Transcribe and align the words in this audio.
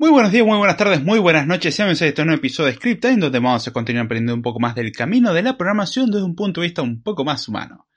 Muy 0.00 0.10
buenos 0.10 0.30
días, 0.30 0.46
muy 0.46 0.56
buenas 0.58 0.76
tardes, 0.76 1.02
muy 1.02 1.18
buenas 1.18 1.44
noches. 1.48 1.74
Sean 1.74 1.88
bienvenidos 1.88 2.02
a 2.02 2.06
este 2.06 2.24
nuevo 2.24 2.38
episodio 2.38 2.68
de 2.68 2.76
Script 2.76 3.02
Time, 3.02 3.16
donde 3.16 3.40
vamos 3.40 3.66
a 3.66 3.72
continuar 3.72 4.04
aprendiendo 4.04 4.32
un 4.32 4.42
poco 4.42 4.60
más 4.60 4.76
del 4.76 4.92
camino 4.92 5.34
de 5.34 5.42
la 5.42 5.58
programación 5.58 6.08
desde 6.12 6.22
un 6.22 6.36
punto 6.36 6.60
de 6.60 6.68
vista 6.68 6.82
un 6.82 7.02
poco 7.02 7.24
más 7.24 7.48
humano. 7.48 7.88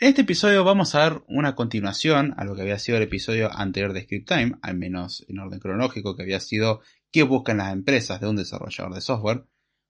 En 0.00 0.08
este 0.08 0.22
episodio 0.22 0.64
vamos 0.64 0.94
a 0.94 1.00
dar 1.00 1.22
una 1.28 1.54
continuación 1.54 2.32
a 2.38 2.44
lo 2.44 2.54
que 2.54 2.62
había 2.62 2.78
sido 2.78 2.96
el 2.96 3.04
episodio 3.04 3.54
anterior 3.54 3.92
de 3.92 4.00
Script 4.00 4.28
Time, 4.28 4.52
al 4.62 4.78
menos 4.78 5.26
en 5.28 5.40
orden 5.40 5.60
cronológico, 5.60 6.16
que 6.16 6.22
había 6.22 6.40
sido 6.40 6.80
qué 7.10 7.22
buscan 7.22 7.58
las 7.58 7.70
empresas 7.70 8.18
de 8.18 8.30
un 8.30 8.36
desarrollador 8.36 8.94
de 8.94 9.02
software, 9.02 9.44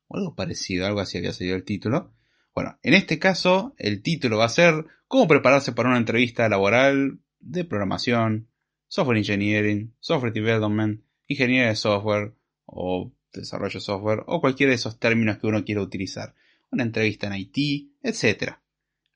o 0.09 0.17
algo 0.17 0.35
parecido, 0.35 0.85
algo 0.89 0.99
así 0.99 1.19
había 1.19 1.33
sido 1.33 1.55
el 1.55 1.63
título. 1.63 2.13
Bueno, 2.57 2.77
en 2.83 2.95
este 2.95 3.21
caso 3.21 3.73
el 3.79 4.03
título 4.03 4.39
va 4.39 4.47
a 4.47 4.49
ser 4.49 4.85
cómo 5.07 5.29
prepararse 5.29 5.71
para 5.71 5.91
una 5.91 5.99
entrevista 5.99 6.49
laboral 6.49 7.21
de 7.39 7.65
programación, 7.65 8.49
software 8.89 9.19
engineering, 9.19 9.95
software 10.01 10.33
development, 10.33 11.03
ingeniería 11.33 11.69
de 11.69 11.77
software 11.77 12.35
o 12.67 13.13
desarrollo 13.33 13.75
de 13.75 13.81
software 13.81 14.25
o 14.27 14.41
cualquiera 14.41 14.71
de 14.71 14.77
esos 14.77 14.99
términos 14.99 15.39
que 15.39 15.47
uno 15.47 15.65
quiera 15.65 15.83
utilizar. 15.83 16.35
Una 16.71 16.85
entrevista 16.85 17.27
en 17.27 17.35
IT, 17.35 17.91
etc. 18.03 18.55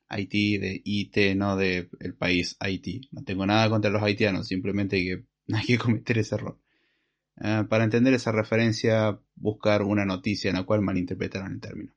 IT 0.09 0.31
de 0.31 0.81
IT, 0.83 1.35
no 1.35 1.57
del 1.57 1.89
el 1.99 2.13
país 2.13 2.55
Haití. 2.59 3.09
No 3.11 3.23
tengo 3.23 3.45
nada 3.45 3.69
contra 3.69 3.91
los 3.91 4.03
haitianos, 4.03 4.47
simplemente 4.47 4.97
que 4.97 5.25
hay 5.53 5.65
que 5.65 5.77
cometer 5.77 6.17
ese 6.17 6.35
error. 6.35 6.59
Eh, 7.39 7.63
para 7.69 7.83
entender 7.83 8.13
esa 8.13 8.31
referencia, 8.31 9.19
buscar 9.35 9.83
una 9.83 10.05
noticia 10.05 10.49
en 10.49 10.55
la 10.55 10.63
cual 10.63 10.81
malinterpretaron 10.81 11.53
el 11.53 11.59
término. 11.59 11.93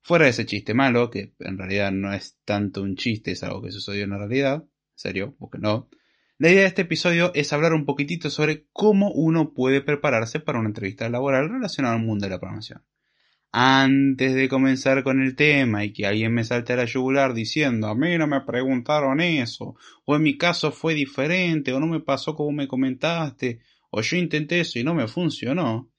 Fuera 0.00 0.24
de 0.24 0.30
ese 0.30 0.46
chiste 0.46 0.74
malo, 0.74 1.10
que 1.10 1.34
en 1.40 1.58
realidad 1.58 1.92
no 1.92 2.12
es 2.12 2.38
tanto 2.44 2.82
un 2.82 2.96
chiste, 2.96 3.32
es 3.32 3.42
algo 3.42 3.62
que 3.62 3.72
sucedió 3.72 4.04
en 4.04 4.10
la 4.10 4.18
realidad, 4.18 4.62
en 4.62 4.70
serio, 4.94 5.34
porque 5.38 5.58
no, 5.58 5.88
la 6.38 6.50
idea 6.50 6.62
de 6.62 6.68
este 6.68 6.82
episodio 6.82 7.32
es 7.34 7.52
hablar 7.52 7.72
un 7.72 7.84
poquitito 7.84 8.30
sobre 8.30 8.66
cómo 8.72 9.10
uno 9.10 9.52
puede 9.52 9.80
prepararse 9.80 10.38
para 10.38 10.60
una 10.60 10.68
entrevista 10.68 11.08
laboral 11.08 11.48
relacionada 11.48 11.96
al 11.96 12.02
mundo 12.02 12.26
de 12.26 12.30
la 12.30 12.38
programación. 12.38 12.84
Antes 13.50 14.34
de 14.34 14.48
comenzar 14.48 15.02
con 15.02 15.20
el 15.20 15.34
tema 15.34 15.84
y 15.84 15.92
que 15.92 16.06
alguien 16.06 16.32
me 16.32 16.44
salte 16.44 16.74
a 16.74 16.76
la 16.76 16.84
yugular 16.84 17.34
diciendo 17.34 17.88
a 17.88 17.96
mí 17.96 18.16
no 18.18 18.28
me 18.28 18.40
preguntaron 18.42 19.20
eso, 19.20 19.74
o 20.04 20.14
en 20.14 20.22
mi 20.22 20.38
caso 20.38 20.70
fue 20.70 20.94
diferente, 20.94 21.72
o 21.72 21.80
no 21.80 21.88
me 21.88 21.98
pasó 21.98 22.36
como 22.36 22.52
me 22.52 22.68
comentaste, 22.68 23.58
o 23.90 24.00
yo 24.00 24.16
intenté 24.16 24.60
eso 24.60 24.78
y 24.78 24.84
no 24.84 24.94
me 24.94 25.08
funcionó, 25.08 25.90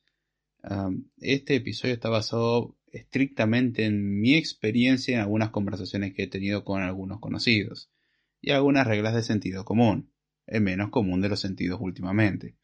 este 1.17 1.55
episodio 1.55 1.93
está 1.93 2.07
basado 2.07 2.77
estrictamente 2.93 3.83
en 3.83 4.21
mi 4.21 4.35
experiencia 4.35 5.15
en 5.15 5.21
algunas 5.21 5.49
conversaciones 5.49 6.13
que 6.13 6.23
he 6.23 6.27
tenido 6.27 6.63
con 6.63 6.81
algunos 6.81 7.19
conocidos 7.19 7.91
y 8.39 8.51
algunas 8.51 8.87
reglas 8.87 9.15
de 9.15 9.23
sentido 9.23 9.65
común 9.65 10.09
el 10.49 10.61
menos 10.61 10.89
común 10.89 11.21
de 11.21 11.29
los 11.29 11.39
sentidos 11.39 11.79
últimamente. 11.81 12.55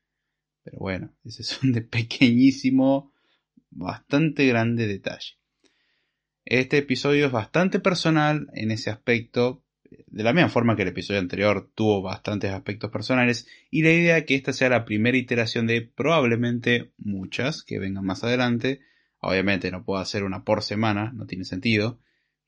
Pero 0.63 0.79
bueno, 0.79 1.13
ese 1.23 1.43
es 1.43 1.63
un 1.63 1.71
de 1.73 1.81
pequeñísimo, 1.81 3.13
bastante 3.69 4.47
grande 4.47 4.87
detalle. 4.87 5.37
Este 6.43 6.77
episodio 6.77 7.27
es 7.27 7.31
bastante 7.31 7.79
personal 7.79 8.47
en 8.53 8.71
ese 8.71 8.89
aspecto, 8.89 9.63
de 10.07 10.23
la 10.23 10.33
misma 10.33 10.49
forma 10.49 10.75
que 10.75 10.81
el 10.81 10.89
episodio 10.89 11.19
anterior 11.19 11.71
tuvo 11.73 12.01
bastantes 12.01 12.51
aspectos 12.51 12.91
personales, 12.91 13.47
y 13.69 13.83
la 13.83 13.91
idea 13.91 14.17
es 14.17 14.25
que 14.25 14.35
esta 14.35 14.53
sea 14.53 14.69
la 14.69 14.85
primera 14.85 15.17
iteración 15.17 15.67
de 15.67 15.81
probablemente 15.81 16.91
muchas 16.97 17.63
que 17.63 17.79
vengan 17.79 18.05
más 18.05 18.23
adelante. 18.23 18.81
Obviamente 19.19 19.71
no 19.71 19.83
puedo 19.83 19.99
hacer 19.99 20.23
una 20.23 20.43
por 20.43 20.61
semana, 20.61 21.11
no 21.13 21.25
tiene 21.25 21.45
sentido, 21.45 21.99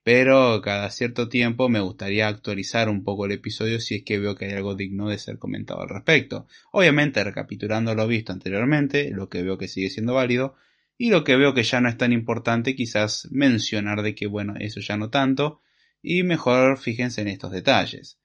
pero 0.07 0.61
cada 0.61 0.89
cierto 0.89 1.27
tiempo 1.27 1.67
me 1.67 1.81
gustaría 1.81 2.29
actualizar 2.29 2.87
un 2.87 3.03
poco 3.03 3.25
el 3.25 3.33
episodio 3.33 3.81
si 3.81 3.95
es 3.95 4.03
que 4.05 4.19
veo 4.19 4.35
que 4.35 4.45
hay 4.45 4.53
algo 4.53 4.73
digno 4.73 5.09
de 5.09 5.17
ser 5.17 5.37
comentado 5.37 5.81
al 5.81 5.89
respecto. 5.89 6.47
Obviamente 6.71 7.21
recapitulando 7.25 7.93
lo 7.93 8.07
visto 8.07 8.31
anteriormente, 8.31 9.11
lo 9.11 9.27
que 9.27 9.43
veo 9.43 9.57
que 9.57 9.67
sigue 9.67 9.89
siendo 9.89 10.13
válido, 10.13 10.55
y 10.97 11.09
lo 11.09 11.25
que 11.25 11.35
veo 11.35 11.53
que 11.53 11.63
ya 11.63 11.81
no 11.81 11.89
es 11.89 11.97
tan 11.97 12.13
importante 12.13 12.73
quizás 12.73 13.27
mencionar 13.31 14.01
de 14.01 14.15
que 14.15 14.27
bueno, 14.27 14.53
eso 14.57 14.79
ya 14.79 14.95
no 14.95 15.09
tanto, 15.09 15.59
y 16.01 16.23
mejor 16.23 16.77
fíjense 16.77 17.19
en 17.19 17.27
estos 17.27 17.51
detalles. 17.51 18.17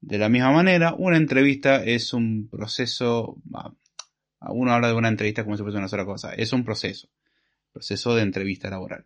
De 0.00 0.16
la 0.16 0.30
misma 0.30 0.50
manera, 0.50 0.94
una 0.96 1.18
entrevista 1.18 1.84
es 1.84 2.14
un 2.14 2.48
proceso, 2.48 3.36
uno 4.48 4.72
habla 4.72 4.88
de 4.88 4.94
una 4.94 5.08
entrevista 5.08 5.44
como 5.44 5.58
si 5.58 5.62
fuese 5.62 5.76
una 5.76 5.88
sola 5.88 6.06
cosa, 6.06 6.32
es 6.32 6.54
un 6.54 6.64
proceso, 6.64 7.10
proceso 7.70 8.14
de 8.14 8.22
entrevista 8.22 8.70
laboral. 8.70 9.04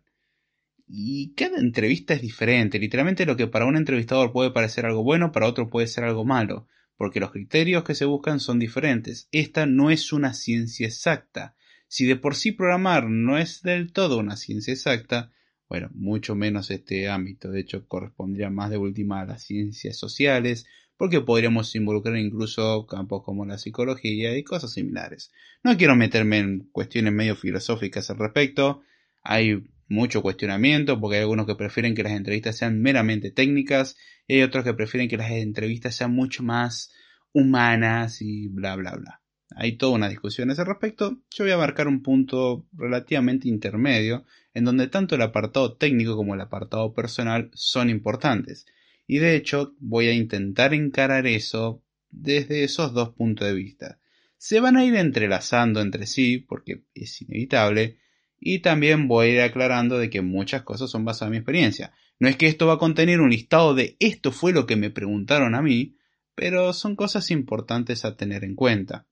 Y 0.93 1.33
cada 1.35 1.57
entrevista 1.57 2.13
es 2.13 2.21
diferente. 2.21 2.77
Literalmente 2.77 3.25
lo 3.25 3.37
que 3.37 3.47
para 3.47 3.65
un 3.65 3.77
entrevistador 3.77 4.33
puede 4.33 4.51
parecer 4.51 4.85
algo 4.85 5.03
bueno, 5.03 5.31
para 5.31 5.47
otro 5.47 5.69
puede 5.69 5.87
ser 5.87 6.03
algo 6.03 6.25
malo, 6.25 6.67
porque 6.97 7.21
los 7.21 7.31
criterios 7.31 7.85
que 7.85 7.95
se 7.95 8.03
buscan 8.03 8.41
son 8.41 8.59
diferentes. 8.59 9.29
Esta 9.31 9.65
no 9.65 9.89
es 9.89 10.11
una 10.11 10.33
ciencia 10.33 10.85
exacta. 10.85 11.55
Si 11.87 12.05
de 12.05 12.17
por 12.17 12.35
sí 12.35 12.51
programar 12.51 13.09
no 13.09 13.37
es 13.37 13.61
del 13.61 13.93
todo 13.93 14.17
una 14.17 14.35
ciencia 14.35 14.73
exacta, 14.73 15.31
bueno, 15.69 15.89
mucho 15.93 16.35
menos 16.35 16.69
este 16.71 17.07
ámbito. 17.07 17.49
De 17.51 17.61
hecho, 17.61 17.87
correspondría 17.87 18.49
más 18.49 18.69
de 18.69 18.75
última 18.75 19.21
a 19.21 19.25
las 19.25 19.43
ciencias 19.43 19.97
sociales, 19.97 20.65
porque 20.97 21.21
podríamos 21.21 21.73
involucrar 21.73 22.17
incluso 22.17 22.85
campos 22.85 23.23
como 23.23 23.45
la 23.45 23.57
psicología 23.57 24.37
y 24.37 24.43
cosas 24.43 24.73
similares. 24.73 25.31
No 25.63 25.77
quiero 25.77 25.95
meterme 25.95 26.39
en 26.39 26.69
cuestiones 26.73 27.13
medio 27.13 27.37
filosóficas 27.37 28.09
al 28.09 28.17
respecto. 28.17 28.81
Hay 29.23 29.63
mucho 29.91 30.21
cuestionamiento, 30.21 30.99
porque 30.99 31.17
hay 31.17 31.21
algunos 31.21 31.45
que 31.45 31.55
prefieren 31.55 31.93
que 31.93 32.03
las 32.03 32.13
entrevistas 32.13 32.57
sean 32.57 32.81
meramente 32.81 33.29
técnicas 33.29 33.97
y 34.25 34.35
hay 34.35 34.43
otros 34.43 34.63
que 34.63 34.73
prefieren 34.73 35.09
que 35.09 35.17
las 35.17 35.31
entrevistas 35.31 35.95
sean 35.95 36.13
mucho 36.13 36.43
más 36.43 36.91
humanas 37.33 38.21
y 38.21 38.47
bla 38.47 38.75
bla 38.75 38.95
bla. 38.95 39.21
Hay 39.53 39.73
toda 39.73 39.93
una 39.93 40.07
discusión 40.07 40.49
a 40.49 40.53
ese 40.53 40.63
respecto. 40.63 41.19
Yo 41.29 41.43
voy 41.43 41.51
a 41.51 41.57
marcar 41.57 41.89
un 41.89 42.01
punto 42.01 42.65
relativamente 42.71 43.49
intermedio 43.49 44.25
en 44.53 44.63
donde 44.63 44.87
tanto 44.87 45.15
el 45.15 45.21
apartado 45.21 45.75
técnico 45.75 46.15
como 46.15 46.35
el 46.35 46.41
apartado 46.41 46.93
personal 46.93 47.51
son 47.53 47.89
importantes. 47.89 48.65
Y 49.07 49.19
de 49.19 49.35
hecho 49.35 49.75
voy 49.79 50.07
a 50.07 50.13
intentar 50.13 50.73
encarar 50.73 51.27
eso 51.27 51.83
desde 52.09 52.63
esos 52.63 52.93
dos 52.93 53.09
puntos 53.09 53.45
de 53.45 53.53
vista. 53.53 53.99
Se 54.37 54.61
van 54.61 54.77
a 54.77 54.85
ir 54.85 54.95
entrelazando 54.95 55.81
entre 55.81 56.07
sí 56.07 56.37
porque 56.37 56.83
es 56.93 57.21
inevitable, 57.21 57.99
y 58.43 58.59
también 58.59 59.07
voy 59.07 59.27
a 59.27 59.29
ir 59.29 59.41
aclarando 59.41 59.99
de 59.99 60.09
que 60.09 60.23
muchas 60.23 60.63
cosas 60.63 60.89
son 60.89 61.05
basadas 61.05 61.27
en 61.27 61.31
mi 61.31 61.37
experiencia. 61.37 61.93
No 62.19 62.27
es 62.27 62.35
que 62.35 62.47
esto 62.47 62.65
va 62.65 62.73
a 62.73 62.79
contener 62.79 63.21
un 63.21 63.29
listado 63.29 63.75
de 63.75 63.95
esto 63.99 64.31
fue 64.31 64.51
lo 64.51 64.65
que 64.65 64.75
me 64.75 64.89
preguntaron 64.89 65.53
a 65.53 65.61
mí, 65.61 65.95
pero 66.33 66.73
son 66.73 66.95
cosas 66.95 67.29
importantes 67.29 68.03
a 68.03 68.17
tener 68.17 68.43
en 68.43 68.55
cuenta. 68.55 69.05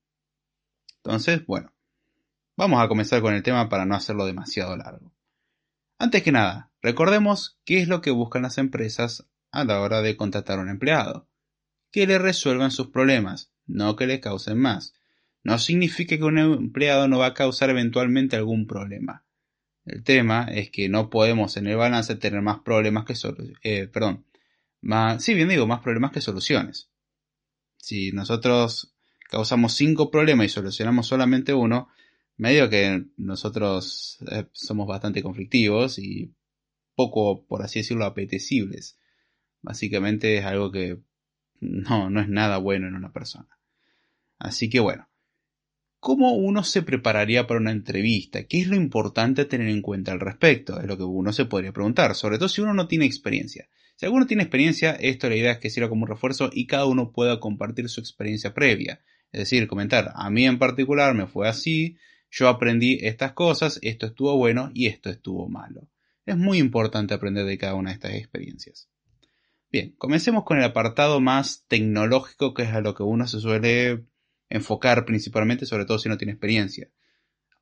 Entonces, 0.96 1.46
bueno, 1.46 1.72
vamos 2.56 2.82
a 2.82 2.88
comenzar 2.88 3.22
con 3.22 3.32
el 3.32 3.44
tema 3.44 3.68
para 3.68 3.86
no 3.86 3.94
hacerlo 3.94 4.26
demasiado 4.26 4.76
largo. 4.76 5.14
Antes 5.96 6.24
que 6.24 6.32
nada, 6.32 6.72
recordemos 6.82 7.60
qué 7.64 7.80
es 7.80 7.86
lo 7.86 8.00
que 8.00 8.10
buscan 8.10 8.42
las 8.42 8.58
empresas 8.58 9.28
a 9.52 9.64
la 9.64 9.80
hora 9.80 10.02
de 10.02 10.16
contratar 10.16 10.58
a 10.58 10.62
un 10.62 10.70
empleado. 10.70 11.28
Que 11.92 12.06
le 12.06 12.18
resuelvan 12.18 12.72
sus 12.72 12.88
problemas, 12.88 13.52
no 13.66 13.94
que 13.94 14.06
le 14.08 14.20
causen 14.20 14.58
más 14.58 14.94
no 15.42 15.58
significa 15.58 16.16
que 16.16 16.24
un 16.24 16.38
empleado 16.38 17.08
no 17.08 17.18
va 17.18 17.26
a 17.26 17.34
causar 17.34 17.70
eventualmente 17.70 18.36
algún 18.36 18.66
problema. 18.66 19.24
El 19.84 20.04
tema 20.04 20.44
es 20.44 20.70
que 20.70 20.88
no 20.88 21.10
podemos 21.10 21.56
en 21.56 21.66
el 21.66 21.76
balance 21.76 22.14
tener 22.16 22.42
más 22.42 22.60
problemas 22.60 23.04
que 23.04 23.14
soluciones. 23.14 23.58
Eh, 23.62 23.88
perdón, 23.88 24.26
más, 24.82 25.22
sí, 25.24 25.34
bien 25.34 25.48
digo, 25.48 25.66
más 25.66 25.80
problemas 25.80 26.12
que 26.12 26.20
soluciones. 26.20 26.90
Si 27.76 28.12
nosotros 28.12 28.94
causamos 29.30 29.74
cinco 29.74 30.10
problemas 30.10 30.46
y 30.46 30.48
solucionamos 30.50 31.06
solamente 31.06 31.54
uno, 31.54 31.88
medio 32.36 32.68
que 32.68 33.04
nosotros 33.16 34.18
eh, 34.30 34.46
somos 34.52 34.86
bastante 34.86 35.22
conflictivos 35.22 35.98
y 35.98 36.34
poco, 36.94 37.46
por 37.46 37.62
así 37.62 37.80
decirlo, 37.80 38.04
apetecibles. 38.04 38.98
Básicamente 39.62 40.38
es 40.38 40.44
algo 40.44 40.70
que 40.70 41.00
no, 41.60 42.10
no 42.10 42.20
es 42.20 42.28
nada 42.28 42.58
bueno 42.58 42.88
en 42.88 42.94
una 42.94 43.12
persona. 43.12 43.58
Así 44.38 44.70
que 44.70 44.80
bueno, 44.80 45.09
¿Cómo 46.00 46.32
uno 46.32 46.64
se 46.64 46.80
prepararía 46.80 47.46
para 47.46 47.60
una 47.60 47.72
entrevista? 47.72 48.44
¿Qué 48.44 48.60
es 48.60 48.68
lo 48.68 48.74
importante 48.74 49.44
tener 49.44 49.68
en 49.68 49.82
cuenta 49.82 50.12
al 50.12 50.20
respecto? 50.20 50.80
Es 50.80 50.86
lo 50.86 50.96
que 50.96 51.02
uno 51.04 51.30
se 51.30 51.44
podría 51.44 51.72
preguntar, 51.72 52.14
sobre 52.14 52.38
todo 52.38 52.48
si 52.48 52.62
uno 52.62 52.72
no 52.72 52.88
tiene 52.88 53.04
experiencia. 53.04 53.68
Si 53.96 54.06
alguno 54.06 54.26
tiene 54.26 54.44
experiencia, 54.44 54.92
esto 54.92 55.28
la 55.28 55.36
idea 55.36 55.52
es 55.52 55.58
que 55.58 55.68
sirva 55.68 55.90
como 55.90 56.04
un 56.04 56.08
refuerzo 56.08 56.48
y 56.54 56.66
cada 56.66 56.86
uno 56.86 57.12
pueda 57.12 57.38
compartir 57.38 57.90
su 57.90 58.00
experiencia 58.00 58.54
previa. 58.54 59.02
Es 59.30 59.40
decir, 59.40 59.68
comentar, 59.68 60.12
a 60.14 60.30
mí 60.30 60.46
en 60.46 60.58
particular 60.58 61.14
me 61.14 61.26
fue 61.26 61.46
así, 61.46 61.98
yo 62.30 62.48
aprendí 62.48 62.98
estas 63.02 63.32
cosas, 63.32 63.78
esto 63.82 64.06
estuvo 64.06 64.34
bueno 64.38 64.70
y 64.72 64.86
esto 64.86 65.10
estuvo 65.10 65.50
malo. 65.50 65.86
Es 66.24 66.38
muy 66.38 66.56
importante 66.56 67.12
aprender 67.12 67.44
de 67.44 67.58
cada 67.58 67.74
una 67.74 67.90
de 67.90 67.96
estas 67.96 68.14
experiencias. 68.14 68.88
Bien, 69.70 69.94
comencemos 69.98 70.44
con 70.44 70.56
el 70.56 70.64
apartado 70.64 71.20
más 71.20 71.66
tecnológico, 71.68 72.54
que 72.54 72.62
es 72.62 72.70
a 72.70 72.80
lo 72.80 72.94
que 72.94 73.02
uno 73.02 73.26
se 73.26 73.38
suele 73.38 74.06
enfocar 74.50 75.06
principalmente, 75.06 75.64
sobre 75.64 75.86
todo 75.86 75.98
si 75.98 76.08
no 76.08 76.18
tiene 76.18 76.32
experiencia. 76.32 76.88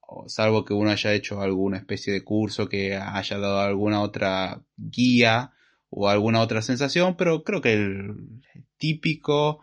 O 0.01 0.29
salvo 0.29 0.65
que 0.65 0.75
uno 0.75 0.91
haya 0.91 1.13
hecho 1.13 1.41
alguna 1.41 1.77
especie 1.77 2.13
de 2.13 2.25
curso, 2.25 2.69
que 2.69 2.97
haya 2.97 3.39
dado 3.39 3.61
alguna 3.61 4.01
otra 4.01 4.63
guía 4.77 5.53
o 5.91 6.09
alguna 6.09 6.41
otra 6.41 6.63
sensación, 6.63 7.17
pero 7.17 7.45
creo 7.45 7.61
que 7.61 7.75
el 7.75 8.43
típico 8.79 9.61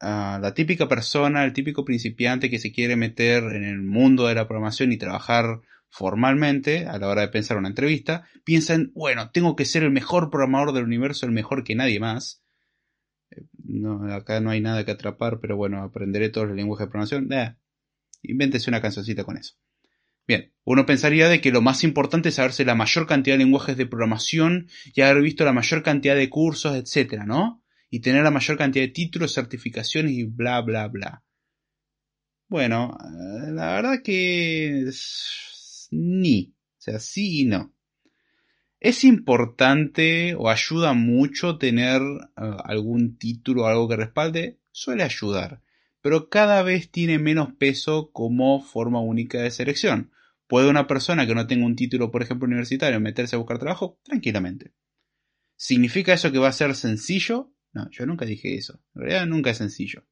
a 0.00 0.38
la 0.40 0.54
típica 0.54 0.88
persona, 0.88 1.44
el 1.44 1.52
típico 1.52 1.84
principiante 1.84 2.48
que 2.48 2.58
se 2.58 2.72
quiere 2.72 2.96
meter 2.96 3.42
en 3.44 3.64
el 3.64 3.82
mundo 3.82 4.26
de 4.26 4.34
la 4.34 4.48
programación 4.48 4.92
y 4.92 4.96
trabajar 4.96 5.60
formalmente 5.90 6.86
a 6.86 6.98
la 6.98 7.08
hora 7.08 7.22
de 7.22 7.28
pensar 7.28 7.58
una 7.58 7.68
entrevista, 7.68 8.24
piensa 8.44 8.74
en, 8.74 8.92
bueno, 8.94 9.30
tengo 9.30 9.56
que 9.56 9.66
ser 9.66 9.82
el 9.82 9.90
mejor 9.90 10.30
programador 10.30 10.72
del 10.72 10.84
universo, 10.84 11.26
el 11.26 11.32
mejor 11.32 11.64
que 11.64 11.74
nadie 11.74 12.00
más. 12.00 12.39
No, 13.70 14.12
acá 14.12 14.40
no 14.40 14.50
hay 14.50 14.60
nada 14.60 14.84
que 14.84 14.90
atrapar, 14.90 15.38
pero 15.40 15.56
bueno, 15.56 15.82
aprenderé 15.82 16.28
todos 16.28 16.48
los 16.48 16.56
lenguajes 16.56 16.86
de 16.86 16.90
programación. 16.90 17.32
Eh, 17.32 17.56
invéntese 18.22 18.68
una 18.68 18.82
cancioncita 18.82 19.24
con 19.24 19.36
eso. 19.36 19.54
Bien, 20.26 20.52
uno 20.64 20.86
pensaría 20.86 21.28
de 21.28 21.40
que 21.40 21.52
lo 21.52 21.62
más 21.62 21.84
importante 21.84 22.28
es 22.30 22.36
saberse 22.36 22.64
la 22.64 22.74
mayor 22.74 23.06
cantidad 23.06 23.34
de 23.34 23.44
lenguajes 23.44 23.76
de 23.76 23.86
programación 23.86 24.68
y 24.94 25.00
haber 25.02 25.22
visto 25.22 25.44
la 25.44 25.52
mayor 25.52 25.82
cantidad 25.82 26.16
de 26.16 26.28
cursos, 26.28 26.76
etcétera, 26.76 27.24
¿no? 27.26 27.62
Y 27.90 28.00
tener 28.00 28.22
la 28.22 28.30
mayor 28.30 28.56
cantidad 28.56 28.84
de 28.84 28.92
títulos, 28.92 29.34
certificaciones 29.34 30.12
y 30.12 30.24
bla, 30.24 30.60
bla, 30.60 30.88
bla. 30.88 31.24
Bueno, 32.48 32.96
eh, 33.00 33.52
la 33.52 33.74
verdad 33.74 34.02
que 34.02 34.90
ni. 35.90 36.54
O 36.78 36.82
sea, 36.82 36.98
sí 36.98 37.40
y 37.42 37.44
no. 37.44 37.72
Es 38.80 39.04
importante 39.04 40.34
o 40.34 40.48
ayuda 40.48 40.94
mucho 40.94 41.58
tener 41.58 42.00
eh, 42.00 42.26
algún 42.64 43.18
título 43.18 43.64
o 43.64 43.66
algo 43.66 43.86
que 43.88 43.96
respalde. 43.96 44.58
Suele 44.72 45.02
ayudar. 45.02 45.60
Pero 46.00 46.30
cada 46.30 46.62
vez 46.62 46.90
tiene 46.90 47.18
menos 47.18 47.52
peso 47.52 48.10
como 48.10 48.62
forma 48.62 49.00
única 49.00 49.38
de 49.42 49.50
selección. 49.50 50.12
¿Puede 50.46 50.70
una 50.70 50.86
persona 50.86 51.26
que 51.26 51.34
no 51.34 51.46
tenga 51.46 51.66
un 51.66 51.76
título, 51.76 52.10
por 52.10 52.22
ejemplo, 52.22 52.46
universitario, 52.46 52.98
meterse 53.00 53.36
a 53.36 53.38
buscar 53.38 53.58
trabajo? 53.58 54.00
Tranquilamente. 54.02 54.72
¿Significa 55.56 56.14
eso 56.14 56.32
que 56.32 56.38
va 56.38 56.48
a 56.48 56.52
ser 56.52 56.74
sencillo? 56.74 57.52
No, 57.74 57.90
yo 57.90 58.06
nunca 58.06 58.24
dije 58.24 58.56
eso. 58.56 58.80
En 58.94 59.02
realidad 59.02 59.26
nunca 59.26 59.50
es 59.50 59.58
sencillo. 59.58 60.06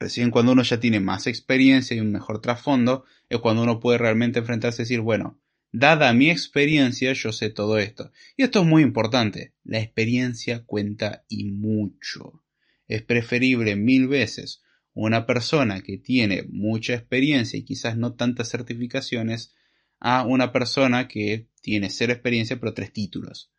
Recién 0.00 0.30
cuando 0.30 0.52
uno 0.52 0.62
ya 0.62 0.80
tiene 0.80 0.98
más 0.98 1.26
experiencia 1.26 1.94
y 1.94 2.00
un 2.00 2.10
mejor 2.10 2.40
trasfondo, 2.40 3.04
es 3.28 3.38
cuando 3.38 3.62
uno 3.62 3.80
puede 3.80 3.98
realmente 3.98 4.38
enfrentarse 4.38 4.82
y 4.82 4.84
decir, 4.84 5.00
bueno, 5.00 5.38
dada 5.74 6.12
mi 6.12 6.30
experiencia, 6.30 7.12
yo 7.14 7.32
sé 7.32 7.50
todo 7.50 7.78
esto. 7.78 8.12
Y 8.36 8.44
esto 8.44 8.60
es 8.60 8.66
muy 8.66 8.82
importante. 8.82 9.54
La 9.64 9.80
experiencia 9.80 10.64
cuenta 10.64 11.24
y 11.28 11.50
mucho. 11.50 12.44
Es 12.86 13.02
preferible 13.02 13.74
mil 13.74 14.06
veces 14.06 14.62
una 14.92 15.26
persona 15.26 15.80
que 15.80 15.98
tiene 15.98 16.44
mucha 16.48 16.94
experiencia 16.94 17.58
y 17.58 17.64
quizás 17.64 17.96
no 17.96 18.14
tantas 18.14 18.50
certificaciones 18.50 19.52
a 19.98 20.24
una 20.24 20.52
persona 20.52 21.08
que 21.08 21.48
tiene 21.60 21.90
cero 21.90 22.12
experiencia 22.12 22.60
pero 22.60 22.72
tres 22.72 22.92
títulos. 22.92 23.50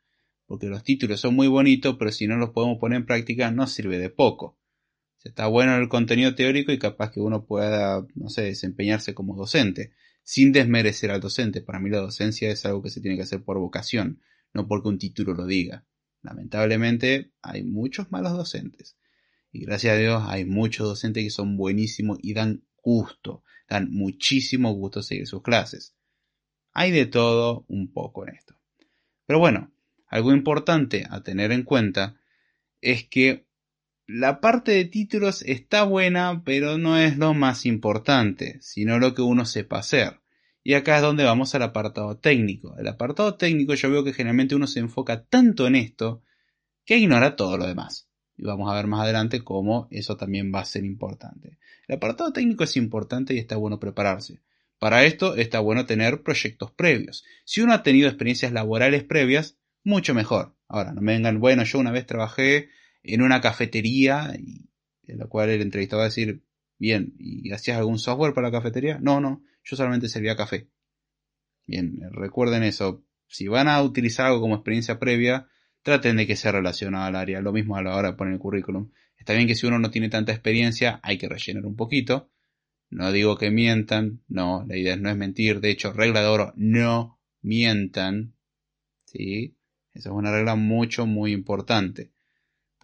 Porque 0.46 0.68
los 0.68 0.84
títulos 0.84 1.20
son 1.20 1.36
muy 1.36 1.48
bonitos, 1.48 1.98
pero 2.00 2.14
si 2.14 2.28
no 2.28 2.38
los 2.38 2.52
podemos 2.52 2.78
poner 2.80 2.98
en 2.98 3.06
práctica 3.06 3.52
no 3.52 3.68
sirve 3.68 3.98
de 3.98 4.10
poco 4.10 4.58
está 5.26 5.48
bueno 5.48 5.76
el 5.76 5.90
contenido 5.90 6.36
teórico 6.36 6.72
y 6.72 6.80
capaz 6.80 7.12
que 7.12 7.20
uno 7.20 7.46
pueda, 7.46 8.06
no 8.14 8.30
sé, 8.30 8.44
desempeñarse 8.44 9.14
como 9.14 9.36
docente, 9.36 9.92
sin 10.26 10.52
desmerecer 10.52 11.12
al 11.12 11.22
docente. 11.22 11.62
Para 11.62 11.80
mí 11.80 11.90
la 11.90 12.00
docencia 12.00 12.50
es 12.50 12.66
algo 12.66 12.82
que 12.82 12.90
se 12.90 13.00
tiene 13.00 13.16
que 13.16 13.24
hacer 13.24 13.44
por 13.44 13.60
vocación, 13.60 14.22
no 14.54 14.68
porque 14.68 14.90
un 14.90 14.98
título 14.98 15.34
lo 15.34 15.46
diga. 15.46 15.86
Lamentablemente 16.24 17.32
hay 17.42 17.64
muchos 17.64 18.12
malos 18.12 18.34
docentes. 18.34 18.98
Y 19.52 19.62
gracias 19.62 19.94
a 19.94 20.00
Dios 20.00 20.24
hay 20.28 20.44
muchos 20.44 20.88
docentes 20.88 21.24
que 21.24 21.30
son 21.30 21.56
buenísimos 21.56 22.18
y 22.22 22.34
dan 22.34 22.66
gusto, 22.82 23.44
dan 23.70 23.92
muchísimo 23.92 24.74
gusto 24.74 25.04
seguir 25.04 25.28
sus 25.28 25.44
clases. 25.44 25.96
Hay 26.74 26.92
de 26.92 27.06
todo 27.06 27.64
un 27.70 27.94
poco 27.94 28.28
en 28.28 28.36
esto. 28.36 28.56
Pero 29.28 29.40
bueno, 29.40 29.72
algo 30.08 30.34
importante 30.34 31.06
a 31.10 31.22
tener 31.22 31.52
en 31.52 31.64
cuenta 31.64 32.20
es 32.82 33.08
que 33.08 33.46
la 34.08 34.40
parte 34.40 34.72
de 34.72 34.86
títulos 34.86 35.42
está 35.42 35.84
buena, 35.84 36.44
pero 36.46 36.78
no 36.78 36.98
es 36.98 37.18
lo 37.18 37.34
más 37.34 37.66
importante, 37.66 38.58
sino 38.62 39.00
lo 39.00 39.16
que 39.16 39.24
uno 39.24 39.46
sepa 39.46 39.80
hacer. 39.80 40.22
Y 40.64 40.74
acá 40.74 40.98
es 40.98 41.02
donde 41.02 41.24
vamos 41.24 41.56
al 41.56 41.64
apartado 41.64 42.18
técnico. 42.18 42.76
El 42.78 42.88
apartado 42.88 43.36
técnico 43.36 43.74
yo 43.74 43.90
veo 43.90 44.04
que 44.04 44.14
generalmente 44.14 44.56
uno 44.56 44.68
se 44.68 44.80
enfoca 44.80 45.24
tanto 45.24 45.68
en 45.68 45.76
esto 45.76 46.24
que 46.86 46.98
ignora 46.98 47.36
todo 47.36 47.58
lo 47.58 47.68
demás. 47.68 48.10
Y 48.38 48.44
vamos 48.44 48.72
a 48.72 48.76
ver 48.76 48.88
más 48.88 49.02
adelante 49.02 49.44
cómo 49.44 49.88
eso 49.92 50.18
también 50.18 50.52
va 50.54 50.60
a 50.60 50.66
ser 50.66 50.86
importante. 50.86 51.58
El 51.88 51.96
apartado 51.96 52.34
técnico 52.34 52.64
es 52.64 52.78
importante 52.78 53.34
y 53.34 53.40
está 53.40 53.56
bueno 53.58 53.80
prepararse. 53.80 54.42
Para 54.78 55.06
esto 55.06 55.36
está 55.36 55.60
bueno 55.60 55.86
tener 55.86 56.22
proyectos 56.22 56.72
previos. 56.72 57.24
Si 57.44 57.62
uno 57.62 57.74
ha 57.74 57.84
tenido 57.84 58.08
experiencias 58.08 58.52
laborales 58.52 59.04
previas, 59.04 59.58
mucho 59.84 60.14
mejor. 60.14 60.56
Ahora, 60.68 60.94
no 60.94 61.02
me 61.02 61.14
vengan, 61.14 61.40
bueno, 61.40 61.64
yo 61.64 61.80
una 61.80 61.92
vez 61.92 62.06
trabajé 62.06 62.70
en 63.08 63.22
una 63.22 63.42
cafetería, 63.42 64.34
en 64.34 65.18
la 65.18 65.28
cual 65.28 65.50
el 65.50 65.62
entrevistado 65.62 66.00
va 66.00 66.06
a 66.06 66.10
decir, 66.10 66.44
bien, 66.78 67.16
¿y 67.20 67.52
hacías 67.52 67.78
algún 67.78 68.00
software 68.00 68.34
para 68.34 68.50
la 68.50 68.58
cafetería? 68.58 69.00
No, 69.00 69.20
no, 69.20 69.44
yo 69.64 69.76
solamente 69.76 70.10
servía 70.10 70.36
café. 70.36 70.68
Bien, 71.68 72.00
recuerden 72.12 72.64
eso, 72.64 73.04
si 73.28 73.48
van 73.48 73.68
a 73.68 73.82
utilizar 73.82 74.28
algo 74.28 74.42
como 74.42 74.56
experiencia 74.56 75.00
previa, 75.00 75.48
traten 75.82 76.18
de 76.18 76.28
que 76.28 76.36
sea 76.36 76.52
relacionado 76.52 77.06
al 77.06 77.16
área, 77.16 77.42
lo 77.42 77.52
mismo 77.54 77.76
a 77.76 77.84
la 77.84 77.96
hora 77.96 78.12
de 78.12 78.18
poner 78.18 78.34
el 78.34 78.40
currículum. 78.40 78.92
Está 79.18 79.34
bien 79.34 79.48
que 79.48 79.56
si 79.56 79.66
uno 79.66 79.80
no 79.80 79.92
tiene 79.92 80.10
tanta 80.10 80.32
experiencia, 80.32 81.00
hay 81.04 81.18
que 81.18 81.30
rellenar 81.30 81.66
un 81.66 81.76
poquito. 81.76 82.32
No 82.90 83.12
digo 83.12 83.38
que 83.38 83.50
mientan, 83.50 84.22
no, 84.28 84.66
la 84.68 84.78
idea 84.78 84.96
no 84.96 85.10
es 85.10 85.18
mentir, 85.18 85.60
de 85.62 85.72
hecho, 85.72 85.94
regla 85.94 86.22
de 86.22 86.28
oro, 86.28 86.54
no 86.56 87.20
mientan. 87.42 88.36
¿Sí? 89.06 89.58
Esa 89.94 90.10
es 90.10 90.16
una 90.16 90.32
regla 90.32 90.56
mucho, 90.56 91.06
muy 91.06 91.32
importante. 91.32 92.15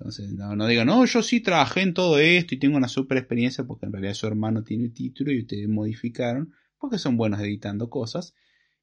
Entonces, 0.02 0.34
no, 0.34 0.56
no 0.56 0.66
digan, 0.66 0.88
no, 0.88 1.06
yo 1.06 1.22
sí 1.22 1.42
trabajé 1.42 1.82
en 1.82 1.94
todo 1.94 2.18
esto 2.18 2.56
y 2.56 2.58
tengo 2.58 2.76
una 2.76 2.88
super 2.88 3.20
experiencia 3.20 3.66
porque 3.66 3.86
en 3.86 3.94
realidad 3.94 4.16
su 4.16 4.26
hermano 4.26 4.64
tiene 4.64 4.86
el 4.86 4.94
título 4.94 5.32
y 5.32 5.42
ustedes 5.42 5.70
modificaron 5.70 6.56
porque 6.80 6.98
son 6.98 7.18
buenos 7.18 7.40
editando 7.40 7.88
cosas 7.92 8.34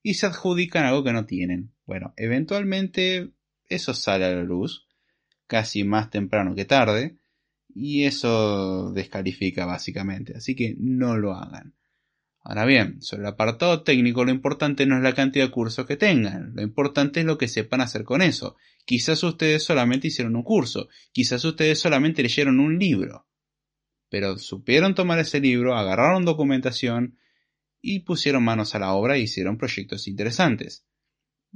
y 0.00 0.15
se 0.15 0.26
adjudican 0.26 0.87
algo 0.87 1.03
que 1.03 1.12
no 1.12 1.26
tienen. 1.26 1.73
Bueno, 1.87 2.15
eventualmente 2.17 3.32
eso 3.69 3.94
sale 3.94 4.26
a 4.26 4.31
la 4.31 4.44
luz, 4.44 4.87
casi 5.49 5.82
más 5.82 6.09
temprano 6.09 6.55
que 6.55 6.65
tarde, 6.65 7.17
y 7.75 8.05
eso 8.05 8.93
descalifica 8.93 9.67
básicamente, 9.67 10.37
así 10.37 10.55
que 10.55 10.76
no 10.79 11.17
lo 11.17 11.35
hagan. 11.35 11.75
Ahora 12.43 12.64
bien, 12.64 13.03
sobre 13.03 13.23
el 13.23 13.29
apartado 13.29 13.82
técnico 13.82 14.25
lo 14.25 14.31
importante 14.31 14.87
no 14.87 14.97
es 14.97 15.03
la 15.03 15.17
cantidad 15.17 15.47
de 15.47 15.50
cursos 15.50 15.85
que 15.85 15.97
tengan, 15.97 16.55
lo 16.55 16.62
importante 16.62 17.19
es 17.21 17.26
lo 17.26 17.38
que 17.38 17.49
sepan 17.49 17.81
hacer 17.81 18.05
con 18.05 18.23
eso. 18.23 18.55
Quizás 18.88 19.23
ustedes 19.23 19.64
solamente 19.64 20.08
hicieron 20.08 20.35
un 20.35 20.43
curso, 20.43 20.88
quizás 21.12 21.44
ustedes 21.44 21.79
solamente 21.79 22.23
leyeron 22.23 22.58
un 22.58 22.79
libro, 22.79 23.29
pero 24.08 24.38
supieron 24.38 24.94
tomar 24.94 25.19
ese 25.19 25.40
libro, 25.40 25.76
agarraron 25.76 26.25
documentación 26.25 27.19
y 27.82 27.99
pusieron 27.99 28.44
manos 28.44 28.75
a 28.75 28.78
la 28.78 28.95
obra 28.95 29.16
e 29.16 29.21
hicieron 29.21 29.59
proyectos 29.59 30.09
interesantes. 30.09 30.87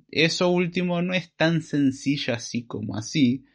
Eso 0.08 0.50
último 0.50 1.00
no 1.00 1.14
es 1.14 1.34
tan 1.34 1.62
sencillo 1.62 2.34
así 2.34 2.66
como 2.66 2.98
así, 2.98 3.46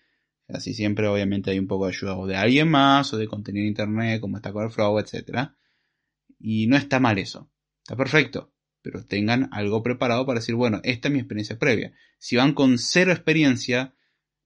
así 0.48 0.74
siempre 0.74 1.08
obviamente 1.08 1.52
hay 1.52 1.60
un 1.60 1.68
poco 1.68 1.86
de 1.86 1.94
ayuda 1.94 2.26
de 2.26 2.36
alguien 2.36 2.70
más 2.70 3.14
o 3.14 3.18
de 3.18 3.28
contenido 3.28 3.62
de 3.62 3.70
internet 3.70 4.20
como 4.20 4.38
está 4.38 4.52
Flow, 4.72 4.98
etc. 4.98 5.52
Y 6.40 6.66
no 6.66 6.78
está 6.78 7.00
mal 7.00 7.20
eso. 7.20 7.52
Está 7.84 7.96
perfecto. 7.96 8.52
Pero 8.90 9.04
tengan 9.04 9.50
algo 9.52 9.84
preparado 9.84 10.26
para 10.26 10.40
decir, 10.40 10.56
bueno, 10.56 10.80
esta 10.84 11.10
es 11.10 11.14
mi 11.14 11.20
experiencia 11.20 11.60
previa. 11.60 11.92
Si 12.20 12.38
van 12.38 12.54
con 12.54 12.78
cero 12.78 13.12
experiencia 13.12 13.94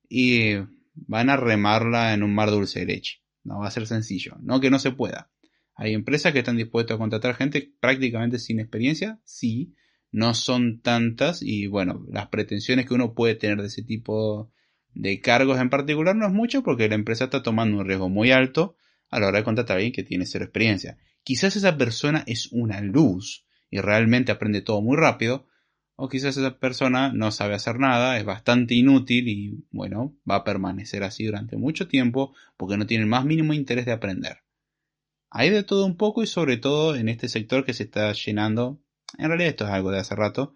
y 0.09 0.55
van 0.95 1.29
a 1.29 1.37
remarla 1.37 2.15
en 2.15 2.23
un 2.23 2.33
mar 2.33 2.49
dulce 2.49 2.79
de 2.79 2.87
leche. 2.87 3.21
No 3.43 3.59
va 3.59 3.67
a 3.67 3.71
ser 3.71 3.85
sencillo. 3.85 4.37
No 4.41 4.59
que 4.59 4.71
no 4.71 4.79
se 4.79 4.89
pueda. 4.89 5.29
Hay 5.75 5.93
empresas 5.93 6.33
que 6.33 6.39
están 6.39 6.57
dispuestas 6.57 6.95
a 6.95 6.97
contratar 6.97 7.35
gente 7.35 7.71
prácticamente 7.79 8.39
sin 8.39 8.59
experiencia. 8.59 9.19
Sí. 9.25 9.75
No 10.09 10.33
son 10.33 10.81
tantas. 10.81 11.43
Y 11.43 11.67
bueno, 11.67 12.03
las 12.09 12.29
pretensiones 12.29 12.87
que 12.87 12.95
uno 12.95 13.13
puede 13.13 13.35
tener 13.35 13.61
de 13.61 13.67
ese 13.67 13.83
tipo 13.83 14.51
de 14.95 15.19
cargos 15.19 15.59
en 15.59 15.69
particular 15.69 16.15
no 16.15 16.25
es 16.25 16.33
mucho 16.33 16.63
porque 16.63 16.89
la 16.89 16.95
empresa 16.95 17.25
está 17.25 17.43
tomando 17.43 17.77
un 17.77 17.85
riesgo 17.85 18.09
muy 18.09 18.31
alto 18.31 18.75
a 19.09 19.19
la 19.19 19.27
hora 19.27 19.37
de 19.37 19.43
contratar 19.43 19.75
a 19.75 19.77
alguien 19.77 19.93
que 19.93 20.03
tiene 20.03 20.25
cero 20.25 20.45
experiencia. 20.45 20.97
Quizás 21.21 21.55
esa 21.55 21.77
persona 21.77 22.23
es 22.25 22.51
una 22.51 22.81
luz 22.81 23.45
y 23.71 23.79
realmente 23.79 24.31
aprende 24.31 24.61
todo 24.61 24.81
muy 24.81 24.97
rápido, 24.97 25.47
o 25.95 26.09
quizás 26.09 26.37
esa 26.37 26.59
persona 26.59 27.11
no 27.13 27.31
sabe 27.31 27.55
hacer 27.55 27.79
nada, 27.79 28.17
es 28.17 28.25
bastante 28.25 28.75
inútil 28.75 29.27
y 29.27 29.65
bueno, 29.71 30.15
va 30.29 30.37
a 30.37 30.43
permanecer 30.43 31.03
así 31.03 31.25
durante 31.25 31.57
mucho 31.57 31.87
tiempo 31.87 32.35
porque 32.57 32.77
no 32.77 32.85
tiene 32.85 33.03
el 33.03 33.09
más 33.09 33.25
mínimo 33.25 33.53
interés 33.53 33.85
de 33.85 33.91
aprender. 33.91 34.43
Hay 35.29 35.49
de 35.49 35.63
todo 35.63 35.85
un 35.85 35.97
poco 35.97 36.23
y 36.23 36.27
sobre 36.27 36.57
todo 36.57 36.95
en 36.95 37.07
este 37.07 37.29
sector 37.29 37.63
que 37.63 37.73
se 37.73 37.83
está 37.83 38.11
llenando, 38.13 38.81
en 39.17 39.27
realidad 39.27 39.49
esto 39.49 39.65
es 39.65 39.71
algo 39.71 39.91
de 39.91 39.99
hace 39.99 40.15
rato, 40.15 40.55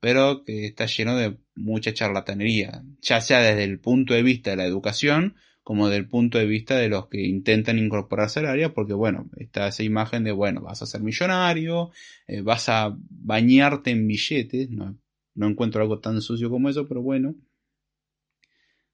pero 0.00 0.44
que 0.44 0.66
está 0.66 0.86
lleno 0.86 1.16
de 1.16 1.38
mucha 1.54 1.94
charlatanería, 1.94 2.82
ya 3.00 3.20
sea 3.20 3.40
desde 3.40 3.64
el 3.64 3.78
punto 3.78 4.14
de 4.14 4.22
vista 4.22 4.50
de 4.50 4.56
la 4.56 4.64
educación 4.64 5.36
como 5.62 5.88
del 5.88 6.08
punto 6.08 6.38
de 6.38 6.46
vista 6.46 6.76
de 6.76 6.88
los 6.88 7.08
que 7.08 7.22
intentan 7.22 7.78
incorporarse 7.78 8.40
al 8.40 8.46
área, 8.46 8.74
porque 8.74 8.94
bueno, 8.94 9.30
está 9.36 9.68
esa 9.68 9.82
imagen 9.82 10.24
de, 10.24 10.32
bueno, 10.32 10.60
vas 10.60 10.82
a 10.82 10.86
ser 10.86 11.02
millonario, 11.02 11.90
eh, 12.26 12.40
vas 12.42 12.68
a 12.68 12.96
bañarte 13.10 13.90
en 13.90 14.06
billetes, 14.06 14.70
no, 14.70 14.98
no 15.34 15.48
encuentro 15.48 15.82
algo 15.82 16.00
tan 16.00 16.20
sucio 16.20 16.50
como 16.50 16.68
eso, 16.68 16.88
pero 16.88 17.02
bueno. 17.02 17.34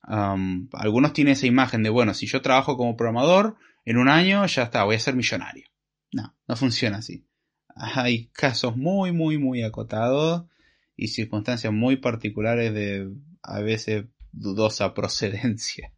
algunos 0.03 1.13
tienen 1.13 1.33
esa 1.33 1.47
imagen 1.47 1.83
de, 1.83 1.91
bueno, 1.91 2.15
si 2.15 2.27
yo 2.27 2.43
trabajo 2.43 2.77
como 2.77 2.97
programador, 2.97 3.57
en 3.85 3.97
un 3.97 4.09
año 4.09 4.45
ya 4.47 4.65
está, 4.65 4.85
voy 4.85 4.97
a 4.97 5.01
ser 5.01 5.15
millonario. 5.15 5.67
No, 6.13 6.37
no 6.47 6.57
funciona 6.57 6.99
así. 6.99 7.27
Hay 7.75 8.29
casos 8.29 8.77
muy, 8.77 9.13
muy, 9.13 9.39
muy 9.39 9.63
acotados 9.63 10.45
y 10.97 11.09
circunstancias 11.09 11.73
muy 11.73 11.97
particulares 11.97 12.75
de 12.75 13.11
a 13.43 13.61
veces 13.61 14.07
dudosa 14.33 14.93
procedencia. 14.95 15.93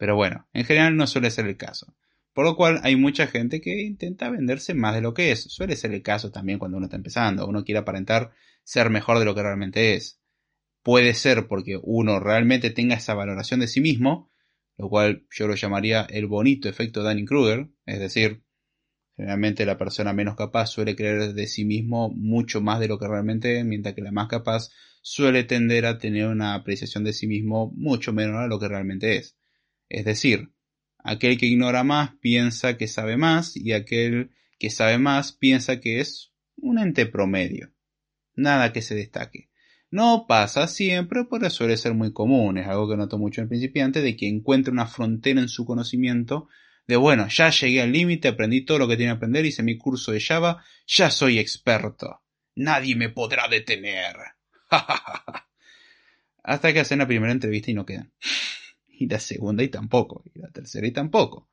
Pero 0.00 0.16
bueno, 0.16 0.48
en 0.54 0.64
general 0.64 0.96
no 0.96 1.06
suele 1.06 1.30
ser 1.30 1.46
el 1.46 1.58
caso. 1.58 1.94
Por 2.32 2.46
lo 2.46 2.56
cual 2.56 2.80
hay 2.84 2.96
mucha 2.96 3.26
gente 3.26 3.60
que 3.60 3.82
intenta 3.82 4.30
venderse 4.30 4.72
más 4.72 4.94
de 4.94 5.02
lo 5.02 5.12
que 5.12 5.30
es. 5.30 5.42
Suele 5.42 5.76
ser 5.76 5.92
el 5.92 6.00
caso 6.00 6.30
también 6.30 6.58
cuando 6.58 6.78
uno 6.78 6.86
está 6.86 6.96
empezando. 6.96 7.46
Uno 7.46 7.64
quiere 7.64 7.80
aparentar 7.80 8.30
ser 8.64 8.88
mejor 8.88 9.18
de 9.18 9.26
lo 9.26 9.34
que 9.34 9.42
realmente 9.42 9.92
es. 9.92 10.18
Puede 10.82 11.12
ser 11.12 11.48
porque 11.48 11.78
uno 11.82 12.18
realmente 12.18 12.70
tenga 12.70 12.94
esa 12.94 13.12
valoración 13.12 13.60
de 13.60 13.68
sí 13.68 13.82
mismo, 13.82 14.32
lo 14.78 14.88
cual 14.88 15.26
yo 15.30 15.46
lo 15.46 15.54
llamaría 15.54 16.06
el 16.08 16.26
bonito 16.26 16.70
efecto 16.70 17.02
Dunning-Kruger, 17.02 17.68
es 17.84 17.98
decir, 17.98 18.42
generalmente 19.18 19.66
la 19.66 19.76
persona 19.76 20.14
menos 20.14 20.34
capaz 20.34 20.68
suele 20.68 20.96
creer 20.96 21.34
de 21.34 21.46
sí 21.46 21.66
mismo 21.66 22.08
mucho 22.08 22.62
más 22.62 22.80
de 22.80 22.88
lo 22.88 22.98
que 22.98 23.06
realmente 23.06 23.58
es, 23.58 23.66
mientras 23.66 23.94
que 23.94 24.00
la 24.00 24.12
más 24.12 24.28
capaz 24.28 24.70
suele 25.02 25.44
tender 25.44 25.84
a 25.84 25.98
tener 25.98 26.28
una 26.28 26.54
apreciación 26.54 27.04
de 27.04 27.12
sí 27.12 27.26
mismo 27.26 27.70
mucho 27.76 28.14
menor 28.14 28.44
a 28.44 28.46
lo 28.46 28.58
que 28.58 28.68
realmente 28.68 29.18
es. 29.18 29.36
Es 29.90 30.06
decir, 30.06 30.50
aquel 30.98 31.36
que 31.36 31.46
ignora 31.46 31.84
más 31.84 32.12
piensa 32.20 32.78
que 32.78 32.88
sabe 32.88 33.18
más 33.18 33.56
y 33.56 33.72
aquel 33.72 34.30
que 34.58 34.70
sabe 34.70 34.96
más 34.96 35.32
piensa 35.32 35.80
que 35.80 36.00
es 36.00 36.32
un 36.56 36.78
ente 36.78 37.04
promedio. 37.04 37.72
Nada 38.34 38.72
que 38.72 38.80
se 38.80 38.94
destaque. 38.94 39.50
No 39.90 40.26
pasa 40.28 40.68
siempre, 40.68 41.26
pero 41.28 41.50
suele 41.50 41.76
ser 41.76 41.94
muy 41.94 42.12
común. 42.12 42.56
Es 42.56 42.68
algo 42.68 42.88
que 42.88 42.96
noto 42.96 43.18
mucho 43.18 43.42
en 43.42 43.48
principiante, 43.48 44.00
de 44.00 44.16
que 44.16 44.28
encuentre 44.28 44.72
una 44.72 44.86
frontera 44.86 45.40
en 45.40 45.48
su 45.48 45.66
conocimiento 45.66 46.48
de 46.86 46.96
bueno, 46.96 47.28
ya 47.28 47.50
llegué 47.50 47.82
al 47.82 47.92
límite, 47.92 48.28
aprendí 48.28 48.64
todo 48.64 48.78
lo 48.78 48.88
que 48.88 48.96
tenía 48.96 49.12
que 49.12 49.16
aprender, 49.18 49.46
hice 49.46 49.62
mi 49.62 49.78
curso 49.78 50.10
de 50.10 50.20
Java, 50.20 50.64
ya 50.86 51.10
soy 51.10 51.38
experto. 51.38 52.22
Nadie 52.56 52.96
me 52.96 53.10
podrá 53.10 53.46
detener. 53.48 54.16
Hasta 56.42 56.72
que 56.72 56.80
hacen 56.80 56.98
la 56.98 57.06
primera 57.06 57.32
entrevista 57.32 57.70
y 57.70 57.74
no 57.74 57.86
quedan. 57.86 58.12
Y 59.00 59.08
la 59.08 59.18
segunda 59.18 59.62
y 59.62 59.68
tampoco. 59.68 60.22
Y 60.26 60.38
la 60.38 60.50
tercera 60.50 60.86
y 60.86 60.92
tampoco. 60.92 61.48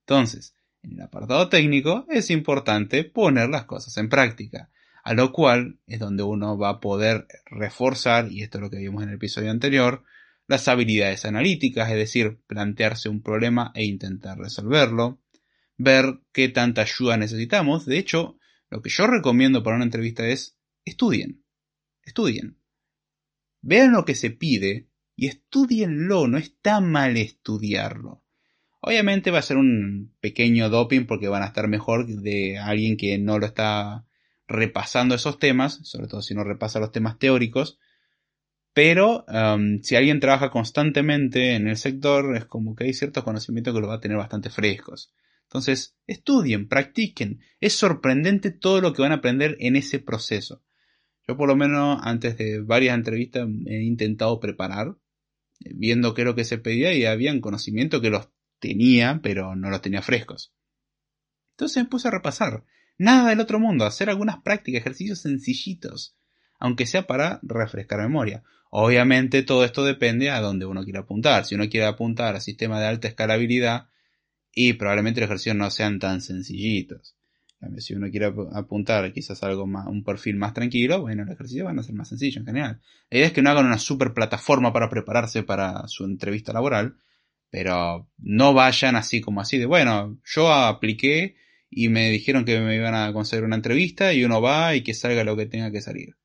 Entonces, 0.00 0.56
en 0.82 0.94
el 0.94 1.02
apartado 1.02 1.48
técnico 1.48 2.06
es 2.08 2.28
importante 2.28 3.04
poner 3.04 3.50
las 3.50 3.66
cosas 3.66 3.96
en 3.98 4.08
práctica. 4.08 4.68
A 5.04 5.14
lo 5.14 5.30
cual 5.30 5.78
es 5.86 6.00
donde 6.00 6.24
uno 6.24 6.58
va 6.58 6.70
a 6.70 6.80
poder 6.80 7.28
reforzar, 7.46 8.32
y 8.32 8.42
esto 8.42 8.58
es 8.58 8.62
lo 8.62 8.70
que 8.70 8.78
vimos 8.78 9.04
en 9.04 9.10
el 9.10 9.14
episodio 9.14 9.52
anterior, 9.52 10.02
las 10.48 10.66
habilidades 10.66 11.24
analíticas, 11.24 11.88
es 11.88 11.96
decir, 11.96 12.40
plantearse 12.48 13.08
un 13.08 13.22
problema 13.22 13.70
e 13.76 13.84
intentar 13.84 14.38
resolverlo, 14.38 15.22
ver 15.76 16.18
qué 16.32 16.48
tanta 16.48 16.82
ayuda 16.82 17.16
necesitamos. 17.16 17.86
De 17.86 17.98
hecho, 17.98 18.38
lo 18.70 18.82
que 18.82 18.90
yo 18.90 19.06
recomiendo 19.06 19.62
para 19.62 19.76
una 19.76 19.84
entrevista 19.84 20.26
es 20.26 20.58
estudien, 20.84 21.44
estudien. 22.02 22.58
Vean 23.60 23.92
lo 23.92 24.04
que 24.04 24.16
se 24.16 24.30
pide 24.30 24.88
y 25.16 25.26
estudienlo, 25.26 26.26
no 26.28 26.38
está 26.38 26.80
mal 26.80 27.16
estudiarlo. 27.16 28.22
Obviamente 28.80 29.30
va 29.30 29.38
a 29.38 29.42
ser 29.42 29.58
un 29.58 30.12
pequeño 30.20 30.68
doping 30.68 31.06
porque 31.06 31.28
van 31.28 31.42
a 31.42 31.46
estar 31.46 31.68
mejor 31.68 32.06
de 32.06 32.58
alguien 32.58 32.96
que 32.96 33.16
no 33.18 33.38
lo 33.38 33.46
está 33.46 34.04
repasando 34.48 35.14
esos 35.14 35.38
temas, 35.38 35.80
sobre 35.84 36.08
todo 36.08 36.20
si 36.20 36.34
no 36.34 36.42
repasa 36.42 36.80
los 36.80 36.90
temas 36.90 37.18
teóricos. 37.18 37.78
Pero 38.74 39.24
um, 39.28 39.80
si 39.82 39.96
alguien 39.96 40.18
trabaja 40.18 40.50
constantemente 40.50 41.54
en 41.54 41.68
el 41.68 41.76
sector, 41.76 42.36
es 42.36 42.46
como 42.46 42.74
que 42.74 42.84
hay 42.84 42.94
ciertos 42.94 43.22
conocimientos 43.22 43.74
que 43.74 43.80
lo 43.80 43.88
va 43.88 43.96
a 43.96 44.00
tener 44.00 44.16
bastante 44.16 44.50
frescos. 44.50 45.12
Entonces, 45.44 45.94
estudien, 46.06 46.66
practiquen. 46.66 47.40
Es 47.60 47.74
sorprendente 47.74 48.50
todo 48.50 48.80
lo 48.80 48.94
que 48.94 49.02
van 49.02 49.12
a 49.12 49.16
aprender 49.16 49.56
en 49.60 49.76
ese 49.76 49.98
proceso. 49.98 50.62
Yo 51.28 51.36
por 51.36 51.48
lo 51.48 51.54
menos 51.54 52.00
antes 52.02 52.36
de 52.36 52.60
varias 52.60 52.96
entrevistas 52.96 53.46
he 53.66 53.82
intentado 53.82 54.40
preparar, 54.40 54.96
viendo 55.74 56.14
qué 56.14 56.22
es 56.22 56.26
lo 56.26 56.34
que 56.34 56.44
se 56.44 56.58
pedía 56.58 56.92
y 56.94 57.04
habían 57.04 57.40
conocimiento 57.40 58.00
que 58.00 58.10
los 58.10 58.28
tenía, 58.58 59.20
pero 59.22 59.56
no 59.56 59.70
los 59.70 59.82
tenía 59.82 60.02
frescos. 60.02 60.52
Entonces 61.52 61.82
me 61.82 61.88
puse 61.88 62.08
a 62.08 62.12
repasar. 62.12 62.64
Nada 62.98 63.30
del 63.30 63.40
otro 63.40 63.58
mundo, 63.58 63.84
hacer 63.84 64.10
algunas 64.10 64.42
prácticas, 64.42 64.80
ejercicios 64.80 65.20
sencillitos, 65.20 66.16
aunque 66.58 66.86
sea 66.86 67.06
para 67.06 67.40
refrescar 67.42 68.00
memoria. 68.00 68.42
Obviamente 68.70 69.42
todo 69.42 69.64
esto 69.64 69.84
depende 69.84 70.30
a 70.30 70.40
dónde 70.40 70.66
uno 70.66 70.84
quiera 70.84 71.00
apuntar. 71.00 71.44
Si 71.44 71.54
uno 71.54 71.68
quiere 71.68 71.86
apuntar 71.86 72.36
a 72.36 72.40
sistemas 72.40 72.80
de 72.80 72.86
alta 72.86 73.08
escalabilidad, 73.08 73.88
y 74.54 74.74
probablemente 74.74 75.20
los 75.20 75.28
ejercicios 75.28 75.56
no 75.56 75.70
sean 75.70 75.98
tan 75.98 76.20
sencillitos. 76.20 77.16
Si 77.78 77.94
uno 77.94 78.10
quiere 78.10 78.32
apuntar 78.52 79.12
quizás 79.12 79.42
algo 79.42 79.66
más, 79.66 79.86
un 79.86 80.02
perfil 80.02 80.36
más 80.36 80.52
tranquilo, 80.52 81.00
bueno, 81.00 81.24
los 81.24 81.34
ejercicios 81.34 81.66
van 81.66 81.78
a 81.78 81.82
ser 81.82 81.94
más 81.94 82.08
sencillos 82.08 82.38
en 82.38 82.46
general. 82.46 82.80
La 83.08 83.18
idea 83.18 83.26
es 83.28 83.32
que 83.32 83.42
no 83.42 83.50
hagan 83.50 83.66
una 83.66 83.78
super 83.78 84.14
plataforma 84.14 84.72
para 84.72 84.88
prepararse 84.88 85.44
para 85.44 85.86
su 85.86 86.04
entrevista 86.04 86.52
laboral, 86.52 86.96
pero 87.50 88.08
no 88.18 88.52
vayan 88.52 88.96
así 88.96 89.20
como 89.20 89.40
así 89.40 89.58
de, 89.58 89.66
bueno, 89.66 90.18
yo 90.24 90.52
apliqué 90.52 91.36
y 91.70 91.88
me 91.88 92.10
dijeron 92.10 92.44
que 92.44 92.60
me 92.60 92.76
iban 92.76 92.94
a 92.94 93.12
conseguir 93.12 93.44
una 93.44 93.56
entrevista 93.56 94.12
y 94.12 94.24
uno 94.24 94.40
va 94.42 94.74
y 94.74 94.82
que 94.82 94.94
salga 94.94 95.22
lo 95.22 95.36
que 95.36 95.46
tenga 95.46 95.70
que 95.70 95.80
salir. 95.80 96.16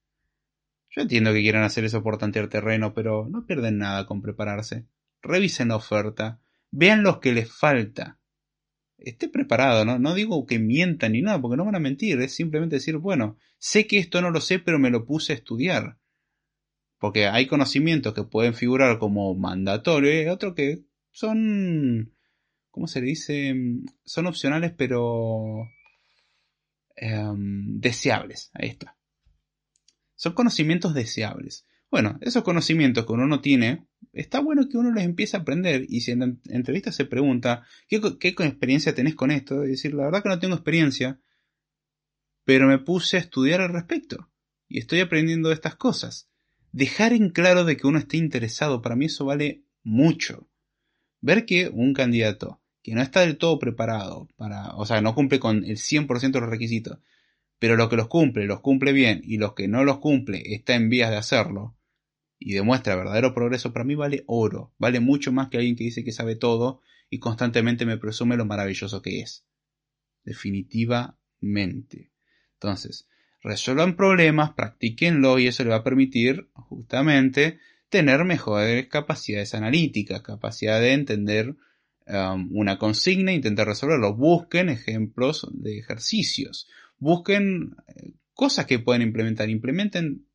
Yo 0.89 1.03
entiendo 1.03 1.34
que 1.34 1.41
quieran 1.41 1.63
hacer 1.63 1.86
eso 1.86 2.01
por 2.01 2.17
tantear 2.17 2.48
terreno, 2.48 2.94
pero 2.94 3.27
no 3.29 3.46
pierden 3.46 3.77
nada 3.77 4.08
con 4.08 4.22
prepararse. 4.22 4.88
Revisen 5.22 5.67
la 5.67 5.75
oferta, 5.75 6.39
vean 6.72 7.03
lo 7.03 7.20
que 7.20 7.34
les 7.34 7.51
falta 7.51 8.16
esté 8.97 9.29
preparado, 9.29 9.85
¿no? 9.85 9.99
No 9.99 10.13
digo 10.13 10.45
que 10.45 10.59
mientan 10.59 11.13
ni 11.13 11.21
nada, 11.21 11.41
porque 11.41 11.57
no 11.57 11.65
van 11.65 11.75
a 11.75 11.79
mentir, 11.79 12.19
es 12.21 12.33
simplemente 12.35 12.77
decir, 12.77 12.97
bueno, 12.97 13.37
sé 13.57 13.87
que 13.87 13.97
esto 13.99 14.21
no 14.21 14.31
lo 14.31 14.41
sé, 14.41 14.59
pero 14.59 14.79
me 14.79 14.89
lo 14.89 15.05
puse 15.05 15.33
a 15.33 15.35
estudiar. 15.35 15.97
Porque 16.99 17.27
hay 17.27 17.47
conocimientos 17.47 18.13
que 18.13 18.23
pueden 18.23 18.53
figurar 18.53 18.97
como 18.97 19.35
mandatorios 19.35 20.25
y 20.25 20.29
otros 20.29 20.55
que 20.55 20.83
son, 21.11 22.13
¿cómo 22.71 22.87
se 22.87 23.01
dice? 23.01 23.55
Son 24.03 24.25
opcionales, 24.25 24.73
pero 24.75 25.67
em, 26.95 27.79
deseables. 27.79 28.49
Ahí 28.53 28.69
está. 28.69 28.97
Son 30.15 30.33
conocimientos 30.33 30.95
deseables. 30.95 31.67
Bueno, 31.91 32.17
esos 32.21 32.43
conocimientos 32.43 33.05
que 33.05 33.13
uno 33.13 33.27
no 33.27 33.41
tiene, 33.41 33.87
está 34.13 34.39
bueno 34.39 34.67
que 34.67 34.77
uno 34.77 34.91
los 34.91 35.03
empiece 35.03 35.37
a 35.37 35.41
aprender 35.41 35.85
y 35.87 36.01
si 36.01 36.11
en 36.11 36.19
la 36.19 36.35
entrevista 36.45 36.91
se 36.91 37.05
pregunta, 37.05 37.65
¿qué, 37.87 37.97
experiencia 38.21 38.95
tenés 38.95 39.15
con 39.15 39.31
esto? 39.31 39.63
Y 39.65 39.69
decir, 39.69 39.93
la 39.93 40.05
verdad 40.05 40.23
que 40.23 40.29
no 40.29 40.39
tengo 40.39 40.55
experiencia, 40.55 41.19
pero 42.43 42.67
me 42.67 42.79
puse 42.79 43.17
a 43.17 43.19
estudiar 43.19 43.61
al 43.61 43.73
respecto 43.73 44.29
y 44.67 44.79
estoy 44.79 44.99
aprendiendo 45.01 45.51
estas 45.51 45.75
cosas. 45.75 46.29
Dejar 46.71 47.13
en 47.13 47.29
claro 47.29 47.63
de 47.63 47.77
que 47.77 47.87
uno 47.87 47.99
esté 47.99 48.17
interesado, 48.17 48.81
para 48.81 48.95
mí 48.95 49.05
eso 49.05 49.25
vale 49.25 49.63
mucho. 49.83 50.49
Ver 51.21 51.45
que 51.45 51.69
un 51.69 51.93
candidato 51.93 52.61
que 52.83 52.93
no 52.93 53.01
está 53.01 53.21
del 53.21 53.37
todo 53.37 53.59
preparado 53.59 54.29
para, 54.37 54.75
o 54.75 54.85
sea, 54.85 55.01
no 55.01 55.15
cumple 55.15 55.39
con 55.39 55.63
el 55.65 55.77
100% 55.77 56.31
de 56.31 56.39
los 56.39 56.49
requisitos, 56.49 56.99
pero 57.59 57.75
lo 57.75 57.89
que 57.89 57.95
los 57.95 58.07
cumple, 58.07 58.45
los 58.45 58.61
cumple 58.61 58.93
bien 58.93 59.21
y 59.23 59.37
los 59.37 59.53
que 59.53 59.67
no 59.67 59.83
los 59.83 59.99
cumple 59.99 60.41
está 60.53 60.75
en 60.75 60.89
vías 60.89 61.09
de 61.09 61.17
hacerlo, 61.17 61.76
y 62.39 62.53
demuestra 62.53 62.96
verdadero 62.96 63.34
progreso, 63.34 63.74
para 63.74 63.86
mí 63.86 63.96
vale 63.96 64.24
oro, 64.27 64.74
vale 64.77 65.00
mucho 65.00 65.32
más 65.32 65.50
que 65.50 65.58
alguien 65.58 65.75
que 65.75 65.86
dice 65.86 66.03
que 66.03 66.12
sabe 66.12 66.36
todo 66.36 66.82
y 67.10 67.20
constantemente 67.20 67.86
me 67.86 67.98
presume 67.98 68.38
lo 68.38 68.46
maravilloso 68.46 69.01
que 69.01 69.22
es. 69.22 69.46
Definitivamente. 70.24 72.12
Entonces, 72.53 73.08
resuelvan 73.41 73.96
problemas, 73.96 74.51
practíquenlo 74.51 75.39
y 75.39 75.48
eso 75.48 75.63
le 75.63 75.70
va 75.72 75.77
a 75.77 75.84
permitir 75.84 76.50
justamente 76.53 77.60
tener 77.89 78.25
mejores 78.25 78.88
capacidades 78.88 79.56
analíticas, 79.56 80.22
capacidad 80.22 80.79
de 80.82 80.94
entender 80.94 81.56
um, 82.08 82.50
una 82.51 82.77
consigna 82.77 83.32
intentar 83.32 83.67
resolverlo. 83.67 84.15
Busquen 84.15 84.70
ejemplos 84.70 85.48
de 85.53 85.79
ejercicios, 85.79 86.67
busquen 87.00 87.75
eh, 87.88 88.12
cosas 88.34 88.65
que 88.65 88.79
pueden 88.79 89.01
implementar, 89.01 89.50
implementen 89.50 90.27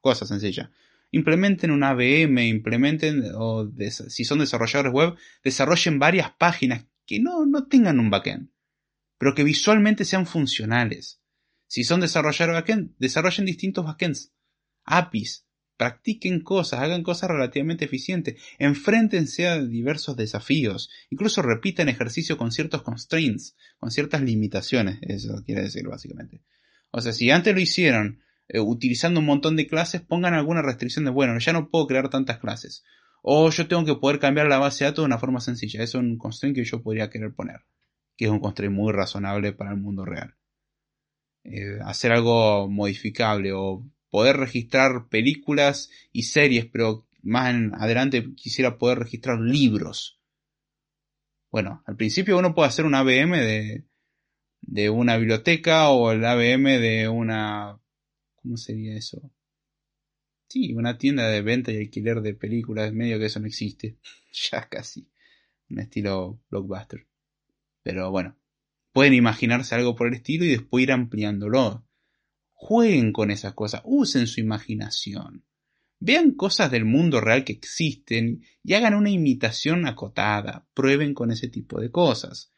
cosas 0.00 0.28
sencillas 0.28 0.70
implementen 1.10 1.70
un 1.70 1.82
ABM, 1.82 2.38
implementen, 2.46 3.24
o 3.36 3.70
si 4.08 4.24
son 4.24 4.38
desarrolladores 4.38 4.92
web, 4.92 5.16
desarrollen 5.42 5.98
varias 5.98 6.32
páginas 6.32 6.86
que 7.06 7.20
no, 7.20 7.46
no 7.46 7.66
tengan 7.66 7.98
un 7.98 8.10
backend, 8.10 8.50
pero 9.18 9.34
que 9.34 9.44
visualmente 9.44 10.04
sean 10.04 10.26
funcionales. 10.26 11.20
Si 11.66 11.84
son 11.84 12.00
desarrolladores 12.00 12.60
backend, 12.60 12.96
desarrollen 12.98 13.46
distintos 13.46 13.84
backends, 13.84 14.32
APIs, 14.84 15.46
practiquen 15.76 16.40
cosas, 16.40 16.80
hagan 16.80 17.02
cosas 17.02 17.30
relativamente 17.30 17.86
eficientes, 17.86 18.40
enfréntense 18.58 19.48
a 19.48 19.62
diversos 19.62 20.14
desafíos, 20.14 20.90
incluso 21.08 21.40
repitan 21.40 21.88
ejercicio 21.88 22.36
con 22.36 22.52
ciertos 22.52 22.82
constraints, 22.82 23.56
con 23.78 23.90
ciertas 23.90 24.20
limitaciones, 24.20 24.98
eso 25.00 25.42
quiere 25.44 25.62
decir 25.62 25.88
básicamente. 25.88 26.42
O 26.90 27.00
sea, 27.00 27.12
si 27.12 27.30
antes 27.30 27.54
lo 27.54 27.60
hicieron 27.60 28.20
eh, 28.52 28.58
utilizando 28.58 29.20
un 29.20 29.26
montón 29.26 29.54
de 29.54 29.68
clases, 29.68 30.00
pongan 30.00 30.34
alguna 30.34 30.60
restricción 30.60 31.04
de, 31.04 31.12
bueno, 31.12 31.38
ya 31.38 31.52
no 31.52 31.70
puedo 31.70 31.86
crear 31.86 32.08
tantas 32.10 32.38
clases. 32.38 32.82
O 33.22 33.48
yo 33.50 33.68
tengo 33.68 33.84
que 33.84 33.94
poder 33.94 34.18
cambiar 34.18 34.48
la 34.48 34.58
base 34.58 34.84
de 34.84 34.90
datos 34.90 35.04
de 35.04 35.06
una 35.06 35.18
forma 35.18 35.40
sencilla. 35.40 35.82
Eso 35.82 35.98
es 35.98 36.04
un 36.04 36.18
constraint 36.18 36.56
que 36.56 36.64
yo 36.64 36.82
podría 36.82 37.10
querer 37.10 37.32
poner. 37.32 37.60
Que 38.16 38.24
es 38.24 38.30
un 38.30 38.40
constraint 38.40 38.74
muy 38.74 38.92
razonable 38.92 39.52
para 39.52 39.70
el 39.70 39.76
mundo 39.76 40.04
real. 40.04 40.34
Eh, 41.44 41.78
hacer 41.84 42.12
algo 42.12 42.68
modificable 42.68 43.52
o 43.52 43.86
poder 44.10 44.36
registrar 44.36 45.08
películas 45.08 45.90
y 46.12 46.24
series, 46.24 46.66
pero 46.66 47.06
más 47.22 47.54
adelante 47.74 48.34
quisiera 48.34 48.78
poder 48.78 48.98
registrar 48.98 49.38
libros. 49.38 50.20
Bueno, 51.52 51.82
al 51.86 51.96
principio 51.96 52.36
uno 52.36 52.54
puede 52.54 52.68
hacer 52.68 52.84
un 52.84 52.94
ABM 52.94 53.38
de, 53.38 53.84
de 54.62 54.90
una 54.90 55.16
biblioteca 55.16 55.90
o 55.90 56.10
el 56.10 56.24
ABM 56.24 56.80
de 56.80 57.08
una... 57.08 57.78
¿Cómo 58.42 58.56
sería 58.56 58.96
eso? 58.96 59.30
Sí, 60.48 60.72
una 60.72 60.98
tienda 60.98 61.28
de 61.28 61.42
venta 61.42 61.72
y 61.72 61.76
alquiler 61.76 62.22
de 62.22 62.34
películas, 62.34 62.92
medio 62.92 63.18
que 63.18 63.26
eso 63.26 63.40
no 63.40 63.46
existe. 63.46 63.98
ya 64.50 64.68
casi. 64.68 65.08
Un 65.68 65.80
estilo 65.80 66.40
blockbuster. 66.50 67.06
Pero 67.82 68.10
bueno, 68.10 68.36
pueden 68.92 69.14
imaginarse 69.14 69.74
algo 69.74 69.94
por 69.94 70.08
el 70.08 70.14
estilo 70.14 70.44
y 70.44 70.50
después 70.50 70.82
ir 70.82 70.92
ampliándolo. 70.92 71.86
Jueguen 72.52 73.12
con 73.12 73.30
esas 73.30 73.54
cosas, 73.54 73.82
usen 73.84 74.26
su 74.26 74.40
imaginación. 74.40 75.44
Vean 75.98 76.32
cosas 76.32 76.70
del 76.70 76.84
mundo 76.84 77.20
real 77.20 77.44
que 77.44 77.52
existen 77.52 78.42
y 78.62 78.74
hagan 78.74 78.94
una 78.94 79.10
imitación 79.10 79.86
acotada. 79.86 80.66
Prueben 80.74 81.14
con 81.14 81.30
ese 81.30 81.48
tipo 81.48 81.80
de 81.80 81.90
cosas 81.90 82.52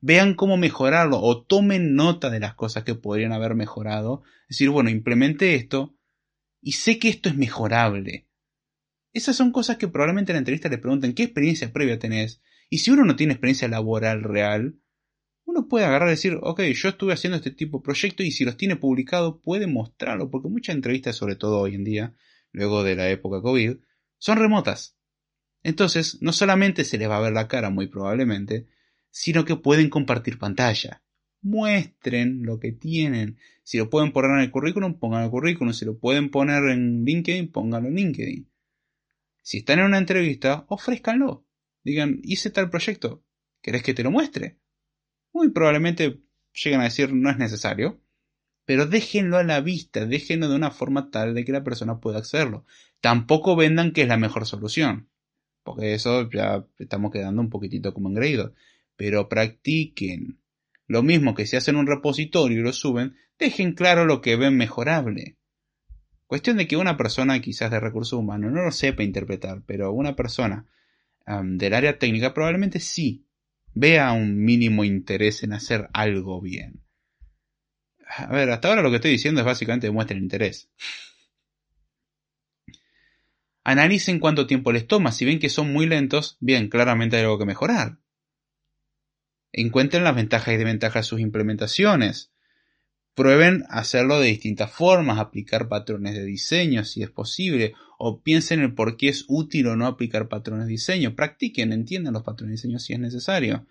vean 0.00 0.34
cómo 0.34 0.56
mejorarlo 0.56 1.20
o 1.20 1.42
tomen 1.44 1.94
nota 1.94 2.30
de 2.30 2.40
las 2.40 2.54
cosas 2.54 2.84
que 2.84 2.94
podrían 2.94 3.32
haber 3.32 3.54
mejorado. 3.54 4.22
Es 4.42 4.56
decir, 4.56 4.70
bueno, 4.70 4.90
implemente 4.90 5.54
esto 5.54 5.96
y 6.60 6.72
sé 6.72 6.98
que 6.98 7.08
esto 7.08 7.28
es 7.28 7.36
mejorable. 7.36 8.28
Esas 9.12 9.36
son 9.36 9.52
cosas 9.52 9.76
que 9.76 9.88
probablemente 9.88 10.32
en 10.32 10.36
la 10.36 10.40
entrevista 10.40 10.68
le 10.68 10.78
pregunten 10.78 11.14
qué 11.14 11.24
experiencia 11.24 11.72
previa 11.72 11.98
tenés. 11.98 12.42
Y 12.70 12.78
si 12.78 12.90
uno 12.90 13.04
no 13.04 13.16
tiene 13.16 13.32
experiencia 13.32 13.68
laboral 13.68 14.22
real, 14.22 14.78
uno 15.44 15.66
puede 15.66 15.86
agarrar 15.86 16.08
y 16.08 16.12
decir, 16.12 16.38
ok, 16.42 16.60
yo 16.74 16.90
estuve 16.90 17.14
haciendo 17.14 17.38
este 17.38 17.50
tipo 17.50 17.78
de 17.78 17.84
proyecto 17.84 18.22
y 18.22 18.30
si 18.30 18.44
los 18.44 18.56
tiene 18.58 18.76
publicado 18.76 19.40
puede 19.40 19.66
mostrarlo, 19.66 20.30
porque 20.30 20.48
muchas 20.48 20.76
entrevistas, 20.76 21.16
sobre 21.16 21.36
todo 21.36 21.58
hoy 21.58 21.74
en 21.74 21.84
día, 21.84 22.14
luego 22.52 22.84
de 22.84 22.96
la 22.96 23.08
época 23.08 23.40
COVID, 23.40 23.76
son 24.18 24.38
remotas. 24.38 24.98
Entonces, 25.62 26.18
no 26.20 26.32
solamente 26.32 26.84
se 26.84 26.98
les 26.98 27.08
va 27.08 27.16
a 27.16 27.22
ver 27.22 27.32
la 27.32 27.48
cara 27.48 27.70
muy 27.70 27.86
probablemente, 27.86 28.68
sino 29.10 29.44
que 29.44 29.56
pueden 29.56 29.90
compartir 29.90 30.38
pantalla. 30.38 31.02
Muestren 31.40 32.42
lo 32.42 32.58
que 32.58 32.72
tienen. 32.72 33.38
Si 33.62 33.78
lo 33.78 33.90
pueden 33.90 34.12
poner 34.12 34.32
en 34.32 34.40
el 34.40 34.50
currículum, 34.50 34.98
pongan 34.98 35.24
el 35.24 35.30
currículum. 35.30 35.72
Si 35.72 35.84
lo 35.84 35.98
pueden 35.98 36.30
poner 36.30 36.64
en 36.64 37.04
LinkedIn, 37.04 37.50
pónganlo 37.50 37.88
en 37.88 37.94
LinkedIn. 37.94 38.50
Si 39.42 39.58
están 39.58 39.78
en 39.78 39.86
una 39.86 39.98
entrevista, 39.98 40.66
ofrézcanlo. 40.68 41.46
Digan, 41.84 42.20
hice 42.22 42.50
tal 42.50 42.70
proyecto. 42.70 43.24
¿Querés 43.62 43.82
que 43.82 43.94
te 43.94 44.02
lo 44.02 44.10
muestre? 44.10 44.58
Muy 45.32 45.50
probablemente 45.50 46.20
lleguen 46.52 46.80
a 46.80 46.84
decir 46.84 47.12
no 47.12 47.30
es 47.30 47.38
necesario. 47.38 48.00
Pero 48.64 48.84
déjenlo 48.84 49.38
a 49.38 49.44
la 49.44 49.62
vista, 49.62 50.04
déjenlo 50.04 50.50
de 50.50 50.56
una 50.56 50.70
forma 50.70 51.10
tal 51.10 51.34
de 51.34 51.44
que 51.44 51.52
la 51.52 51.64
persona 51.64 52.00
pueda 52.00 52.18
hacerlo. 52.18 52.66
Tampoco 53.00 53.56
vendan 53.56 53.92
que 53.92 54.02
es 54.02 54.08
la 54.08 54.18
mejor 54.18 54.44
solución. 54.44 55.08
Porque 55.62 55.94
eso 55.94 56.28
ya 56.30 56.66
estamos 56.78 57.10
quedando 57.10 57.40
un 57.40 57.48
poquitito 57.48 57.94
como 57.94 58.10
engreídos 58.10 58.52
pero 58.98 59.28
practiquen. 59.28 60.40
Lo 60.88 61.02
mismo 61.02 61.34
que 61.34 61.46
si 61.46 61.56
hacen 61.56 61.76
un 61.76 61.86
repositorio 61.86 62.58
y 62.58 62.62
lo 62.62 62.72
suben, 62.72 63.16
dejen 63.38 63.72
claro 63.72 64.04
lo 64.04 64.20
que 64.20 64.36
ven 64.36 64.56
mejorable. 64.56 65.36
Cuestión 66.26 66.56
de 66.56 66.66
que 66.66 66.76
una 66.76 66.96
persona 66.96 67.40
quizás 67.40 67.70
de 67.70 67.80
recursos 67.80 68.18
humanos 68.18 68.52
no 68.52 68.62
lo 68.62 68.72
sepa 68.72 69.04
interpretar, 69.04 69.62
pero 69.64 69.92
una 69.92 70.16
persona 70.16 70.66
del 71.42 71.74
área 71.74 71.98
técnica 71.98 72.34
probablemente 72.34 72.80
sí 72.80 73.24
vea 73.72 74.12
un 74.12 74.36
mínimo 74.44 74.82
interés 74.82 75.42
en 75.42 75.52
hacer 75.52 75.88
algo 75.92 76.40
bien. 76.40 76.82
A 78.16 78.32
ver, 78.32 78.50
hasta 78.50 78.68
ahora 78.68 78.82
lo 78.82 78.90
que 78.90 78.96
estoy 78.96 79.12
diciendo 79.12 79.40
es 79.40 79.46
básicamente 79.46 79.86
demuestren 79.86 80.22
interés. 80.22 80.70
Analicen 83.62 84.18
cuánto 84.18 84.46
tiempo 84.46 84.72
les 84.72 84.88
toma. 84.88 85.12
Si 85.12 85.24
ven 85.24 85.38
que 85.38 85.50
son 85.50 85.72
muy 85.72 85.86
lentos, 85.86 86.36
bien, 86.40 86.68
claramente 86.68 87.16
hay 87.16 87.22
algo 87.22 87.38
que 87.38 87.44
mejorar. 87.44 87.98
Encuentren 89.60 90.04
las 90.04 90.14
ventajas 90.14 90.54
y 90.54 90.56
desventajas 90.56 91.04
de 91.04 91.08
sus 91.08 91.20
implementaciones. 91.20 92.30
Prueben 93.14 93.64
hacerlo 93.68 94.20
de 94.20 94.28
distintas 94.28 94.70
formas, 94.70 95.18
aplicar 95.18 95.68
patrones 95.68 96.14
de 96.14 96.24
diseño 96.24 96.84
si 96.84 97.02
es 97.02 97.10
posible, 97.10 97.74
o 97.98 98.22
piensen 98.22 98.60
en 98.60 98.76
por 98.76 98.96
qué 98.96 99.08
es 99.08 99.24
útil 99.26 99.66
o 99.66 99.74
no 99.74 99.86
aplicar 99.86 100.28
patrones 100.28 100.66
de 100.66 100.72
diseño. 100.72 101.16
Practiquen, 101.16 101.72
entiendan 101.72 102.14
los 102.14 102.22
patrones 102.22 102.62
de 102.62 102.68
diseño 102.68 102.78
si 102.78 102.92
es 102.92 103.00
necesario. 103.00 103.66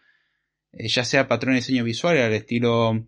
Eh, 0.73 0.89
ya 0.89 1.05
sea 1.05 1.29
patrones 1.29 1.65
de 1.65 1.71
diseño 1.71 1.85
visual 1.85 2.17
al 2.17 2.33
estilo 2.33 3.07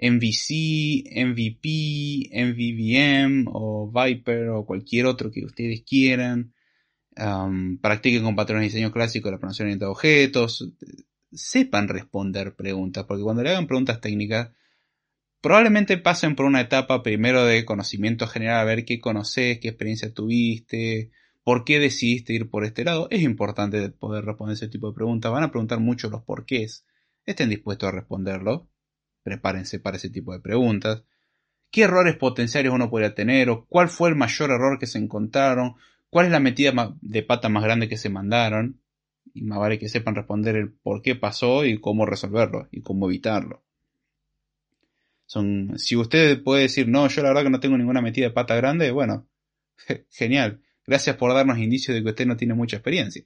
MVC, 0.00 1.04
MVP, 1.24 2.30
MVVM 2.32 3.44
o 3.46 3.92
Viper 3.92 4.48
o 4.48 4.64
cualquier 4.64 5.06
otro 5.06 5.30
que 5.30 5.44
ustedes 5.44 5.82
quieran. 5.82 6.52
practiquen 7.80 8.24
con 8.24 8.34
patrones 8.34 8.62
de 8.62 8.78
diseño 8.78 8.92
clásico 8.92 9.30
la 9.30 9.38
pronunciación 9.38 9.78
de 9.78 9.86
objetos 9.86 10.72
sepan 11.32 11.88
responder 11.88 12.54
preguntas, 12.54 13.04
porque 13.04 13.22
cuando 13.22 13.42
le 13.42 13.50
hagan 13.50 13.66
preguntas 13.66 14.00
técnicas, 14.00 14.50
probablemente 15.40 15.98
pasen 15.98 16.36
por 16.36 16.46
una 16.46 16.60
etapa 16.60 17.02
primero 17.02 17.44
de 17.44 17.64
conocimiento 17.64 18.26
general, 18.26 18.60
a 18.60 18.64
ver 18.64 18.84
qué 18.84 19.00
conoces, 19.00 19.58
qué 19.60 19.68
experiencia 19.68 20.12
tuviste, 20.12 21.10
por 21.48 21.64
qué 21.64 21.78
decidiste 21.78 22.34
ir 22.34 22.50
por 22.50 22.64
este 22.64 22.84
lado. 22.84 23.08
Es 23.10 23.22
importante 23.22 23.88
poder 23.88 24.24
responder 24.24 24.54
ese 24.54 24.68
tipo 24.68 24.88
de 24.88 24.94
preguntas. 24.94 25.32
Van 25.32 25.44
a 25.44 25.50
preguntar 25.50 25.80
mucho 25.80 26.10
los 26.10 26.22
porqués. 26.22 26.84
Estén 27.24 27.48
dispuestos 27.48 27.88
a 27.88 27.92
responderlo. 27.92 28.68
Prepárense 29.22 29.78
para 29.80 29.96
ese 29.96 30.10
tipo 30.10 30.32
de 30.32 30.40
preguntas. 30.40 31.04
¿Qué 31.70 31.82
errores 31.82 32.16
potenciales 32.16 32.72
uno 32.72 32.90
podría 32.90 33.14
tener? 33.14 33.50
¿O 33.50 33.64
cuál 33.66 33.88
fue 33.88 34.10
el 34.10 34.16
mayor 34.16 34.50
error 34.50 34.78
que 34.78 34.86
se 34.86 34.98
encontraron? 34.98 35.76
¿Cuál 36.10 36.26
es 36.26 36.32
la 36.32 36.40
metida 36.40 36.94
de 37.00 37.22
pata 37.22 37.48
más 37.48 37.62
grande 37.62 37.88
que 37.88 37.96
se 37.96 38.08
mandaron? 38.08 38.80
Y 39.34 39.42
más 39.42 39.58
vale 39.58 39.78
que 39.78 39.88
sepan 39.88 40.14
responder 40.14 40.56
el 40.56 40.72
por 40.72 41.02
qué 41.02 41.16
pasó 41.16 41.64
y 41.64 41.80
cómo 41.80 42.06
resolverlo 42.06 42.68
y 42.70 42.82
cómo 42.82 43.06
evitarlo. 43.08 43.64
Son, 45.26 45.78
si 45.78 45.94
usted 45.96 46.42
puede 46.42 46.62
decir, 46.62 46.88
no, 46.88 47.06
yo 47.08 47.22
la 47.22 47.28
verdad 47.28 47.42
que 47.44 47.50
no 47.50 47.60
tengo 47.60 47.76
ninguna 47.76 48.00
metida 48.00 48.26
de 48.26 48.32
pata 48.32 48.56
grande, 48.56 48.90
bueno, 48.90 49.28
genial. 50.10 50.62
Gracias 50.86 51.16
por 51.16 51.34
darnos 51.34 51.58
indicios 51.58 51.94
de 51.94 52.02
que 52.02 52.08
usted 52.08 52.26
no 52.26 52.36
tiene 52.36 52.54
mucha 52.54 52.76
experiencia. 52.76 53.24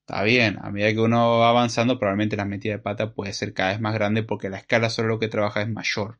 Está 0.00 0.22
bien, 0.24 0.58
a 0.62 0.70
medida 0.70 0.92
que 0.92 1.00
uno 1.00 1.38
va 1.38 1.50
avanzando, 1.50 1.98
probablemente 1.98 2.36
la 2.36 2.46
metida 2.46 2.72
de 2.72 2.78
pata 2.78 3.12
puede 3.14 3.32
ser 3.32 3.52
cada 3.52 3.70
vez 3.70 3.80
más 3.80 3.94
grande 3.94 4.22
porque 4.22 4.48
la 4.48 4.58
escala 4.58 4.90
sobre 4.90 5.08
lo 5.08 5.18
que 5.18 5.28
trabaja 5.28 5.62
es 5.62 5.68
mayor. 5.68 6.18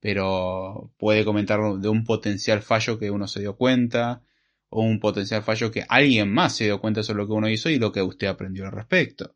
Pero 0.00 0.90
puede 0.96 1.24
comentar 1.24 1.60
de 1.60 1.88
un 1.88 2.04
potencial 2.04 2.62
fallo 2.62 2.98
que 2.98 3.10
uno 3.10 3.28
se 3.28 3.40
dio 3.40 3.56
cuenta, 3.56 4.22
o 4.70 4.82
un 4.82 5.00
potencial 5.00 5.42
fallo 5.42 5.70
que 5.70 5.84
alguien 5.88 6.32
más 6.32 6.56
se 6.56 6.64
dio 6.64 6.80
cuenta 6.80 7.02
sobre 7.02 7.18
lo 7.18 7.26
que 7.26 7.32
uno 7.32 7.48
hizo 7.48 7.70
y 7.70 7.78
lo 7.78 7.92
que 7.92 8.02
usted 8.02 8.26
aprendió 8.26 8.66
al 8.66 8.72
respecto. 8.72 9.34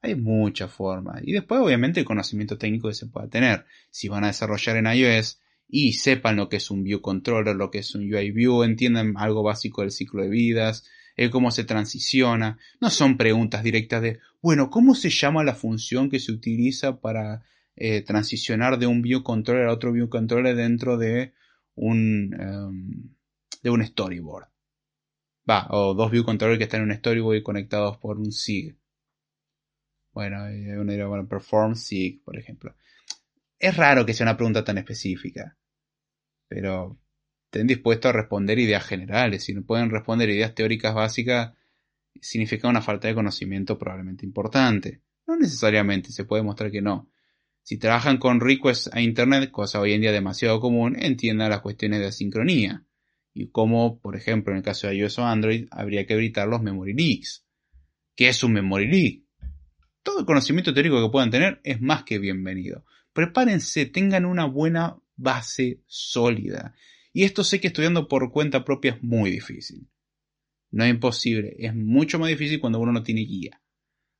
Hay 0.00 0.14
muchas 0.14 0.70
formas. 0.70 1.22
Y 1.24 1.32
después, 1.32 1.60
obviamente, 1.60 2.00
el 2.00 2.06
conocimiento 2.06 2.56
técnico 2.56 2.88
que 2.88 2.94
se 2.94 3.06
pueda 3.06 3.28
tener. 3.28 3.64
Si 3.90 4.08
van 4.08 4.24
a 4.24 4.28
desarrollar 4.28 4.76
en 4.76 4.86
iOS 4.86 5.40
y 5.68 5.94
sepan 5.94 6.36
lo 6.36 6.48
que 6.48 6.56
es 6.56 6.70
un 6.70 6.84
View 6.84 7.00
Controller, 7.00 7.56
lo 7.56 7.70
que 7.70 7.78
es 7.78 7.94
un 7.94 8.02
UI 8.02 8.30
View, 8.30 8.62
entiendan 8.62 9.14
algo 9.16 9.42
básico 9.42 9.82
del 9.82 9.90
ciclo 9.90 10.22
de 10.22 10.28
vidas, 10.28 10.84
cómo 11.30 11.50
se 11.50 11.64
transiciona. 11.64 12.58
No 12.80 12.90
son 12.90 13.16
preguntas 13.16 13.64
directas 13.64 14.02
de, 14.02 14.20
bueno, 14.40 14.70
¿cómo 14.70 14.94
se 14.94 15.10
llama 15.10 15.42
la 15.42 15.54
función 15.54 16.08
que 16.08 16.20
se 16.20 16.30
utiliza 16.30 17.00
para 17.00 17.42
eh, 17.74 18.02
transicionar 18.02 18.78
de 18.78 18.86
un 18.86 19.02
View 19.02 19.24
Controller 19.24 19.66
a 19.66 19.72
otro 19.72 19.92
View 19.92 20.08
Controller 20.08 20.54
dentro 20.54 20.96
de 20.96 21.32
un, 21.74 22.34
em, 22.38 23.14
de 23.62 23.70
un 23.70 23.84
storyboard? 23.84 24.46
Va, 25.48 25.66
o 25.70 25.94
dos 25.94 26.10
view 26.10 26.24
controllers 26.24 26.58
que 26.58 26.64
están 26.64 26.82
en 26.82 26.90
un 26.90 26.96
storyboard 26.96 27.42
conectados 27.42 27.96
por 27.98 28.18
un 28.18 28.32
SIG. 28.32 28.76
Bueno, 30.12 30.44
uno 30.80 30.92
dirá, 30.92 31.06
bueno, 31.06 31.26
perform 31.26 31.74
SIG, 31.74 32.22
por 32.22 32.36
ejemplo. 32.36 32.76
Es 33.58 33.76
raro 33.76 34.04
que 34.04 34.12
sea 34.12 34.24
una 34.24 34.36
pregunta 34.36 34.64
tan 34.64 34.78
específica. 34.78 35.56
Pero 36.48 36.98
estén 37.44 37.66
dispuestos 37.66 38.10
a 38.10 38.12
responder 38.12 38.58
ideas 38.58 38.84
generales. 38.84 39.44
Si 39.44 39.54
no 39.54 39.62
pueden 39.62 39.90
responder 39.90 40.28
ideas 40.28 40.54
teóricas 40.54 40.94
básicas, 40.94 41.54
significa 42.20 42.68
una 42.68 42.82
falta 42.82 43.08
de 43.08 43.14
conocimiento 43.14 43.78
probablemente 43.78 44.26
importante. 44.26 45.02
No 45.26 45.36
necesariamente, 45.36 46.10
se 46.12 46.24
puede 46.24 46.42
mostrar 46.42 46.70
que 46.70 46.82
no. 46.82 47.10
Si 47.62 47.78
trabajan 47.78 48.18
con 48.18 48.40
requests 48.40 48.90
a 48.92 49.00
Internet, 49.00 49.50
cosa 49.50 49.80
hoy 49.80 49.92
en 49.92 50.00
día 50.02 50.12
demasiado 50.12 50.60
común, 50.60 50.96
entiendan 50.98 51.50
las 51.50 51.60
cuestiones 51.60 52.00
de 52.00 52.06
asincronía 52.06 52.87
y 53.38 53.50
cómo, 53.50 54.00
por 54.00 54.16
ejemplo, 54.16 54.52
en 54.52 54.58
el 54.58 54.64
caso 54.64 54.88
de 54.88 54.96
iOS 54.96 55.20
o 55.20 55.24
Android, 55.24 55.68
habría 55.70 56.06
que 56.06 56.14
evitar 56.14 56.48
los 56.48 56.60
memory 56.60 56.92
leaks. 56.92 57.46
¿Qué 58.16 58.28
es 58.28 58.42
un 58.42 58.52
memory 58.52 58.88
leak? 58.88 59.22
Todo 60.02 60.20
el 60.20 60.26
conocimiento 60.26 60.74
teórico 60.74 61.00
que 61.00 61.12
puedan 61.12 61.30
tener 61.30 61.60
es 61.62 61.80
más 61.80 62.02
que 62.02 62.18
bienvenido. 62.18 62.84
Prepárense, 63.12 63.86
tengan 63.86 64.24
una 64.24 64.46
buena 64.46 64.98
base 65.14 65.82
sólida. 65.86 66.74
Y 67.12 67.22
esto 67.22 67.44
sé 67.44 67.60
que 67.60 67.68
estudiando 67.68 68.08
por 68.08 68.32
cuenta 68.32 68.64
propia 68.64 68.92
es 68.92 69.02
muy 69.04 69.30
difícil. 69.30 69.88
No 70.72 70.82
es 70.82 70.90
imposible, 70.90 71.54
es 71.58 71.74
mucho 71.74 72.18
más 72.18 72.30
difícil 72.30 72.58
cuando 72.58 72.80
uno 72.80 72.90
no 72.90 73.04
tiene 73.04 73.20
guía. 73.20 73.62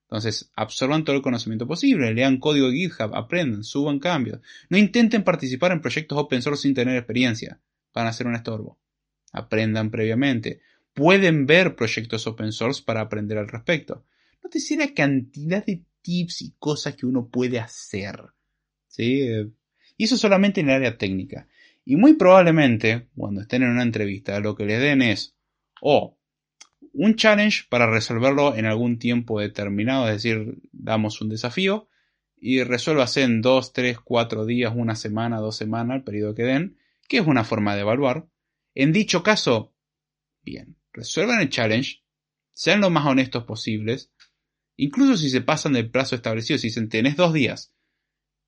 Entonces, 0.03 0.53
absorban 0.55 1.05
todo 1.05 1.17
el 1.17 1.23
conocimiento 1.23 1.67
posible, 1.67 2.15
lean 2.15 2.39
código 2.39 2.71
de 2.71 2.77
GitHub, 2.77 3.15
aprendan, 3.15 3.65
suban 3.65 3.99
cambios. 3.99 4.41
No 4.71 4.79
intenten 4.79 5.25
participar 5.25 5.73
en 5.73 5.81
proyectos 5.81 6.17
open 6.17 6.41
source 6.41 6.63
sin 6.63 6.75
tener 6.75 6.97
experiencia. 6.97 7.61
Van 7.93 8.07
a 8.07 8.13
ser 8.13 8.29
un 8.29 8.37
estorbo. 8.37 8.79
Aprendan 9.33 9.91
previamente. 9.91 10.61
Pueden 10.95 11.47
ver 11.47 11.77
proyectos 11.77 12.27
open 12.27 12.53
source 12.53 12.83
para 12.85 13.03
aprender 13.03 13.38
al 13.38 13.49
respecto. 13.49 14.05
No 14.43 14.51
te 14.51 14.61
la 14.77 14.95
cantidad 14.95 15.64
de 15.64 15.83
tips 16.03 16.43
y 16.43 16.55
cosas 16.59 16.97
que 16.97 17.07
uno 17.07 17.29
puede 17.29 17.59
hacer. 17.59 18.21
¿Sí? 18.87 19.29
Y 19.97 20.05
eso 20.05 20.17
solamente 20.17 20.61
en 20.61 20.71
el 20.71 20.77
área 20.77 20.97
técnica. 20.97 21.49
Y 21.85 21.97
muy 21.97 22.14
probablemente, 22.14 23.09
cuando 23.17 23.41
estén 23.41 23.62
en 23.62 23.71
una 23.71 23.83
entrevista, 23.83 24.41
lo 24.41 24.55
que 24.55 24.67
les 24.67 24.81
den 24.81 25.03
es 25.03 25.35
o 25.81 26.19
un 26.93 27.14
challenge 27.14 27.64
para 27.69 27.91
resolverlo 27.91 28.55
en 28.57 28.67
algún 28.67 28.99
tiempo 28.99 29.41
determinado, 29.41 30.09
es 30.09 30.14
decir, 30.14 30.59
damos 30.73 31.21
un 31.21 31.29
desafío 31.29 31.88
y 32.37 32.62
resuélvase 32.62 33.23
en 33.23 33.41
2, 33.41 33.73
3, 33.73 34.01
4 34.01 34.47
días, 34.47 34.73
una 34.75 34.97
semana, 34.97 35.38
dos 35.38 35.57
semanas, 35.57 35.97
el 35.97 36.05
periodo 36.05 36.35
que 36.35 36.45
den, 36.45 36.77
que 37.09 37.19
es 37.19 37.27
una 37.27 37.45
forma 37.45 37.75
de 37.75 37.83
evaluar. 37.83 38.27
En 38.79 38.93
dicho 38.93 39.25
caso, 39.25 39.75
bien, 40.45 40.77
resuelvan 40.93 41.41
el 41.41 41.51
challenge, 41.51 42.05
sean 42.53 42.81
lo 42.81 42.91
más 42.91 43.07
honestos 43.07 43.43
posibles, 43.43 44.12
incluso 44.77 45.17
si 45.17 45.31
se 45.31 45.41
pasan 45.41 45.73
del 45.73 45.91
plazo 45.91 46.14
establecido, 46.14 46.61
si 46.61 46.69
dicen 46.69 46.88
tenés 46.88 47.17
dos 47.17 47.33
días 47.33 47.75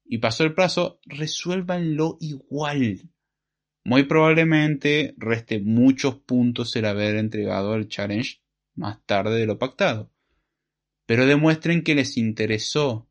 y 0.05 0.19
pasó 0.19 0.45
el 0.45 0.55
plazo, 0.55 1.01
resuélvanlo 1.05 2.17
igual. 2.21 3.11
Muy 3.83 4.05
probablemente 4.05 5.15
reste 5.17 5.59
muchos 5.59 6.21
puntos 6.21 6.77
el 6.77 6.85
haber 6.85 7.17
entregado 7.17 7.75
el 7.75 7.89
challenge 7.89 8.41
más 8.77 9.05
tarde 9.07 9.37
de 9.37 9.47
lo 9.47 9.59
pactado. 9.59 10.13
Pero 11.07 11.27
demuestren 11.27 11.83
que 11.83 11.97
les 11.97 12.17
interesó. 12.17 13.11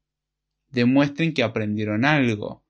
Demuestren 0.69 1.34
que 1.34 1.43
aprendieron 1.43 2.05
algo. 2.05 2.63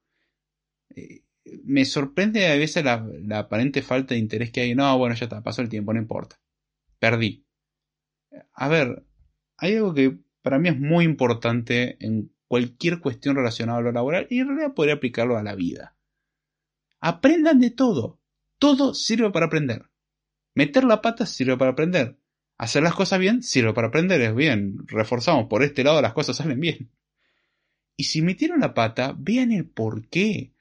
Eh, 0.95 1.21
me 1.63 1.85
sorprende 1.85 2.47
a 2.47 2.55
veces 2.55 2.83
la, 2.83 3.05
aparente 3.37 3.81
falta 3.81 4.13
de 4.13 4.19
interés 4.19 4.51
que 4.51 4.61
hay. 4.61 4.75
No, 4.75 4.97
bueno, 4.97 5.15
ya 5.15 5.25
está, 5.25 5.41
pasó 5.43 5.61
el 5.61 5.69
tiempo, 5.69 5.93
no 5.93 5.99
importa. 5.99 6.39
Perdí. 6.99 7.45
A 8.53 8.67
ver, 8.67 9.05
hay 9.57 9.75
algo 9.75 9.93
que 9.93 10.17
para 10.41 10.59
mí 10.59 10.69
es 10.69 10.79
muy 10.79 11.05
importante 11.05 11.97
en 12.05 12.31
cualquier 12.47 12.99
cuestión 12.99 13.35
relacionada 13.35 13.79
a 13.79 13.81
lo 13.81 13.91
laboral 13.91 14.27
y 14.29 14.39
en 14.39 14.47
realidad 14.47 14.73
podría 14.73 14.95
aplicarlo 14.95 15.37
a 15.37 15.43
la 15.43 15.55
vida. 15.55 15.95
Aprendan 16.99 17.59
de 17.59 17.71
todo. 17.71 18.19
Todo 18.57 18.93
sirve 18.93 19.31
para 19.31 19.45
aprender. 19.45 19.89
Meter 20.55 20.83
la 20.83 21.01
pata 21.01 21.25
sirve 21.25 21.57
para 21.57 21.71
aprender. 21.71 22.17
Hacer 22.57 22.83
las 22.83 22.93
cosas 22.93 23.19
bien 23.19 23.41
sirve 23.41 23.73
para 23.73 23.87
aprender. 23.87 24.19
Es 24.21 24.35
bien. 24.35 24.85
Reforzamos 24.87 25.47
por 25.47 25.63
este 25.63 25.83
lado 25.83 26.01
las 26.01 26.13
cosas 26.13 26.37
salen 26.37 26.59
bien. 26.59 26.91
Y 27.95 28.05
si 28.05 28.21
metieron 28.21 28.61
la 28.61 28.73
pata, 28.73 29.15
vean 29.17 29.51
el 29.51 29.65
por 29.69 30.07
qué. 30.07 30.53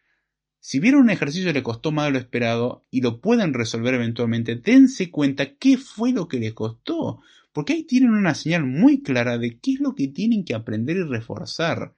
Si 0.68 0.80
vieron 0.80 1.00
un 1.00 1.08
ejercicio 1.08 1.50
le 1.50 1.62
costó 1.62 1.92
más 1.92 2.04
de 2.04 2.12
lo 2.12 2.18
esperado 2.18 2.84
y 2.90 3.00
lo 3.00 3.22
pueden 3.22 3.54
resolver 3.54 3.94
eventualmente, 3.94 4.56
dense 4.56 5.10
cuenta 5.10 5.54
qué 5.56 5.78
fue 5.78 6.12
lo 6.12 6.28
que 6.28 6.38
les 6.38 6.52
costó. 6.52 7.22
Porque 7.54 7.72
ahí 7.72 7.84
tienen 7.84 8.10
una 8.10 8.34
señal 8.34 8.66
muy 8.66 9.02
clara 9.02 9.38
de 9.38 9.58
qué 9.60 9.72
es 9.72 9.80
lo 9.80 9.94
que 9.94 10.08
tienen 10.08 10.44
que 10.44 10.54
aprender 10.54 10.98
y 10.98 11.04
reforzar. 11.04 11.94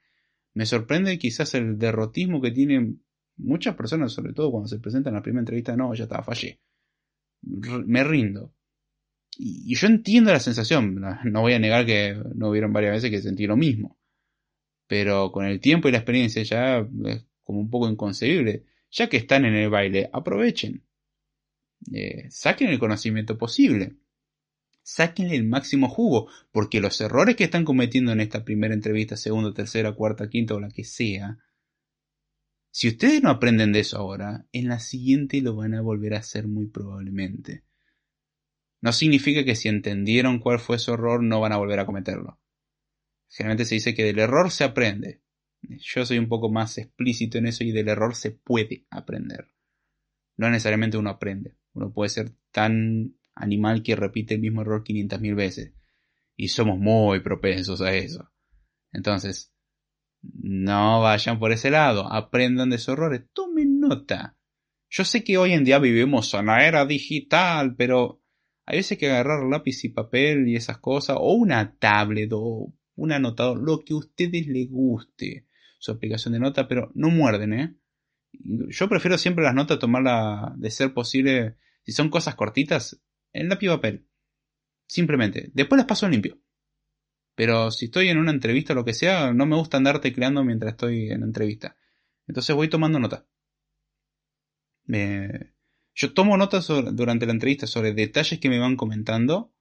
Me 0.53 0.65
sorprende 0.65 1.19
quizás 1.19 1.53
el 1.53 1.77
derrotismo 1.77 2.39
que 2.39 2.51
tienen 2.51 3.03
muchas 3.35 3.75
personas, 3.75 4.13
sobre 4.13 4.31
todo 4.31 4.51
cuando 4.51 4.69
se 4.69 4.79
presentan 4.79 5.11
en 5.11 5.15
la 5.15 5.21
primera 5.21 5.41
entrevista, 5.41 5.75
no, 5.75 5.93
ya 5.93 6.05
estaba, 6.05 6.23
fallé. 6.23 6.61
me 7.41 8.05
rindo. 8.05 8.53
Y, 9.37 9.75
yo 9.75 9.85
entiendo 9.87 10.31
la 10.31 10.39
sensación, 10.39 10.95
no 11.25 11.41
voy 11.41 11.51
a 11.51 11.59
negar 11.59 11.85
que 11.85 12.15
no 12.35 12.47
hubieron 12.47 12.71
varias 12.71 12.93
veces 12.93 13.11
que 13.11 13.21
sentí 13.21 13.47
lo 13.47 13.57
mismo. 13.57 13.99
Pero 14.87 15.29
con 15.33 15.45
el 15.45 15.59
tiempo 15.59 15.89
y 15.89 15.91
la 15.91 15.97
experiencia 15.97 16.41
ya 16.43 16.87
es 17.07 17.25
como 17.51 17.61
un 17.61 17.69
poco 17.69 17.89
inconcebible. 17.89 18.63
Ya 18.89 19.09
que 19.09 19.17
están 19.17 19.45
en 19.45 19.55
el 19.55 19.69
baile, 19.69 20.09
aprovechen. 20.11 20.83
Eh, 21.93 22.29
saquen 22.29 22.69
el 22.69 22.79
conocimiento 22.79 23.37
posible. 23.37 23.97
Sáquenle 24.83 25.35
el 25.35 25.43
máximo 25.43 25.89
jugo, 25.89 26.29
porque 26.51 26.79
los 26.79 26.99
errores 27.01 27.35
que 27.35 27.43
están 27.43 27.65
cometiendo 27.65 28.11
en 28.11 28.21
esta 28.21 28.43
primera 28.43 28.73
entrevista, 28.73 29.15
segunda, 29.15 29.53
tercera, 29.53 29.93
cuarta, 29.93 30.29
quinta 30.29 30.55
o 30.55 30.59
la 30.59 30.69
que 30.69 30.83
sea, 30.83 31.37
si 32.71 32.87
ustedes 32.87 33.21
no 33.21 33.29
aprenden 33.29 33.73
de 33.73 33.81
eso 33.81 33.97
ahora, 33.97 34.45
en 34.53 34.69
la 34.69 34.79
siguiente 34.79 35.41
lo 35.41 35.55
van 35.55 35.75
a 35.75 35.81
volver 35.81 36.13
a 36.13 36.19
hacer 36.19 36.47
muy 36.47 36.67
probablemente. 36.67 37.65
No 38.79 38.93
significa 38.93 39.43
que 39.43 39.55
si 39.55 39.67
entendieron 39.67 40.39
cuál 40.39 40.59
fue 40.59 40.79
su 40.79 40.93
error 40.93 41.21
no 41.21 41.41
van 41.41 41.51
a 41.51 41.57
volver 41.57 41.79
a 41.79 41.85
cometerlo. 41.85 42.39
Generalmente 43.27 43.65
se 43.65 43.75
dice 43.75 43.93
que 43.93 44.05
del 44.05 44.19
error 44.19 44.51
se 44.51 44.63
aprende. 44.63 45.21
Yo 45.61 46.05
soy 46.05 46.17
un 46.17 46.27
poco 46.27 46.49
más 46.49 46.77
explícito 46.77 47.37
en 47.37 47.47
eso 47.47 47.63
y 47.63 47.71
del 47.71 47.87
error 47.87 48.15
se 48.15 48.31
puede 48.31 48.85
aprender. 48.89 49.47
No 50.37 50.49
necesariamente 50.49 50.97
uno 50.97 51.11
aprende. 51.11 51.55
Uno 51.73 51.93
puede 51.93 52.09
ser 52.09 52.31
tan 52.51 53.15
animal 53.35 53.83
que 53.83 53.95
repite 53.95 54.35
el 54.35 54.41
mismo 54.41 54.61
error 54.61 54.83
500.000 54.83 55.35
veces. 55.35 55.73
Y 56.35 56.47
somos 56.49 56.79
muy 56.79 57.21
propensos 57.21 57.81
a 57.81 57.93
eso. 57.93 58.31
Entonces, 58.91 59.53
no 60.21 61.01
vayan 61.01 61.39
por 61.39 61.51
ese 61.51 61.71
lado, 61.71 62.11
aprendan 62.11 62.69
de 62.69 62.77
sus 62.77 62.89
errores, 62.89 63.23
tomen 63.33 63.79
nota. 63.79 64.37
Yo 64.89 65.05
sé 65.05 65.23
que 65.23 65.37
hoy 65.37 65.53
en 65.53 65.63
día 65.63 65.79
vivimos 65.79 66.33
en 66.33 66.47
la 66.47 66.67
era 66.67 66.85
digital, 66.85 67.75
pero 67.75 68.21
hay 68.65 68.77
veces 68.77 68.97
que 68.97 69.09
agarrar 69.09 69.43
lápiz 69.43 69.83
y 69.83 69.89
papel 69.89 70.47
y 70.47 70.55
esas 70.55 70.79
cosas, 70.79 71.17
o 71.19 71.33
una 71.33 71.75
tablet 71.77 72.29
o 72.33 72.73
un 72.95 73.11
anotador, 73.11 73.61
lo 73.61 73.79
que 73.79 73.93
a 73.93 73.97
ustedes 73.97 74.47
les 74.47 74.69
guste, 74.69 75.47
su 75.81 75.91
aplicación 75.91 76.33
de 76.33 76.39
nota, 76.39 76.67
pero 76.67 76.91
no 76.93 77.09
muerden, 77.09 77.53
¿eh? 77.53 77.75
Yo 78.33 78.87
prefiero 78.87 79.17
siempre 79.17 79.43
las 79.43 79.55
notas 79.55 79.79
tomarlas 79.79 80.57
de 80.59 80.69
ser 80.69 80.93
posible, 80.93 81.57
si 81.83 81.91
son 81.91 82.09
cosas 82.09 82.35
cortitas, 82.35 83.01
en 83.33 83.49
lápiz 83.49 83.67
papel. 83.67 84.07
Simplemente. 84.87 85.49
Después 85.53 85.77
las 85.77 85.87
paso 85.87 86.07
limpio. 86.07 86.39
Pero 87.33 87.71
si 87.71 87.85
estoy 87.85 88.09
en 88.09 88.19
una 88.19 88.31
entrevista 88.31 88.73
o 88.73 88.75
lo 88.75 88.85
que 88.85 88.93
sea, 88.93 89.33
no 89.33 89.47
me 89.47 89.55
gusta 89.55 89.77
andar 89.77 89.99
tecleando 90.01 90.43
mientras 90.43 90.73
estoy 90.73 91.09
en 91.09 91.21
la 91.21 91.25
entrevista. 91.25 91.75
Entonces 92.27 92.55
voy 92.55 92.69
tomando 92.69 92.99
nota. 92.99 93.25
yo 95.95 96.13
tomo 96.13 96.37
notas 96.37 96.67
durante 96.67 97.25
la 97.25 97.31
entrevista 97.31 97.65
sobre 97.65 97.93
detalles 97.93 98.39
que 98.39 98.49
me 98.49 98.59
van 98.59 98.75
comentando, 98.75 99.51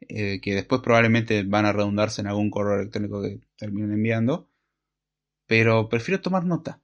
eh, 0.00 0.40
que 0.40 0.54
después 0.54 0.80
probablemente 0.82 1.44
van 1.44 1.64
a 1.64 1.72
redundarse 1.72 2.22
en 2.22 2.26
algún 2.26 2.50
correo 2.50 2.80
electrónico 2.80 3.22
que 3.22 3.38
terminen 3.56 3.92
enviando. 3.92 4.50
Pero 5.46 5.88
prefiero 5.88 6.20
tomar 6.20 6.44
nota. 6.44 6.82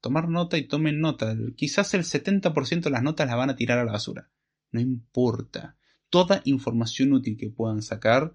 Tomar 0.00 0.28
nota 0.28 0.58
y 0.58 0.66
tomen 0.66 1.00
nota. 1.00 1.36
Quizás 1.56 1.94
el 1.94 2.02
70% 2.02 2.82
de 2.82 2.90
las 2.90 3.02
notas 3.02 3.26
las 3.26 3.36
van 3.36 3.50
a 3.50 3.56
tirar 3.56 3.78
a 3.78 3.84
la 3.84 3.92
basura. 3.92 4.30
No 4.70 4.80
importa. 4.80 5.76
Toda 6.10 6.42
información 6.44 7.12
útil 7.12 7.36
que 7.36 7.50
puedan 7.50 7.82
sacar 7.82 8.34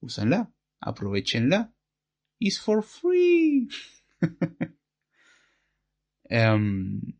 úsenla, 0.00 0.52
aprovechenla. 0.80 1.74
It's 2.38 2.60
for 2.60 2.82
free. 2.82 3.68
Em, 6.34 7.18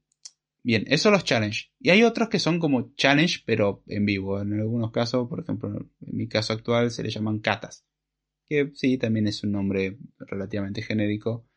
bien, 0.62 0.84
eso 0.86 1.10
los 1.10 1.24
challenge. 1.24 1.70
Y 1.78 1.90
hay 1.90 2.02
otros 2.02 2.30
que 2.30 2.38
son 2.38 2.58
como 2.58 2.94
challenge, 2.94 3.42
pero 3.44 3.82
en 3.86 4.06
vivo. 4.06 4.40
En 4.40 4.54
algunos 4.54 4.90
casos, 4.90 5.28
por 5.28 5.40
ejemplo, 5.40 5.68
en 5.68 6.16
mi 6.16 6.28
caso 6.28 6.54
actual 6.54 6.90
se 6.90 7.02
le 7.02 7.10
llaman 7.10 7.40
katas. 7.40 7.84
Que 8.52 8.70
sí, 8.74 8.98
también 8.98 9.26
es 9.26 9.42
un 9.44 9.52
nombre 9.52 9.96
relativamente 10.18 10.82
genérico. 10.82 11.48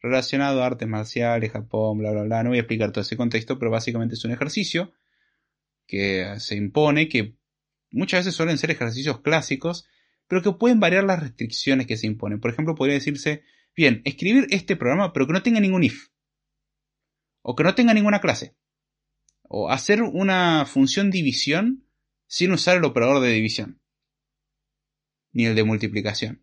Relacionado 0.00 0.62
a 0.62 0.66
artes 0.66 0.88
marciales, 0.88 1.52
Japón, 1.52 1.98
bla, 1.98 2.10
bla, 2.10 2.22
bla. 2.22 2.42
No 2.42 2.50
voy 2.50 2.58
a 2.58 2.62
explicar 2.62 2.90
todo 2.90 3.02
ese 3.02 3.16
contexto, 3.16 3.58
pero 3.58 3.70
básicamente 3.70 4.14
es 4.14 4.24
un 4.24 4.32
ejercicio 4.32 4.92
que 5.86 6.34
se 6.38 6.56
impone, 6.56 7.08
que 7.08 7.36
muchas 7.92 8.20
veces 8.20 8.34
suelen 8.34 8.58
ser 8.58 8.70
ejercicios 8.70 9.20
clásicos 9.20 9.86
pero 10.30 10.42
que 10.42 10.52
pueden 10.52 10.78
variar 10.78 11.02
las 11.02 11.18
restricciones 11.18 11.88
que 11.88 11.96
se 11.96 12.06
imponen. 12.06 12.38
Por 12.38 12.52
ejemplo, 12.52 12.76
podría 12.76 12.94
decirse, 12.94 13.42
bien, 13.74 14.00
escribir 14.04 14.46
este 14.50 14.76
programa, 14.76 15.12
pero 15.12 15.26
que 15.26 15.32
no 15.32 15.42
tenga 15.42 15.58
ningún 15.58 15.82
if. 15.82 16.06
O 17.42 17.56
que 17.56 17.64
no 17.64 17.74
tenga 17.74 17.94
ninguna 17.94 18.20
clase. 18.20 18.54
O 19.42 19.70
hacer 19.70 20.02
una 20.02 20.66
función 20.66 21.10
división 21.10 21.84
sin 22.28 22.52
usar 22.52 22.76
el 22.76 22.84
operador 22.84 23.20
de 23.20 23.30
división. 23.30 23.79
Ni 25.32 25.46
el 25.46 25.54
de 25.54 25.64
multiplicación. 25.64 26.42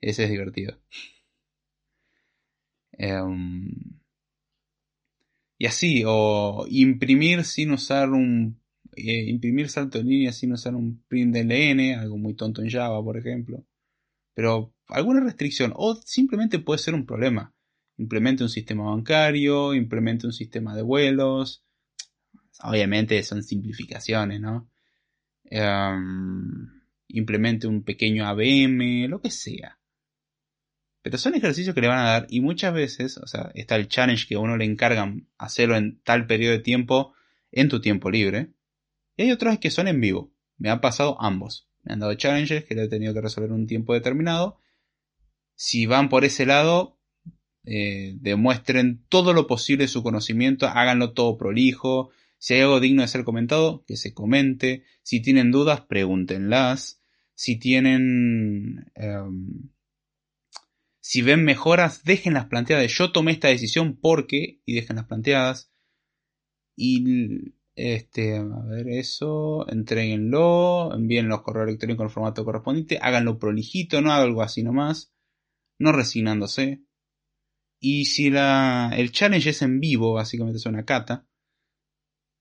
Ese 0.00 0.24
es 0.24 0.30
divertido. 0.30 0.78
Em, 2.92 3.70
y 5.58 5.66
así, 5.66 6.02
o 6.06 6.66
imprimir 6.68 7.44
sin 7.44 7.70
usar 7.72 8.10
un 8.10 8.60
eh, 8.96 9.24
imprimir 9.30 9.70
salto 9.70 9.98
en 9.98 10.08
línea 10.08 10.32
sin 10.32 10.52
usar 10.52 10.74
un 10.74 11.02
print 11.08 11.34
DLN, 11.34 11.94
algo 11.98 12.18
muy 12.18 12.34
tonto 12.34 12.62
en 12.62 12.70
Java, 12.70 13.02
por 13.02 13.16
ejemplo. 13.16 13.64
Pero 14.34 14.74
alguna 14.88 15.20
restricción, 15.20 15.72
o 15.76 15.96
simplemente 15.96 16.58
puede 16.58 16.78
ser 16.78 16.94
un 16.94 17.06
problema. 17.06 17.54
Implemente 17.98 18.42
un 18.42 18.50
sistema 18.50 18.84
bancario, 18.84 19.74
implemente 19.74 20.26
un 20.26 20.32
sistema 20.32 20.74
de 20.76 20.82
vuelos. 20.82 21.64
Obviamente 22.62 23.22
son 23.22 23.42
simplificaciones, 23.42 24.40
¿no? 24.40 24.70
em, 25.44 26.81
implemente 27.12 27.66
un 27.66 27.82
pequeño 27.82 28.26
ABM, 28.26 29.08
lo 29.08 29.20
que 29.20 29.30
sea. 29.30 29.78
Pero 31.02 31.18
son 31.18 31.34
ejercicios 31.34 31.74
que 31.74 31.80
le 31.80 31.88
van 31.88 31.98
a 31.98 32.10
dar 32.10 32.26
y 32.28 32.40
muchas 32.40 32.72
veces, 32.72 33.18
o 33.18 33.26
sea, 33.26 33.50
está 33.54 33.76
el 33.76 33.88
challenge 33.88 34.26
que 34.28 34.36
a 34.36 34.38
uno 34.38 34.56
le 34.56 34.64
encargan 34.64 35.28
hacerlo 35.36 35.76
en 35.76 36.00
tal 36.02 36.26
periodo 36.26 36.52
de 36.52 36.60
tiempo 36.60 37.14
en 37.50 37.68
tu 37.68 37.80
tiempo 37.80 38.10
libre. 38.10 38.52
Y 39.16 39.24
hay 39.24 39.32
otros 39.32 39.58
que 39.58 39.70
son 39.70 39.88
en 39.88 40.00
vivo. 40.00 40.32
Me 40.58 40.70
han 40.70 40.80
pasado 40.80 41.20
ambos. 41.20 41.68
Me 41.82 41.92
han 41.92 42.00
dado 42.00 42.14
challenges 42.14 42.64
que 42.64 42.74
le 42.74 42.84
he 42.84 42.88
tenido 42.88 43.12
que 43.12 43.20
resolver 43.20 43.50
en 43.50 43.56
un 43.56 43.66
tiempo 43.66 43.94
determinado. 43.94 44.58
Si 45.54 45.86
van 45.86 46.08
por 46.08 46.24
ese 46.24 46.46
lado, 46.46 46.98
eh, 47.64 48.14
demuestren 48.20 49.04
todo 49.08 49.32
lo 49.32 49.46
posible 49.46 49.88
su 49.88 50.02
conocimiento, 50.02 50.66
háganlo 50.66 51.12
todo 51.12 51.36
prolijo. 51.36 52.10
Si 52.38 52.54
hay 52.54 52.60
algo 52.60 52.80
digno 52.80 53.02
de 53.02 53.08
ser 53.08 53.24
comentado, 53.24 53.84
que 53.86 53.96
se 53.96 54.14
comente. 54.14 54.84
Si 55.02 55.20
tienen 55.20 55.50
dudas, 55.50 55.82
pregúntenlas. 55.82 57.01
Si 57.34 57.58
tienen... 57.58 58.90
Em, 58.94 59.70
si 61.00 61.22
ven 61.22 61.44
mejoras, 61.44 62.04
déjenlas 62.04 62.46
planteadas. 62.46 62.90
Yo 62.92 63.12
tomé 63.12 63.32
esta 63.32 63.48
decisión 63.48 63.98
porque... 64.00 64.60
Y 64.64 64.74
déjenlas 64.74 65.06
planteadas. 65.06 65.72
Y... 66.76 67.52
Este, 67.74 68.36
a 68.36 68.42
ver 68.42 68.86
eso, 68.88 69.66
entreguenlo, 69.68 70.94
envíen 70.94 71.28
los 71.28 71.40
correos 71.40 71.68
electrónicos 71.68 72.02
en 72.02 72.06
el 72.08 72.12
formato 72.12 72.44
correspondiente, 72.44 72.98
háganlo 73.00 73.38
prolijito, 73.38 74.02
no 74.02 74.12
algo 74.12 74.42
así 74.42 74.62
nomás, 74.62 75.14
no 75.78 75.92
resignándose. 75.92 76.84
Y 77.80 78.04
si 78.04 78.30
la, 78.30 78.92
el 78.94 79.10
challenge 79.10 79.50
es 79.50 79.62
en 79.62 79.80
vivo, 79.80 80.12
básicamente 80.12 80.58
es 80.58 80.66
una 80.66 80.84
cata, 80.84 81.26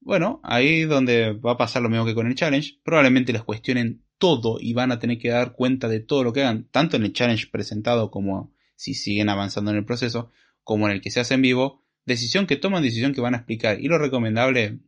bueno, 0.01 0.41
ahí 0.43 0.83
donde 0.83 1.33
va 1.33 1.53
a 1.53 1.57
pasar 1.57 1.81
lo 1.81 1.89
mismo 1.89 2.05
que 2.05 2.15
con 2.15 2.27
el 2.27 2.35
challenge, 2.35 2.79
probablemente 2.83 3.31
les 3.33 3.43
cuestionen 3.43 4.03
todo 4.21 4.59
y 4.61 4.73
van 4.73 4.91
a 4.91 4.99
tener 4.99 5.17
que 5.17 5.29
dar 5.29 5.53
cuenta 5.53 5.87
de 5.87 5.99
todo 5.99 6.23
lo 6.23 6.31
que 6.31 6.41
hagan, 6.41 6.69
tanto 6.69 6.95
en 6.95 7.03
el 7.03 7.11
challenge 7.11 7.47
presentado 7.51 8.11
como 8.11 8.53
si 8.75 8.93
siguen 8.93 9.29
avanzando 9.29 9.71
en 9.71 9.77
el 9.77 9.83
proceso, 9.83 10.31
como 10.63 10.87
en 10.87 10.93
el 10.93 11.01
que 11.01 11.09
se 11.09 11.19
hace 11.19 11.33
en 11.33 11.41
vivo, 11.41 11.83
decisión 12.05 12.45
que 12.45 12.55
toman, 12.55 12.83
decisión 12.83 13.15
que 13.15 13.21
van 13.21 13.33
a 13.33 13.37
explicar. 13.37 13.81
Y 13.81 13.87
lo 13.87 13.97
recomendable, 13.97 14.79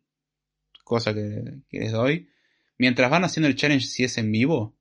cosa 0.83 1.15
que, 1.15 1.61
les 1.71 1.91
doy, 1.91 2.29
mientras 2.77 3.09
van 3.09 3.23
haciendo 3.23 3.47
el 3.47 3.55
challenge 3.55 3.87
si 3.87 4.03
es 4.03 4.19
en 4.19 4.31
vivo, 4.31 4.77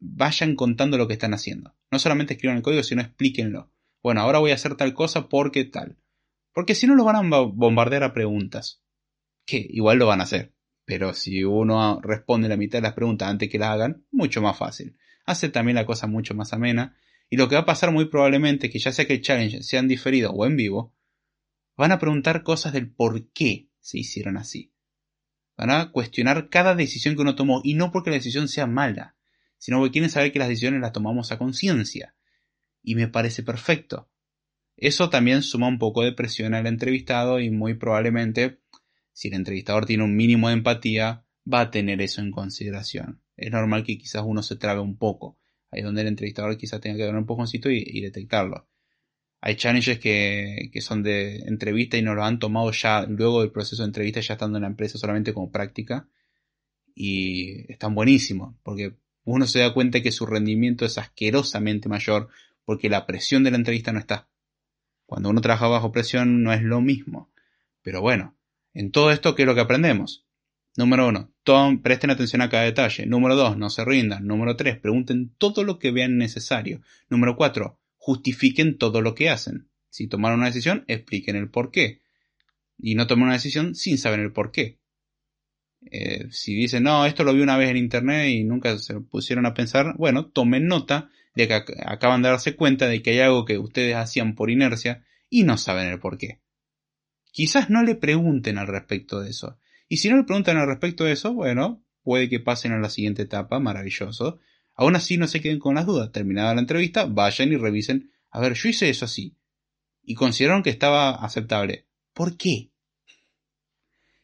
vayan 0.00 0.54
contando 0.54 0.98
lo 0.98 1.08
que 1.08 1.14
están 1.14 1.32
haciendo. 1.32 1.74
No 1.90 1.98
solamente 1.98 2.34
escriban 2.34 2.58
el 2.58 2.62
código, 2.62 2.82
sino 2.82 3.00
explíquenlo. 3.00 3.72
Bueno, 4.02 4.20
ahora 4.20 4.38
voy 4.38 4.50
a 4.50 4.54
hacer 4.54 4.76
tal 4.76 4.92
cosa 4.92 5.30
porque 5.30 5.64
tal. 5.64 5.96
Porque 6.52 6.74
si 6.74 6.86
no 6.86 6.94
los 6.94 7.06
van 7.06 7.16
a 7.16 7.40
bombardear 7.40 8.02
a 8.04 8.12
preguntas. 8.12 8.82
Que 9.46 9.66
igual 9.70 9.96
lo 9.96 10.06
van 10.06 10.20
a 10.20 10.24
hacer. 10.24 10.52
Pero 10.88 11.12
si 11.12 11.44
uno 11.44 12.00
responde 12.00 12.48
la 12.48 12.56
mitad 12.56 12.78
de 12.78 12.82
las 12.84 12.94
preguntas 12.94 13.28
antes 13.28 13.50
que 13.50 13.58
las 13.58 13.68
hagan, 13.68 14.06
mucho 14.10 14.40
más 14.40 14.56
fácil. 14.56 14.96
Hace 15.26 15.50
también 15.50 15.74
la 15.74 15.84
cosa 15.84 16.06
mucho 16.06 16.34
más 16.34 16.54
amena. 16.54 16.96
Y 17.28 17.36
lo 17.36 17.46
que 17.46 17.56
va 17.56 17.60
a 17.60 17.66
pasar 17.66 17.92
muy 17.92 18.06
probablemente 18.06 18.68
es 18.68 18.72
que 18.72 18.78
ya 18.78 18.90
sea 18.90 19.06
que 19.06 19.12
el 19.12 19.20
challenge 19.20 19.62
sea 19.62 19.80
en 19.80 19.88
diferido 19.88 20.30
o 20.30 20.46
en 20.46 20.56
vivo, 20.56 20.94
van 21.76 21.92
a 21.92 21.98
preguntar 21.98 22.42
cosas 22.42 22.72
del 22.72 22.90
por 22.90 23.30
qué 23.32 23.68
se 23.80 23.98
hicieron 23.98 24.38
así. 24.38 24.72
Van 25.58 25.70
a 25.70 25.92
cuestionar 25.92 26.48
cada 26.48 26.74
decisión 26.74 27.16
que 27.16 27.20
uno 27.20 27.34
tomó 27.34 27.60
y 27.62 27.74
no 27.74 27.92
porque 27.92 28.08
la 28.08 28.16
decisión 28.16 28.48
sea 28.48 28.66
mala, 28.66 29.14
sino 29.58 29.76
porque 29.80 29.92
quieren 29.92 30.08
saber 30.08 30.32
que 30.32 30.38
las 30.38 30.48
decisiones 30.48 30.80
las 30.80 30.92
tomamos 30.92 31.32
a 31.32 31.36
conciencia. 31.36 32.14
Y 32.82 32.94
me 32.94 33.08
parece 33.08 33.42
perfecto. 33.42 34.08
Eso 34.74 35.10
también 35.10 35.42
suma 35.42 35.68
un 35.68 35.78
poco 35.78 36.02
de 36.02 36.12
presión 36.12 36.54
al 36.54 36.66
entrevistado 36.66 37.40
y 37.40 37.50
muy 37.50 37.74
probablemente 37.74 38.62
si 39.18 39.26
el 39.26 39.34
entrevistador 39.34 39.84
tiene 39.84 40.04
un 40.04 40.14
mínimo 40.14 40.46
de 40.46 40.54
empatía, 40.54 41.24
va 41.52 41.62
a 41.62 41.70
tener 41.72 42.00
eso 42.00 42.20
en 42.20 42.30
consideración. 42.30 43.20
Es 43.36 43.50
normal 43.50 43.82
que 43.82 43.98
quizás 43.98 44.22
uno 44.24 44.44
se 44.44 44.54
trabe 44.54 44.78
un 44.78 44.96
poco. 44.96 45.40
Ahí 45.72 45.82
donde 45.82 46.02
el 46.02 46.06
entrevistador 46.06 46.56
quizás 46.56 46.80
tenga 46.80 46.96
que 46.98 47.02
dar 47.02 47.16
un 47.16 47.26
poconcito 47.26 47.68
y, 47.68 47.82
y 47.84 48.00
detectarlo. 48.00 48.68
Hay 49.40 49.56
challenges 49.56 49.98
que, 49.98 50.70
que, 50.72 50.80
son 50.80 51.02
de 51.02 51.38
entrevista 51.38 51.96
y 51.96 52.02
nos 52.02 52.14
lo 52.14 52.22
han 52.22 52.38
tomado 52.38 52.70
ya 52.70 53.06
luego 53.08 53.40
del 53.40 53.50
proceso 53.50 53.82
de 53.82 53.88
entrevista, 53.88 54.20
ya 54.20 54.34
estando 54.34 54.58
en 54.58 54.62
la 54.62 54.68
empresa 54.68 54.98
solamente 54.98 55.34
como 55.34 55.50
práctica. 55.50 56.08
Y 56.94 57.72
están 57.72 57.96
buenísimos, 57.96 58.54
porque 58.62 58.98
uno 59.24 59.48
se 59.48 59.58
da 59.58 59.74
cuenta 59.74 60.00
que 60.00 60.12
su 60.12 60.26
rendimiento 60.26 60.84
es 60.84 60.96
asquerosamente 60.96 61.88
mayor 61.88 62.28
porque 62.64 62.88
la 62.88 63.04
presión 63.04 63.42
de 63.42 63.50
la 63.50 63.56
entrevista 63.56 63.92
no 63.92 63.98
está. 63.98 64.28
Cuando 65.06 65.28
uno 65.28 65.40
trabaja 65.40 65.66
bajo 65.66 65.90
presión 65.90 66.44
no 66.44 66.52
es 66.52 66.62
lo 66.62 66.80
mismo. 66.80 67.32
Pero 67.82 68.00
bueno, 68.00 68.37
en 68.78 68.92
todo 68.92 69.10
esto, 69.10 69.34
¿qué 69.34 69.42
es 69.42 69.46
lo 69.46 69.56
que 69.56 69.60
aprendemos? 69.60 70.24
Número 70.76 71.08
uno, 71.08 71.32
presten 71.82 72.10
atención 72.10 72.42
a 72.42 72.48
cada 72.48 72.62
detalle. 72.62 73.06
Número 73.06 73.34
dos, 73.34 73.58
no 73.58 73.70
se 73.70 73.84
rindan. 73.84 74.24
Número 74.24 74.54
tres, 74.54 74.78
pregunten 74.78 75.34
todo 75.36 75.64
lo 75.64 75.80
que 75.80 75.90
vean 75.90 76.16
necesario. 76.16 76.80
Número 77.08 77.34
cuatro, 77.34 77.80
justifiquen 77.96 78.78
todo 78.78 79.02
lo 79.02 79.16
que 79.16 79.30
hacen. 79.30 79.68
Si 79.90 80.06
tomaron 80.06 80.38
una 80.38 80.46
decisión, 80.46 80.84
expliquen 80.86 81.34
el 81.34 81.50
por 81.50 81.72
qué. 81.72 82.02
Y 82.78 82.94
no 82.94 83.08
tomen 83.08 83.24
una 83.24 83.32
decisión 83.32 83.74
sin 83.74 83.98
saber 83.98 84.20
el 84.20 84.30
por 84.30 84.52
qué. 84.52 84.78
Eh, 85.90 86.28
si 86.30 86.54
dicen, 86.54 86.84
no, 86.84 87.04
esto 87.04 87.24
lo 87.24 87.34
vi 87.34 87.40
una 87.40 87.56
vez 87.56 87.70
en 87.70 87.78
internet 87.78 88.28
y 88.28 88.44
nunca 88.44 88.78
se 88.78 89.00
pusieron 89.00 89.44
a 89.44 89.54
pensar, 89.54 89.96
bueno, 89.96 90.26
tomen 90.26 90.68
nota 90.68 91.10
de 91.34 91.48
que 91.48 91.54
acaban 91.84 92.22
de 92.22 92.28
darse 92.28 92.54
cuenta 92.54 92.86
de 92.86 93.02
que 93.02 93.10
hay 93.10 93.18
algo 93.18 93.44
que 93.44 93.58
ustedes 93.58 93.96
hacían 93.96 94.36
por 94.36 94.52
inercia 94.52 95.04
y 95.28 95.42
no 95.42 95.58
saben 95.58 95.88
el 95.88 95.98
por 95.98 96.16
qué. 96.16 96.38
Quizás 97.38 97.70
no 97.70 97.84
le 97.84 97.94
pregunten 97.94 98.58
al 98.58 98.66
respecto 98.66 99.20
de 99.20 99.30
eso. 99.30 99.60
Y 99.88 99.98
si 99.98 100.08
no 100.08 100.16
le 100.16 100.24
preguntan 100.24 100.56
al 100.56 100.66
respecto 100.66 101.04
de 101.04 101.12
eso, 101.12 101.32
bueno, 101.32 101.84
puede 102.02 102.28
que 102.28 102.40
pasen 102.40 102.72
a 102.72 102.80
la 102.80 102.90
siguiente 102.90 103.22
etapa, 103.22 103.60
maravilloso. 103.60 104.40
Aún 104.74 104.96
así 104.96 105.18
no 105.18 105.28
se 105.28 105.40
queden 105.40 105.60
con 105.60 105.76
las 105.76 105.86
dudas. 105.86 106.10
Terminada 106.10 106.52
la 106.52 106.62
entrevista, 106.62 107.04
vayan 107.04 107.52
y 107.52 107.56
revisen. 107.56 108.10
A 108.32 108.40
ver, 108.40 108.54
yo 108.54 108.68
hice 108.68 108.90
eso 108.90 109.04
así. 109.04 109.36
Y 110.02 110.16
consideraron 110.16 110.64
que 110.64 110.70
estaba 110.70 111.10
aceptable. 111.10 111.86
¿Por 112.12 112.36
qué? 112.36 112.72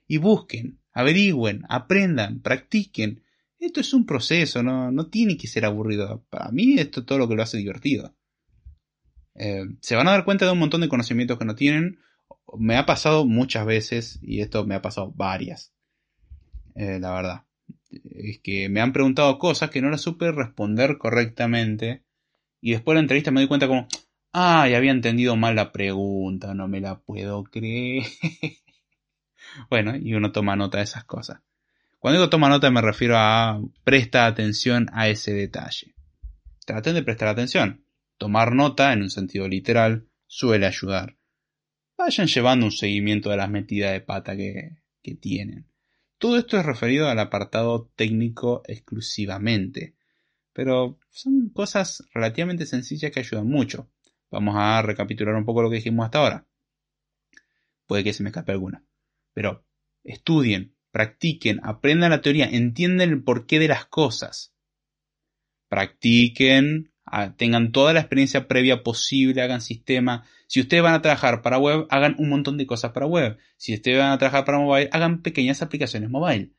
Y 0.09 0.17
busquen, 0.17 0.81
averigüen, 0.93 1.63
aprendan, 1.69 2.41
practiquen. 2.41 3.23
Esto 3.61 3.79
es 3.79 3.95
un 3.95 4.07
proceso, 4.07 4.65
no, 4.65 5.07
tiene 5.07 5.37
que 5.37 5.47
ser 5.47 5.67
aburrido. 5.67 6.27
Para 6.31 6.51
mí 6.51 6.81
esto 6.81 6.99
es 6.99 7.07
todo 7.07 7.19
lo 7.19 7.29
que 7.29 7.37
lo 7.37 7.45
hace 7.45 7.59
divertido. 7.59 8.13
Eh, 9.37 9.67
se 9.79 9.95
van 9.95 10.09
a 10.09 10.11
dar 10.11 10.25
cuenta 10.25 10.47
de 10.47 10.51
un 10.51 10.59
montón 10.59 10.81
de 10.81 10.89
conocimientos 10.89 11.39
que 11.39 11.45
no 11.45 11.55
tienen 11.55 12.01
me 12.59 12.77
ha 12.77 12.87
pasado 12.87 13.27
muchas 13.27 13.67
veces, 13.67 14.19
y 14.23 14.41
esto 14.41 14.65
me 14.67 14.75
ha 14.75 14.83
pasado 14.83 15.13
varias, 15.15 15.73
eh, 16.75 16.99
la 17.01 17.13
verdad. 17.13 17.45
Es 17.91 18.41
que 18.41 18.69
me 18.69 18.81
han 18.81 18.93
preguntado 18.93 19.39
cosas 19.39 19.71
que 19.71 19.81
no 19.81 19.91
las 19.91 20.01
supe 20.01 20.33
responder 20.33 20.99
correctamente, 20.99 22.03
y 22.61 22.73
después 22.73 22.95
de 22.95 22.97
la 22.97 23.05
entrevista 23.05 23.31
me 23.31 23.41
doy 23.41 23.49
cuenta 23.49 23.69
como, 23.69 23.87
ay, 24.33 24.75
había 24.75 24.91
entendido 24.91 25.37
mal 25.37 25.55
la 25.55 25.73
pregunta, 25.73 26.55
no 26.55 26.69
me 26.69 26.81
la 26.81 27.01
puedo 27.01 27.45
creer. 27.45 28.05
bueno, 29.71 29.97
y 29.97 30.15
uno 30.15 30.33
toma 30.33 30.57
nota 30.57 30.79
de 30.79 30.85
esas 30.85 31.05
cosas. 31.05 31.41
Cuando 31.99 32.21
digo 32.21 32.31
toma 32.31 32.51
nota 32.51 32.71
me 32.71 32.83
refiero 32.83 33.17
a 33.17 33.63
presta 33.83 34.27
atención 34.27 34.89
a 34.93 35.09
ese 35.09 35.33
detalle. 35.33 35.95
Traten 36.67 36.95
de 36.95 37.03
prestar 37.03 37.29
atención. 37.29 37.85
Tomar 38.19 38.55
nota, 38.55 38.93
en 38.93 39.03
un 39.03 39.11
sentido 39.11 39.49
literal, 39.49 40.07
suele 40.27 40.67
ayudar 40.67 41.17
vayan 41.97 42.27
llevando 42.27 42.67
un 42.67 42.73
seguimiento 42.73 43.31
de 43.31 43.37
las 43.37 43.51
metidas 43.51 43.93
de 43.93 44.01
pata 44.01 44.37
que, 44.37 44.77
que 45.03 45.15
tienen. 45.15 45.67
Todo 46.19 46.39
esto 46.39 46.59
es 46.59 46.65
referido 46.65 47.09
al 47.09 47.19
apartado 47.19 47.91
técnico 47.97 48.63
exclusivamente, 48.67 49.95
pero 50.53 50.99
son 51.11 51.51
cosas 51.51 52.05
relativamente 52.15 52.67
sencillas 52.67 53.11
que 53.13 53.21
ayudan 53.21 53.47
mucho. 53.47 53.91
Vamos 54.31 54.55
a 54.57 54.83
recapitular 54.83 55.35
un 55.35 55.45
poco 55.45 55.63
lo 55.63 55.71
que 55.71 55.77
dijimos 55.77 56.05
hasta 56.05 56.19
ahora. 56.19 56.47
Puede 57.87 58.05
que 58.05 58.13
se 58.13 58.23
me 58.23 58.31
escape 58.31 58.53
alguna. 58.53 58.85
Pero 59.33 59.65
estudien, 60.03 60.75
practiquen, 60.91 61.61
aprendan 61.63 62.11
la 62.11 62.21
teoría, 62.21 62.47
entiendan 62.47 63.11
el 63.11 63.23
porqué 63.23 63.59
de 63.59 63.69
las 63.69 63.87
cosas. 63.87 64.55
Practiquen, 65.69 66.93
tengan 67.37 67.73
toda 67.73 67.93
la 67.93 68.01
experiencia 68.01 68.49
previa 68.49 68.83
posible, 68.83 69.43
hagan 69.43 69.61
sistema. 69.61 70.27
Si 70.55 70.61
ustedes 70.61 70.85
van 70.85 70.95
a 70.95 71.03
trabajar 71.03 71.43
para 71.43 71.59
web, 71.59 71.89
hagan 71.91 72.15
un 72.17 72.29
montón 72.29 72.57
de 72.59 72.65
cosas 72.65 72.93
para 72.93 73.07
web. 73.07 73.39
Si 73.57 73.75
ustedes 73.75 73.99
van 73.99 74.13
a 74.13 74.19
trabajar 74.19 74.45
para 74.45 74.61
mobile, 74.61 74.89
hagan 74.93 75.21
pequeñas 75.21 75.63
aplicaciones 75.63 76.11
mobile. 76.11 76.53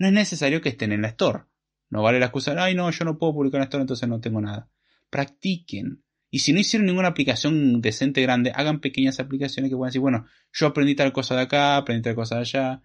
No 0.00 0.08
es 0.08 0.12
necesario 0.12 0.60
que 0.60 0.70
estén 0.70 0.90
en 0.90 1.02
la 1.02 1.10
store. 1.10 1.44
No 1.88 2.02
vale 2.02 2.18
la 2.18 2.26
excusa 2.26 2.52
de, 2.52 2.60
ay 2.60 2.74
no, 2.74 2.90
yo 2.90 3.04
no 3.04 3.18
puedo 3.18 3.34
publicar 3.34 3.58
en 3.58 3.60
la 3.60 3.64
store, 3.66 3.82
entonces 3.82 4.08
no 4.08 4.20
tengo 4.20 4.40
nada. 4.40 4.68
Practiquen. 5.10 6.02
Y 6.28 6.40
si 6.40 6.52
no 6.52 6.58
hicieron 6.58 6.86
ninguna 6.86 7.06
aplicación 7.06 7.80
decente 7.80 8.20
grande, 8.20 8.50
hagan 8.52 8.80
pequeñas 8.80 9.20
aplicaciones 9.20 9.70
que 9.70 9.76
puedan 9.76 9.90
decir, 9.90 10.00
bueno, 10.00 10.26
yo 10.52 10.66
aprendí 10.66 10.96
tal 10.96 11.12
cosa 11.12 11.36
de 11.36 11.42
acá, 11.42 11.76
aprendí 11.76 12.02
tal 12.02 12.16
cosa 12.16 12.34
de 12.34 12.40
allá. 12.40 12.82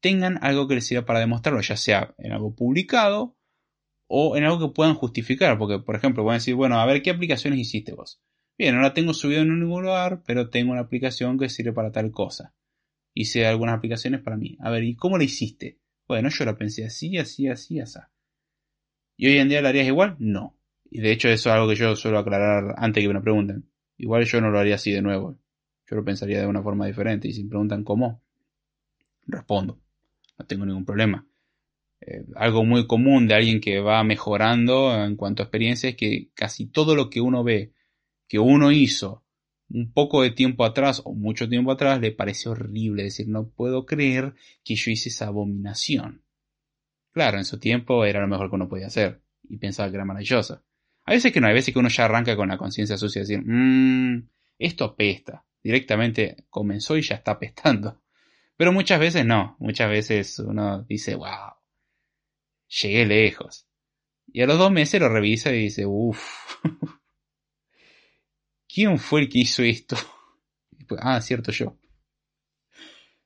Tengan 0.00 0.40
algo 0.42 0.66
que 0.66 0.74
les 0.74 0.88
sirva 0.88 1.06
para 1.06 1.20
demostrarlo, 1.20 1.60
ya 1.60 1.76
sea 1.76 2.16
en 2.18 2.32
algo 2.32 2.56
publicado 2.56 3.36
o 4.08 4.36
en 4.36 4.42
algo 4.42 4.58
que 4.58 4.74
puedan 4.74 4.96
justificar, 4.96 5.56
porque 5.56 5.78
por 5.78 5.94
ejemplo 5.94 6.24
pueden 6.24 6.38
decir, 6.38 6.56
bueno, 6.56 6.80
a 6.80 6.86
ver 6.86 7.00
qué 7.00 7.10
aplicaciones 7.10 7.60
hiciste 7.60 7.92
vos. 7.92 8.20
Bien, 8.60 8.74
no 8.74 8.82
la 8.82 8.92
tengo 8.92 9.14
subido 9.14 9.40
en 9.40 9.58
ningún 9.58 9.84
lugar, 9.84 10.22
pero 10.26 10.50
tengo 10.50 10.72
una 10.72 10.82
aplicación 10.82 11.38
que 11.38 11.48
sirve 11.48 11.72
para 11.72 11.92
tal 11.92 12.10
cosa. 12.10 12.52
Hice 13.14 13.46
algunas 13.46 13.78
aplicaciones 13.78 14.20
para 14.20 14.36
mí. 14.36 14.58
A 14.60 14.68
ver, 14.68 14.84
¿y 14.84 14.96
cómo 14.96 15.16
la 15.16 15.24
hiciste? 15.24 15.78
Bueno, 16.06 16.28
yo 16.28 16.44
lo 16.44 16.58
pensé 16.58 16.84
así, 16.84 17.16
así, 17.16 17.48
así, 17.48 17.80
así. 17.80 17.98
¿Y 19.16 19.28
hoy 19.28 19.38
en 19.38 19.48
día 19.48 19.62
lo 19.62 19.68
harías 19.68 19.86
igual? 19.86 20.16
No. 20.18 20.58
Y 20.90 21.00
de 21.00 21.10
hecho 21.10 21.30
eso 21.30 21.48
es 21.48 21.54
algo 21.54 21.70
que 21.70 21.74
yo 21.74 21.96
suelo 21.96 22.18
aclarar 22.18 22.74
antes 22.76 23.02
que 23.02 23.08
me 23.08 23.14
lo 23.14 23.22
pregunten. 23.22 23.64
Igual 23.96 24.26
yo 24.26 24.42
no 24.42 24.50
lo 24.50 24.58
haría 24.58 24.74
así 24.74 24.92
de 24.92 25.00
nuevo. 25.00 25.38
Yo 25.88 25.96
lo 25.96 26.04
pensaría 26.04 26.38
de 26.38 26.46
una 26.46 26.62
forma 26.62 26.86
diferente. 26.86 27.28
Y 27.28 27.32
si 27.32 27.44
me 27.44 27.48
preguntan 27.48 27.82
cómo, 27.82 28.22
respondo. 29.26 29.80
No 30.38 30.44
tengo 30.44 30.66
ningún 30.66 30.84
problema. 30.84 31.26
Eh, 32.02 32.26
algo 32.36 32.66
muy 32.66 32.86
común 32.86 33.26
de 33.26 33.36
alguien 33.36 33.58
que 33.58 33.80
va 33.80 34.04
mejorando 34.04 35.02
en 35.02 35.16
cuanto 35.16 35.42
a 35.42 35.44
experiencia 35.44 35.88
es 35.88 35.96
que 35.96 36.28
casi 36.34 36.66
todo 36.66 36.94
lo 36.94 37.08
que 37.08 37.22
uno 37.22 37.42
ve 37.42 37.72
que 38.30 38.38
uno 38.38 38.70
hizo 38.70 39.24
un 39.70 39.92
poco 39.92 40.22
de 40.22 40.30
tiempo 40.30 40.64
atrás 40.64 41.02
o 41.04 41.12
mucho 41.12 41.48
tiempo 41.48 41.72
atrás 41.72 42.00
le 42.00 42.12
parece 42.12 42.48
horrible. 42.48 43.02
decir, 43.02 43.26
no 43.26 43.48
puedo 43.48 43.84
creer 43.84 44.34
que 44.64 44.76
yo 44.76 44.92
hice 44.92 45.08
esa 45.08 45.26
abominación. 45.26 46.22
Claro, 47.10 47.38
en 47.38 47.44
su 47.44 47.58
tiempo 47.58 48.04
era 48.04 48.20
lo 48.20 48.28
mejor 48.28 48.48
que 48.48 48.54
uno 48.54 48.68
podía 48.68 48.86
hacer 48.86 49.20
y 49.48 49.56
pensaba 49.58 49.90
que 49.90 49.96
era 49.96 50.04
maravillosa. 50.04 50.62
A 51.06 51.12
veces 51.12 51.32
que 51.32 51.40
no, 51.40 51.48
hay 51.48 51.54
veces 51.54 51.74
que 51.74 51.80
uno 51.80 51.88
ya 51.88 52.04
arranca 52.04 52.36
con 52.36 52.48
la 52.48 52.56
conciencia 52.56 52.96
sucia 52.96 53.22
decir, 53.22 53.42
mmm, 53.44 54.28
esto 54.60 54.84
apesta. 54.84 55.44
Directamente 55.60 56.44
comenzó 56.50 56.96
y 56.96 57.02
ya 57.02 57.16
está 57.16 57.32
apestando. 57.32 58.00
Pero 58.56 58.72
muchas 58.72 59.00
veces 59.00 59.26
no, 59.26 59.56
muchas 59.58 59.90
veces 59.90 60.38
uno 60.38 60.84
dice, 60.84 61.16
wow, 61.16 61.54
llegué 62.68 63.06
lejos. 63.06 63.66
Y 64.32 64.42
a 64.42 64.46
los 64.46 64.56
dos 64.56 64.70
meses 64.70 65.00
lo 65.00 65.08
revisa 65.08 65.50
y 65.50 65.62
dice, 65.62 65.84
uff, 65.84 66.54
¿quién 68.72 68.98
fue 68.98 69.22
el 69.22 69.28
que 69.28 69.40
hizo 69.40 69.62
esto? 69.62 69.96
ah, 70.98 71.20
cierto, 71.20 71.52
yo. 71.52 71.76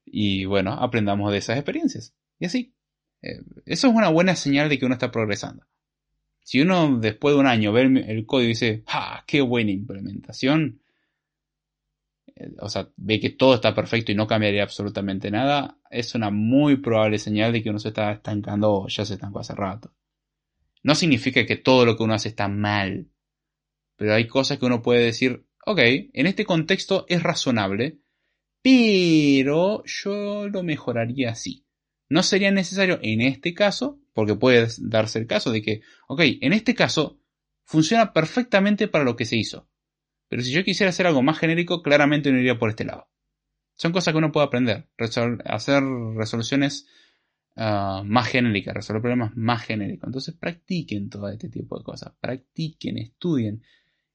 Y 0.04 0.44
bueno, 0.44 0.72
aprendamos 0.72 1.32
de 1.32 1.38
esas 1.38 1.56
experiencias. 1.56 2.14
Y 2.38 2.46
así. 2.46 2.74
Eh, 3.22 3.40
eso 3.64 3.88
es 3.88 3.94
una 3.94 4.10
buena 4.10 4.36
señal 4.36 4.68
de 4.68 4.78
que 4.78 4.84
uno 4.84 4.94
está 4.94 5.10
progresando. 5.10 5.66
Si 6.42 6.60
uno 6.60 6.98
después 6.98 7.34
de 7.34 7.40
un 7.40 7.46
año 7.46 7.72
ve 7.72 7.82
el 8.06 8.26
código 8.26 8.44
y 8.44 8.48
dice, 8.48 8.84
¡ah, 8.86 9.24
qué 9.26 9.40
buena 9.40 9.70
implementación! 9.70 10.82
Eh, 12.36 12.52
o 12.60 12.68
sea, 12.68 12.90
ve 12.96 13.18
que 13.18 13.30
todo 13.30 13.54
está 13.54 13.74
perfecto 13.74 14.12
y 14.12 14.14
no 14.14 14.26
cambiaría 14.26 14.62
absolutamente 14.62 15.30
nada, 15.30 15.78
es 15.90 16.14
una 16.14 16.30
muy 16.30 16.76
probable 16.76 17.18
señal 17.18 17.52
de 17.52 17.62
que 17.62 17.70
uno 17.70 17.78
se 17.78 17.88
está 17.88 18.12
estancando 18.12 18.72
o 18.72 18.88
ya 18.88 19.04
se 19.04 19.14
estancó 19.14 19.40
hace 19.40 19.54
rato. 19.54 19.94
No 20.82 20.94
significa 20.94 21.46
que 21.46 21.56
todo 21.56 21.86
lo 21.86 21.96
que 21.96 22.02
uno 22.02 22.14
hace 22.14 22.28
está 22.28 22.46
mal, 22.46 23.08
pero 23.96 24.14
hay 24.14 24.26
cosas 24.26 24.58
que 24.58 24.66
uno 24.66 24.82
puede 24.82 25.04
decir, 25.04 25.46
ok, 25.66 25.78
en 26.12 26.26
este 26.26 26.44
contexto 26.44 27.06
es 27.08 27.22
razonable, 27.22 28.00
pero 28.62 29.82
yo 29.84 30.48
lo 30.48 30.62
mejoraría 30.62 31.30
así. 31.30 31.66
No 32.08 32.22
sería 32.22 32.50
necesario 32.50 32.98
en 33.02 33.20
este 33.20 33.54
caso, 33.54 34.00
porque 34.12 34.34
puede 34.34 34.68
darse 34.78 35.18
el 35.18 35.26
caso 35.26 35.50
de 35.50 35.62
que, 35.62 35.80
ok, 36.08 36.20
en 36.40 36.52
este 36.52 36.74
caso 36.74 37.20
funciona 37.64 38.12
perfectamente 38.12 38.88
para 38.88 39.04
lo 39.04 39.16
que 39.16 39.24
se 39.24 39.36
hizo. 39.36 39.68
Pero 40.28 40.42
si 40.42 40.52
yo 40.52 40.64
quisiera 40.64 40.90
hacer 40.90 41.06
algo 41.06 41.22
más 41.22 41.38
genérico, 41.38 41.82
claramente 41.82 42.30
no 42.30 42.38
iría 42.38 42.58
por 42.58 42.70
este 42.70 42.84
lado. 42.84 43.08
Son 43.74 43.92
cosas 43.92 44.12
que 44.12 44.18
uno 44.18 44.32
puede 44.32 44.46
aprender. 44.46 44.88
hacer 45.44 45.82
resoluciones 46.16 46.86
ah, 47.56 48.02
más 48.04 48.28
genéricas, 48.28 48.74
resolver 48.74 49.02
problemas 49.02 49.36
más 49.36 49.64
genéricos. 49.64 50.08
Entonces 50.08 50.34
practiquen 50.34 51.08
todo 51.08 51.28
este 51.28 51.48
tipo 51.48 51.78
de 51.78 51.84
cosas. 51.84 52.12
Practiquen, 52.20 52.98
estudien. 52.98 53.62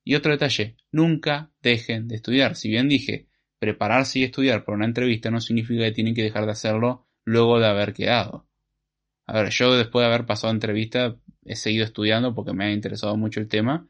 Y 0.03 0.15
otro 0.15 0.31
detalle, 0.31 0.77
nunca 0.91 1.51
dejen 1.61 2.07
de 2.07 2.15
estudiar. 2.15 2.55
Si 2.55 2.69
bien 2.69 2.89
dije, 2.89 3.27
prepararse 3.59 4.19
y 4.19 4.23
estudiar 4.23 4.65
para 4.65 4.77
una 4.77 4.85
entrevista 4.85 5.29
no 5.29 5.41
significa 5.41 5.83
que 5.83 5.91
tienen 5.91 6.15
que 6.15 6.23
dejar 6.23 6.45
de 6.45 6.51
hacerlo 6.51 7.07
luego 7.25 7.59
de 7.59 7.67
haber 7.67 7.93
quedado. 7.93 8.47
A 9.25 9.33
ver, 9.33 9.49
yo 9.49 9.75
después 9.75 10.03
de 10.03 10.07
haber 10.07 10.25
pasado 10.25 10.51
entrevista 10.51 11.15
he 11.45 11.55
seguido 11.55 11.85
estudiando 11.85 12.33
porque 12.33 12.53
me 12.53 12.65
ha 12.65 12.71
interesado 12.71 13.15
mucho 13.17 13.39
el 13.39 13.47
tema 13.47 13.87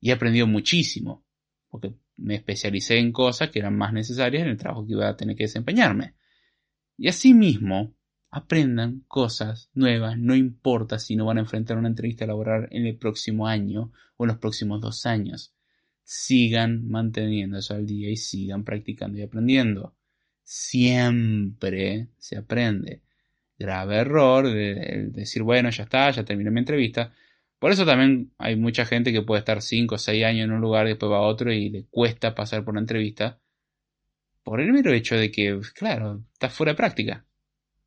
y 0.00 0.10
he 0.10 0.12
aprendido 0.12 0.46
muchísimo 0.46 1.26
porque 1.68 1.94
me 2.16 2.36
especialicé 2.36 2.98
en 2.98 3.12
cosas 3.12 3.50
que 3.50 3.58
eran 3.58 3.76
más 3.76 3.92
necesarias 3.92 4.42
en 4.42 4.50
el 4.50 4.56
trabajo 4.56 4.86
que 4.86 4.92
iba 4.92 5.08
a 5.08 5.16
tener 5.16 5.36
que 5.36 5.44
desempeñarme. 5.44 6.14
Y 6.96 7.08
asimismo, 7.08 7.95
aprendan 8.30 9.04
cosas 9.08 9.70
nuevas, 9.74 10.18
no 10.18 10.34
importa 10.34 10.98
si 10.98 11.16
no 11.16 11.24
van 11.24 11.38
a 11.38 11.42
enfrentar 11.42 11.78
una 11.78 11.88
entrevista 11.88 12.26
laboral 12.26 12.68
en 12.70 12.86
el 12.86 12.96
próximo 12.96 13.46
año 13.46 13.92
o 14.16 14.24
en 14.24 14.28
los 14.28 14.38
próximos 14.38 14.80
dos 14.80 15.06
años. 15.06 15.54
Sigan 16.02 16.88
manteniendo 16.88 17.58
eso 17.58 17.74
al 17.74 17.86
día 17.86 18.10
y 18.10 18.16
sigan 18.16 18.64
practicando 18.64 19.18
y 19.18 19.22
aprendiendo. 19.22 19.96
Siempre 20.42 22.08
se 22.18 22.36
aprende. 22.36 23.02
Grave 23.58 23.96
error 23.96 24.46
de 24.46 25.08
decir, 25.10 25.42
bueno, 25.42 25.70
ya 25.70 25.84
está, 25.84 26.10
ya 26.10 26.24
terminé 26.24 26.50
mi 26.50 26.60
entrevista. 26.60 27.12
Por 27.58 27.72
eso 27.72 27.86
también 27.86 28.32
hay 28.38 28.56
mucha 28.56 28.84
gente 28.84 29.12
que 29.12 29.22
puede 29.22 29.40
estar 29.40 29.62
5 29.62 29.94
o 29.94 29.98
6 29.98 30.24
años 30.24 30.44
en 30.44 30.52
un 30.52 30.60
lugar 30.60 30.86
y 30.86 30.90
después 30.90 31.10
va 31.10 31.18
a 31.18 31.22
otro 31.22 31.52
y 31.52 31.70
le 31.70 31.86
cuesta 31.86 32.34
pasar 32.34 32.64
por 32.64 32.72
una 32.72 32.80
entrevista. 32.80 33.40
Por 34.42 34.60
el 34.60 34.72
mero 34.72 34.92
hecho 34.92 35.16
de 35.16 35.30
que, 35.32 35.58
claro, 35.74 36.22
está 36.34 36.50
fuera 36.50 36.72
de 36.72 36.76
práctica. 36.76 37.26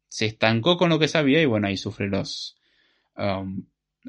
Se 0.09 0.25
estancó 0.25 0.75
con 0.77 0.89
lo 0.89 0.99
que 0.99 1.07
sabía 1.07 1.41
y 1.41 1.45
bueno, 1.45 1.67
ahí 1.67 1.77
sufre 1.77 2.09
los 2.09 2.57
um, 3.15 3.63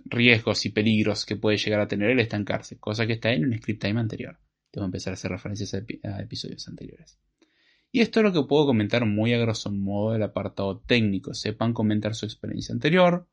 riesgos 0.07 0.65
y 0.67 0.71
peligros 0.71 1.25
que 1.25 1.37
puede 1.37 1.59
llegar 1.59 1.81
a 1.81 1.89
tener 1.89 2.11
el 2.11 2.21
estancarse. 2.21 2.79
Cosa 2.79 3.07
que 3.07 3.13
está 3.15 3.33
en 3.33 3.45
un 3.45 3.57
script 3.57 3.83
time 3.83 4.01
anterior. 4.01 4.39
Que 4.73 4.81
empezar 4.81 5.13
a 5.13 5.15
hacer 5.15 5.31
referencias 5.31 5.75
a, 5.75 6.21
episodios 6.21 6.67
anteriores. 6.69 7.19
Y 7.93 8.01
esto 8.01 8.21
es 8.21 8.25
lo 8.25 8.33
que 8.33 8.49
puedo 8.49 8.67
comentar 8.67 9.05
muy 9.05 9.33
a 9.35 9.39
grosso 9.39 9.71
modo 9.71 10.13
del 10.13 10.23
apartado 10.23 10.79
técnico. 10.79 11.35
Sepan 11.35 11.73
comentar 11.73 12.15
su 12.15 12.25
experiencia 12.25 12.73
anterior, 12.73 13.27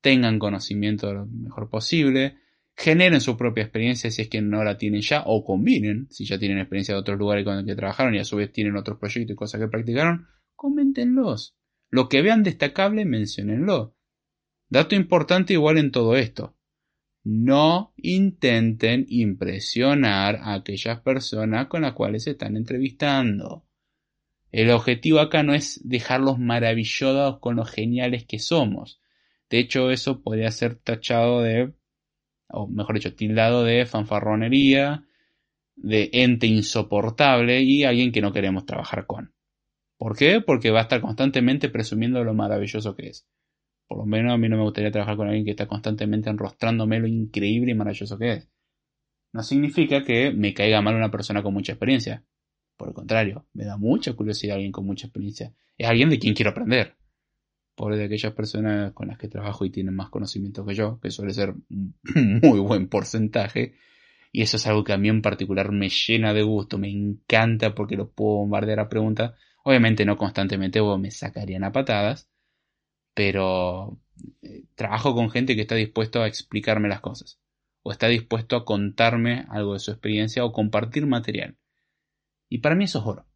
tengan 0.00 0.38
conocimiento 0.38 1.12
lo 1.12 1.26
mejor 1.26 1.68
posible, 1.68 2.38
generen 2.74 3.20
su 3.20 3.36
propia 3.36 3.64
experiencia 3.64 4.10
si 4.10 4.22
es 4.22 4.28
que 4.28 4.40
no 4.40 4.64
la 4.64 4.78
tienen 4.78 5.02
ya, 5.02 5.24
o 5.26 5.44
combinen, 5.44 6.08
si 6.10 6.24
ya 6.24 6.38
tienen 6.38 6.58
experiencia 6.58 6.94
de 6.94 7.00
otros 7.00 7.18
lugares 7.18 7.44
con 7.44 7.56
los 7.56 7.66
que 7.66 7.76
trabajaron 7.76 8.14
y 8.14 8.18
a 8.18 8.24
su 8.24 8.36
vez 8.36 8.50
tienen 8.50 8.76
otros 8.76 8.98
proyectos 8.98 9.34
y 9.34 9.36
cosas 9.36 9.60
que 9.60 9.68
practicaron, 9.68 10.26
coméntenlos. 10.56 11.54
Lo 11.92 12.08
que 12.08 12.22
vean 12.22 12.42
destacable, 12.42 13.04
menciónenlo. 13.04 13.94
Dato 14.70 14.94
importante 14.94 15.52
igual 15.52 15.76
en 15.76 15.90
todo 15.90 16.16
esto. 16.16 16.56
No 17.22 17.92
intenten 17.98 19.04
impresionar 19.10 20.36
a 20.36 20.54
aquellas 20.54 21.00
personas 21.00 21.66
con 21.66 21.82
las 21.82 21.92
cuales 21.92 22.24
se 22.24 22.30
están 22.30 22.56
entrevistando. 22.56 23.66
El 24.50 24.70
objetivo 24.70 25.20
acá 25.20 25.42
no 25.42 25.52
es 25.52 25.82
dejarlos 25.84 26.38
maravillados 26.38 27.38
con 27.40 27.56
lo 27.56 27.66
geniales 27.66 28.24
que 28.24 28.38
somos. 28.38 28.98
De 29.50 29.58
hecho, 29.58 29.90
eso 29.90 30.22
podría 30.22 30.50
ser 30.50 30.76
tachado 30.76 31.42
de, 31.42 31.74
o 32.48 32.68
mejor 32.68 32.94
dicho, 32.94 33.14
tildado 33.14 33.64
de 33.64 33.84
fanfarronería, 33.84 35.04
de 35.76 36.08
ente 36.14 36.46
insoportable 36.46 37.60
y 37.60 37.84
alguien 37.84 38.12
que 38.12 38.22
no 38.22 38.32
queremos 38.32 38.64
trabajar 38.64 39.06
con. 39.06 39.34
¿Por 40.02 40.16
qué? 40.16 40.40
Porque 40.40 40.72
va 40.72 40.80
a 40.80 40.82
estar 40.82 41.00
constantemente 41.00 41.68
presumiendo 41.68 42.24
lo 42.24 42.34
maravilloso 42.34 42.96
que 42.96 43.10
es. 43.10 43.24
Por 43.86 43.98
lo 43.98 44.04
menos 44.04 44.32
a 44.32 44.36
mí 44.36 44.48
no 44.48 44.56
me 44.56 44.64
gustaría 44.64 44.90
trabajar 44.90 45.16
con 45.16 45.28
alguien 45.28 45.44
que 45.44 45.52
está 45.52 45.68
constantemente 45.68 46.28
enrostrándome 46.28 46.98
lo 46.98 47.06
increíble 47.06 47.70
y 47.70 47.74
maravilloso 47.76 48.18
que 48.18 48.32
es. 48.32 48.48
No 49.32 49.44
significa 49.44 50.02
que 50.02 50.32
me 50.32 50.54
caiga 50.54 50.82
mal 50.82 50.96
una 50.96 51.12
persona 51.12 51.40
con 51.40 51.54
mucha 51.54 51.74
experiencia. 51.74 52.24
Por 52.76 52.88
el 52.88 52.94
contrario, 52.94 53.46
me 53.52 53.64
da 53.64 53.76
mucha 53.76 54.12
curiosidad 54.14 54.56
alguien 54.56 54.72
con 54.72 54.86
mucha 54.86 55.06
experiencia. 55.06 55.54
Es 55.78 55.88
alguien 55.88 56.10
de 56.10 56.18
quien 56.18 56.34
quiero 56.34 56.50
aprender 56.50 56.96
por 57.76 57.94
de 57.94 58.06
aquellas 58.06 58.32
personas 58.32 58.92
con 58.94 59.06
las 59.06 59.18
que 59.18 59.28
trabajo 59.28 59.64
y 59.64 59.70
tienen 59.70 59.94
más 59.94 60.10
conocimiento 60.10 60.66
que 60.66 60.74
yo, 60.74 60.98
que 60.98 61.12
suele 61.12 61.32
ser 61.32 61.54
un 61.70 61.94
muy 62.42 62.58
buen 62.58 62.88
porcentaje. 62.88 63.76
Y 64.32 64.42
eso 64.42 64.56
es 64.56 64.66
algo 64.66 64.82
que 64.82 64.94
a 64.94 64.98
mí 64.98 65.08
en 65.08 65.22
particular 65.22 65.70
me 65.70 65.90
llena 65.90 66.34
de 66.34 66.42
gusto, 66.42 66.76
me 66.76 66.90
encanta 66.90 67.76
porque 67.76 67.94
lo 67.94 68.10
puedo 68.10 68.38
bombardear 68.38 68.80
a 68.80 68.88
preguntas. 68.88 69.34
Obviamente 69.64 70.04
no 70.04 70.16
constantemente 70.16 70.80
o 70.80 70.98
me 70.98 71.10
sacarían 71.10 71.64
a 71.64 71.72
patadas, 71.72 72.28
pero 73.14 73.98
eh, 74.42 74.64
trabajo 74.74 75.14
con 75.14 75.30
gente 75.30 75.54
que 75.54 75.62
está 75.62 75.74
dispuesto 75.74 76.22
a 76.22 76.26
explicarme 76.26 76.88
las 76.88 77.00
cosas, 77.00 77.38
o 77.82 77.92
está 77.92 78.08
dispuesto 78.08 78.56
a 78.56 78.64
contarme 78.64 79.46
algo 79.50 79.74
de 79.74 79.80
su 79.80 79.90
experiencia 79.90 80.44
o 80.44 80.52
compartir 80.52 81.06
material. 81.06 81.56
Y 82.48 82.58
para 82.58 82.74
mí 82.74 82.84
eso 82.84 82.98
es 82.98 83.06
oro. 83.06 83.26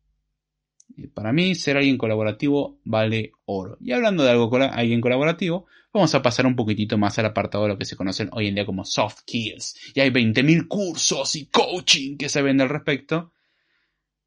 Para 1.14 1.32
mí, 1.32 1.54
ser 1.54 1.76
alguien 1.76 1.98
colaborativo 1.98 2.80
vale 2.84 3.32
oro. 3.44 3.76
Y 3.80 3.92
hablando 3.92 4.22
de 4.22 4.30
algo 4.30 4.54
alguien 4.56 5.00
colaborativo, 5.00 5.66
vamos 5.92 6.14
a 6.14 6.22
pasar 6.22 6.46
un 6.46 6.56
poquitito 6.56 6.96
más 6.96 7.18
al 7.18 7.26
apartado 7.26 7.64
de 7.64 7.70
lo 7.70 7.78
que 7.78 7.84
se 7.84 7.96
conocen 7.96 8.28
hoy 8.32 8.48
en 8.48 8.54
día 8.54 8.66
como 8.66 8.84
soft 8.84 9.20
skills. 9.20 9.92
Y 9.94 10.00
hay 10.00 10.10
20.000 10.10 10.68
cursos 10.68 11.34
y 11.36 11.46
coaching 11.46 12.16
que 12.16 12.28
se 12.28 12.40
venden 12.40 12.62
al 12.62 12.72
respecto. 12.72 13.32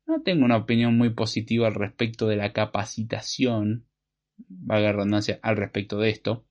No 0.10 0.24
tengo 0.24 0.44
una 0.44 0.58
opinión 0.58 0.98
muy 0.98 1.12
positiva 1.12 1.68
al 1.68 1.76
respecto 1.76 2.28
de 2.28 2.36
la 2.36 2.52
capacitación, 2.52 3.86
valga 4.48 4.92
redundancia, 4.92 5.38
al 5.44 5.56
respecto 5.56 6.00
de 6.00 6.10
esto. 6.10 6.48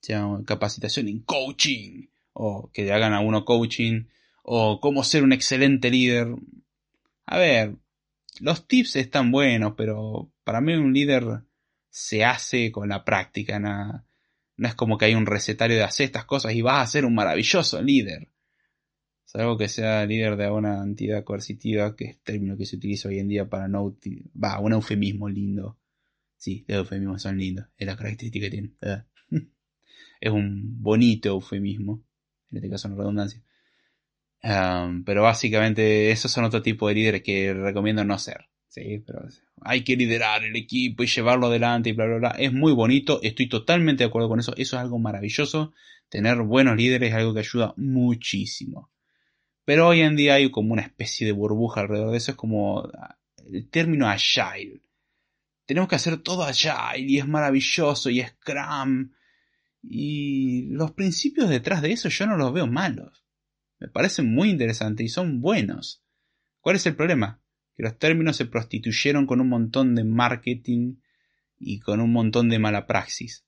sea, 0.00 0.26
capacitación 0.44 1.06
en 1.06 1.20
coaching, 1.20 2.08
o 2.32 2.72
que 2.72 2.82
le 2.82 2.92
hagan 2.92 3.12
a 3.12 3.20
uno 3.20 3.44
coaching, 3.44 4.06
o 4.42 4.80
cómo 4.80 5.04
ser 5.04 5.22
un 5.22 5.32
excelente 5.32 5.90
líder. 5.90 6.34
A 7.24 7.38
ver, 7.38 7.76
los 8.40 8.66
tips 8.66 8.96
están 8.96 9.30
buenos, 9.30 9.74
pero 9.76 10.32
para 10.42 10.60
mí 10.60 10.74
un 10.74 10.92
líder 10.92 11.44
se 11.88 12.24
hace 12.24 12.72
con 12.72 12.88
la 12.88 13.04
práctica. 13.04 13.60
No, 13.60 14.04
no 14.56 14.68
es 14.68 14.74
como 14.74 14.98
que 14.98 15.04
hay 15.04 15.14
un 15.14 15.26
recetario 15.26 15.76
de 15.76 15.84
hacer 15.84 16.06
estas 16.06 16.24
cosas 16.24 16.52
y 16.52 16.62
vas 16.62 16.82
a 16.82 16.90
ser 16.90 17.04
un 17.04 17.14
maravilloso 17.14 17.80
líder. 17.80 18.28
Salvo 19.28 19.58
que 19.58 19.68
sea 19.68 20.06
líder 20.06 20.38
de 20.38 20.50
una 20.50 20.82
entidad 20.82 21.22
coercitiva, 21.22 21.94
que 21.94 22.04
es 22.04 22.10
el 22.12 22.22
término 22.22 22.56
que 22.56 22.64
se 22.64 22.76
utiliza 22.76 23.10
hoy 23.10 23.18
en 23.18 23.28
día 23.28 23.46
para 23.46 23.68
no... 23.68 23.94
Va, 24.42 24.58
un 24.58 24.72
eufemismo 24.72 25.28
lindo. 25.28 25.76
Sí, 26.38 26.64
los 26.66 26.78
eufemismos 26.78 27.20
son 27.20 27.36
lindos, 27.36 27.66
es 27.76 27.86
la 27.86 27.94
característica 27.94 28.46
que 28.46 28.50
tienen. 28.50 28.76
es 30.22 30.32
un 30.32 30.82
bonito 30.82 31.28
eufemismo, 31.28 32.02
en 32.50 32.56
este 32.56 32.70
caso 32.70 32.88
no 32.88 32.96
redundancia. 32.96 33.42
pero 35.04 35.24
básicamente 35.24 36.10
esos 36.10 36.32
son 36.32 36.44
otro 36.44 36.62
tipo 36.62 36.88
de 36.88 36.94
líderes 36.94 37.22
que 37.22 37.52
recomiendo 37.52 38.02
no 38.04 38.18
ser. 38.18 38.46
Sí, 38.68 39.04
pero 39.06 39.28
hay 39.60 39.84
que 39.84 39.94
liderar 39.96 40.42
el 40.42 40.56
equipo 40.56 41.02
y 41.02 41.06
llevarlo 41.06 41.48
adelante 41.48 41.90
y 41.90 41.92
bla, 41.92 42.06
bla, 42.06 42.16
bla. 42.16 42.30
Es 42.30 42.54
muy 42.54 42.72
bonito, 42.72 43.20
estoy 43.22 43.46
totalmente 43.46 44.04
de 44.04 44.08
acuerdo 44.08 44.30
con 44.30 44.40
eso. 44.40 44.54
Eso 44.56 44.76
es 44.76 44.82
algo 44.82 44.98
maravilloso. 44.98 45.74
Tener 46.08 46.40
buenos 46.40 46.78
líderes 46.78 47.10
es 47.10 47.14
algo 47.14 47.34
que 47.34 47.40
ayuda 47.40 47.74
muchísimo. 47.76 48.90
Pero 49.68 49.86
hoy 49.86 50.00
en 50.00 50.16
día 50.16 50.36
hay 50.36 50.50
como 50.50 50.72
una 50.72 50.80
especie 50.80 51.26
de 51.26 51.34
burbuja 51.34 51.82
alrededor 51.82 52.12
de 52.12 52.16
eso. 52.16 52.30
Es 52.30 52.38
como 52.38 52.84
ah, 52.84 53.18
el 53.36 53.68
término 53.68 54.08
agile. 54.08 54.80
Tenemos 55.66 55.90
que 55.90 55.96
hacer 55.96 56.22
todo 56.22 56.44
agile 56.44 57.06
y 57.06 57.18
es 57.18 57.28
maravilloso 57.28 58.08
y 58.08 58.20
es 58.20 58.30
Scrum. 58.30 59.10
Y 59.82 60.68
los 60.70 60.92
principios 60.92 61.50
detrás 61.50 61.82
de 61.82 61.92
eso 61.92 62.08
yo 62.08 62.26
no 62.26 62.38
los 62.38 62.50
veo 62.54 62.66
malos. 62.66 63.26
Me 63.78 63.88
parecen 63.88 64.32
muy 64.32 64.48
interesantes 64.48 65.04
y 65.04 65.10
son 65.10 65.42
buenos. 65.42 66.02
¿Cuál 66.62 66.76
es 66.76 66.86
el 66.86 66.96
problema? 66.96 67.42
Que 67.76 67.82
los 67.82 67.98
términos 67.98 68.38
se 68.38 68.46
prostituyeron 68.46 69.26
con 69.26 69.38
un 69.38 69.50
montón 69.50 69.94
de 69.94 70.04
marketing 70.04 70.94
y 71.58 71.80
con 71.80 72.00
un 72.00 72.10
montón 72.10 72.48
de 72.48 72.58
mala 72.58 72.86
praxis. 72.86 73.44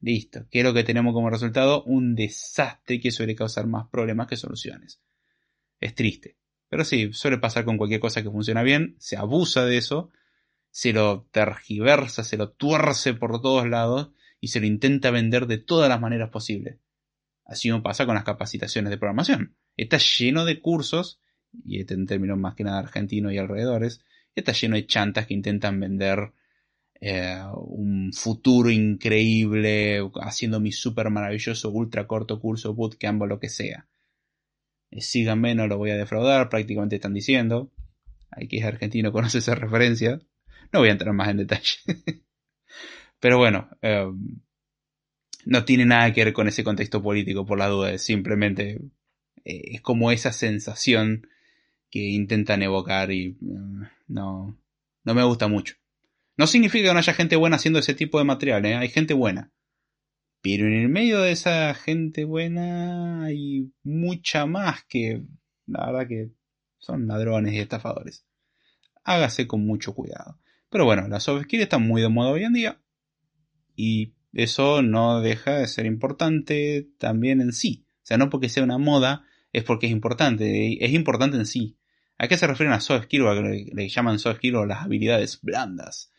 Listo. 0.00 0.46
¿Qué 0.50 0.58
es 0.58 0.66
lo 0.66 0.74
que 0.74 0.84
tenemos 0.84 1.14
como 1.14 1.30
resultado? 1.30 1.82
Un 1.84 2.14
desastre 2.14 3.00
que 3.00 3.10
suele 3.10 3.34
causar 3.34 3.66
más 3.66 3.88
problemas 3.88 4.26
que 4.26 4.36
soluciones. 4.36 5.00
Es 5.82 5.94
triste. 5.94 6.36
Pero 6.68 6.84
sí, 6.84 7.12
suele 7.12 7.36
pasar 7.38 7.64
con 7.64 7.76
cualquier 7.76 8.00
cosa 8.00 8.22
que 8.22 8.30
funciona 8.30 8.62
bien, 8.62 8.96
se 8.98 9.16
abusa 9.16 9.66
de 9.66 9.76
eso, 9.76 10.10
se 10.70 10.92
lo 10.92 11.28
tergiversa, 11.30 12.24
se 12.24 12.38
lo 12.38 12.50
tuerce 12.50 13.12
por 13.12 13.42
todos 13.42 13.68
lados 13.68 14.10
y 14.40 14.48
se 14.48 14.60
lo 14.60 14.66
intenta 14.66 15.10
vender 15.10 15.46
de 15.46 15.58
todas 15.58 15.88
las 15.88 16.00
maneras 16.00 16.30
posibles. 16.30 16.78
Así 17.44 17.68
como 17.68 17.82
pasa 17.82 18.06
con 18.06 18.14
las 18.14 18.24
capacitaciones 18.24 18.90
de 18.90 18.96
programación. 18.96 19.56
Está 19.76 19.98
lleno 19.98 20.44
de 20.44 20.60
cursos, 20.60 21.20
y 21.64 21.80
este 21.80 21.94
en 21.94 22.06
términos 22.06 22.38
más 22.38 22.54
que 22.54 22.64
nada 22.64 22.78
argentino 22.78 23.30
y 23.30 23.38
alrededores, 23.38 24.00
está 24.34 24.52
lleno 24.52 24.76
de 24.76 24.86
chantas 24.86 25.26
que 25.26 25.34
intentan 25.34 25.78
vender 25.78 26.32
eh, 27.00 27.42
un 27.54 28.12
futuro 28.12 28.70
increíble 28.70 30.00
haciendo 30.22 30.60
mi 30.60 30.72
super 30.72 31.10
maravilloso 31.10 31.70
ultra 31.70 32.06
corto 32.06 32.40
curso 32.40 32.72
bootcamp 32.72 33.22
o 33.22 33.26
lo 33.26 33.40
que 33.40 33.48
sea. 33.48 33.88
Síganme, 34.98 35.54
no 35.54 35.66
lo 35.66 35.78
voy 35.78 35.90
a 35.90 35.96
defraudar, 35.96 36.48
prácticamente 36.48 36.96
están 36.96 37.14
diciendo. 37.14 37.72
Hay 38.30 38.48
que 38.48 38.58
es 38.58 38.64
argentino, 38.64 39.12
conoce 39.12 39.38
esa 39.38 39.54
referencia. 39.54 40.20
No 40.72 40.80
voy 40.80 40.88
a 40.88 40.92
entrar 40.92 41.12
más 41.14 41.28
en 41.28 41.38
detalle. 41.38 41.76
Pero 43.20 43.38
bueno, 43.38 43.68
em, 43.82 44.40
no 45.44 45.64
tiene 45.64 45.86
nada 45.86 46.12
que 46.12 46.24
ver 46.24 46.32
con 46.32 46.48
ese 46.48 46.64
contexto 46.64 47.02
político, 47.02 47.46
por 47.46 47.58
la 47.58 47.68
duda. 47.68 47.92
Es 47.92 48.02
simplemente 48.02 48.80
eh, 49.44 49.62
es 49.72 49.80
como 49.80 50.10
esa 50.12 50.32
sensación 50.32 51.28
que 51.90 52.00
intentan 52.00 52.62
evocar 52.62 53.10
y 53.12 53.36
em, 53.40 53.88
no, 54.08 54.58
no 55.04 55.14
me 55.14 55.22
gusta 55.24 55.48
mucho. 55.48 55.74
No 56.36 56.46
significa 56.46 56.88
que 56.88 56.92
no 56.94 56.98
haya 56.98 57.14
gente 57.14 57.36
buena 57.36 57.56
haciendo 57.56 57.78
ese 57.78 57.94
tipo 57.94 58.18
de 58.18 58.24
material, 58.24 58.64
¿eh? 58.64 58.74
hay 58.74 58.88
gente 58.88 59.14
buena. 59.14 59.52
Pero 60.42 60.66
en 60.66 60.72
el 60.72 60.88
medio 60.88 61.20
de 61.20 61.30
esa 61.30 61.72
gente 61.74 62.24
buena 62.24 63.24
hay 63.24 63.72
mucha 63.84 64.44
más 64.44 64.84
que, 64.84 65.22
la 65.66 65.86
verdad 65.86 66.08
que 66.08 66.32
son 66.78 67.06
ladrones 67.06 67.54
y 67.54 67.58
estafadores. 67.58 68.26
Hágase 69.04 69.46
con 69.46 69.64
mucho 69.64 69.94
cuidado. 69.94 70.40
Pero 70.68 70.84
bueno, 70.84 71.06
las 71.06 71.22
soft 71.22 71.44
skills 71.44 71.62
están 71.62 71.86
muy 71.86 72.02
de 72.02 72.08
moda 72.08 72.30
hoy 72.30 72.42
en 72.42 72.54
día. 72.54 72.82
Y 73.76 74.14
eso 74.32 74.82
no 74.82 75.20
deja 75.20 75.58
de 75.58 75.68
ser 75.68 75.86
importante 75.86 76.88
también 76.98 77.40
en 77.40 77.52
sí. 77.52 77.86
O 78.02 78.06
sea, 78.06 78.18
no 78.18 78.28
porque 78.28 78.48
sea 78.48 78.64
una 78.64 78.78
moda, 78.78 79.24
es 79.52 79.62
porque 79.62 79.86
es 79.86 79.92
importante. 79.92 80.84
Es 80.84 80.92
importante 80.92 81.36
en 81.36 81.46
sí. 81.46 81.76
¿A 82.18 82.26
qué 82.26 82.36
se 82.36 82.48
refieren 82.48 82.72
a 82.72 82.80
soft 82.80 83.04
skills? 83.04 83.24
O 83.24 83.30
a 83.30 83.34
que 83.36 83.70
le 83.72 83.88
llaman 83.88 84.18
soft 84.18 84.38
skills 84.38 84.66
las 84.66 84.82
habilidades 84.82 85.40
blandas. 85.40 86.12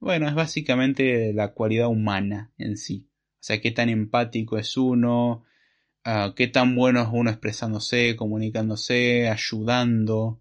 Bueno, 0.00 0.28
es 0.28 0.34
básicamente 0.34 1.34
la 1.34 1.52
cualidad 1.52 1.88
humana 1.88 2.52
en 2.56 2.78
sí. 2.78 3.08
Sea, 3.44 3.60
qué 3.60 3.72
tan 3.72 3.90
empático 3.90 4.56
es 4.56 4.78
uno, 4.78 5.44
ah, 6.02 6.32
qué 6.34 6.48
tan 6.48 6.74
bueno 6.74 7.02
es 7.02 7.08
uno 7.12 7.28
expresándose, 7.28 8.16
comunicándose, 8.16 9.28
ayudando. 9.28 10.40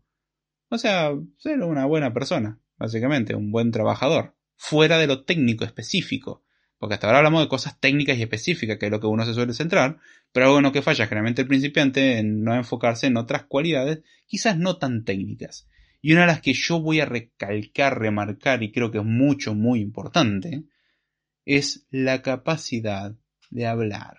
O 0.70 0.78
sea, 0.78 1.12
ser 1.38 1.60
una 1.64 1.86
buena 1.86 2.14
persona, 2.14 2.62
básicamente, 2.78 3.36
un 3.36 3.52
buen 3.52 3.72
trabajador, 3.72 4.38
fuera 4.56 5.00
de 5.00 5.08
lo 5.08 5.26
técnico 5.26 5.66
específico. 5.66 6.46
Porque 6.78 6.94
hasta 6.94 7.08
ahora 7.08 7.18
hablamos 7.18 7.42
de 7.42 7.50
cosas 7.50 7.78
técnicas 7.78 8.18
y 8.18 8.22
específicas, 8.22 8.78
que 8.78 8.86
es 8.86 8.92
lo 8.94 9.02
que 9.02 9.08
uno 9.08 9.26
se 9.26 9.34
suele 9.34 9.52
centrar, 9.52 10.00
pero 10.32 10.46
algo 10.46 10.60
en 10.60 10.64
lo 10.64 10.72
que 10.72 10.82
falla 10.82 11.06
generalmente 11.06 11.42
el 11.42 11.50
principiante 11.50 12.20
en 12.20 12.42
no 12.42 12.56
enfocarse 12.56 13.08
en 13.08 13.18
otras 13.18 13.44
cualidades, 13.44 14.00
quizás 14.28 14.58
no 14.58 14.78
tan 14.78 15.04
técnicas. 15.04 15.68
Y 16.02 16.14
una 16.14 16.22
de 16.22 16.28
las 16.28 16.40
que 16.40 16.54
yo 16.54 16.80
voy 16.80 17.02
a 17.02 17.06
recalcar, 17.06 18.00
remarcar, 18.00 18.64
y 18.64 18.72
creo 18.72 18.92
que 18.92 19.00
es 19.00 19.06
mucho, 19.06 19.54
muy 19.54 19.82
importante, 19.82 20.64
es 21.46 21.86
la 21.90 22.22
capacidad 22.22 23.16
de 23.50 23.66
hablar. 23.66 24.18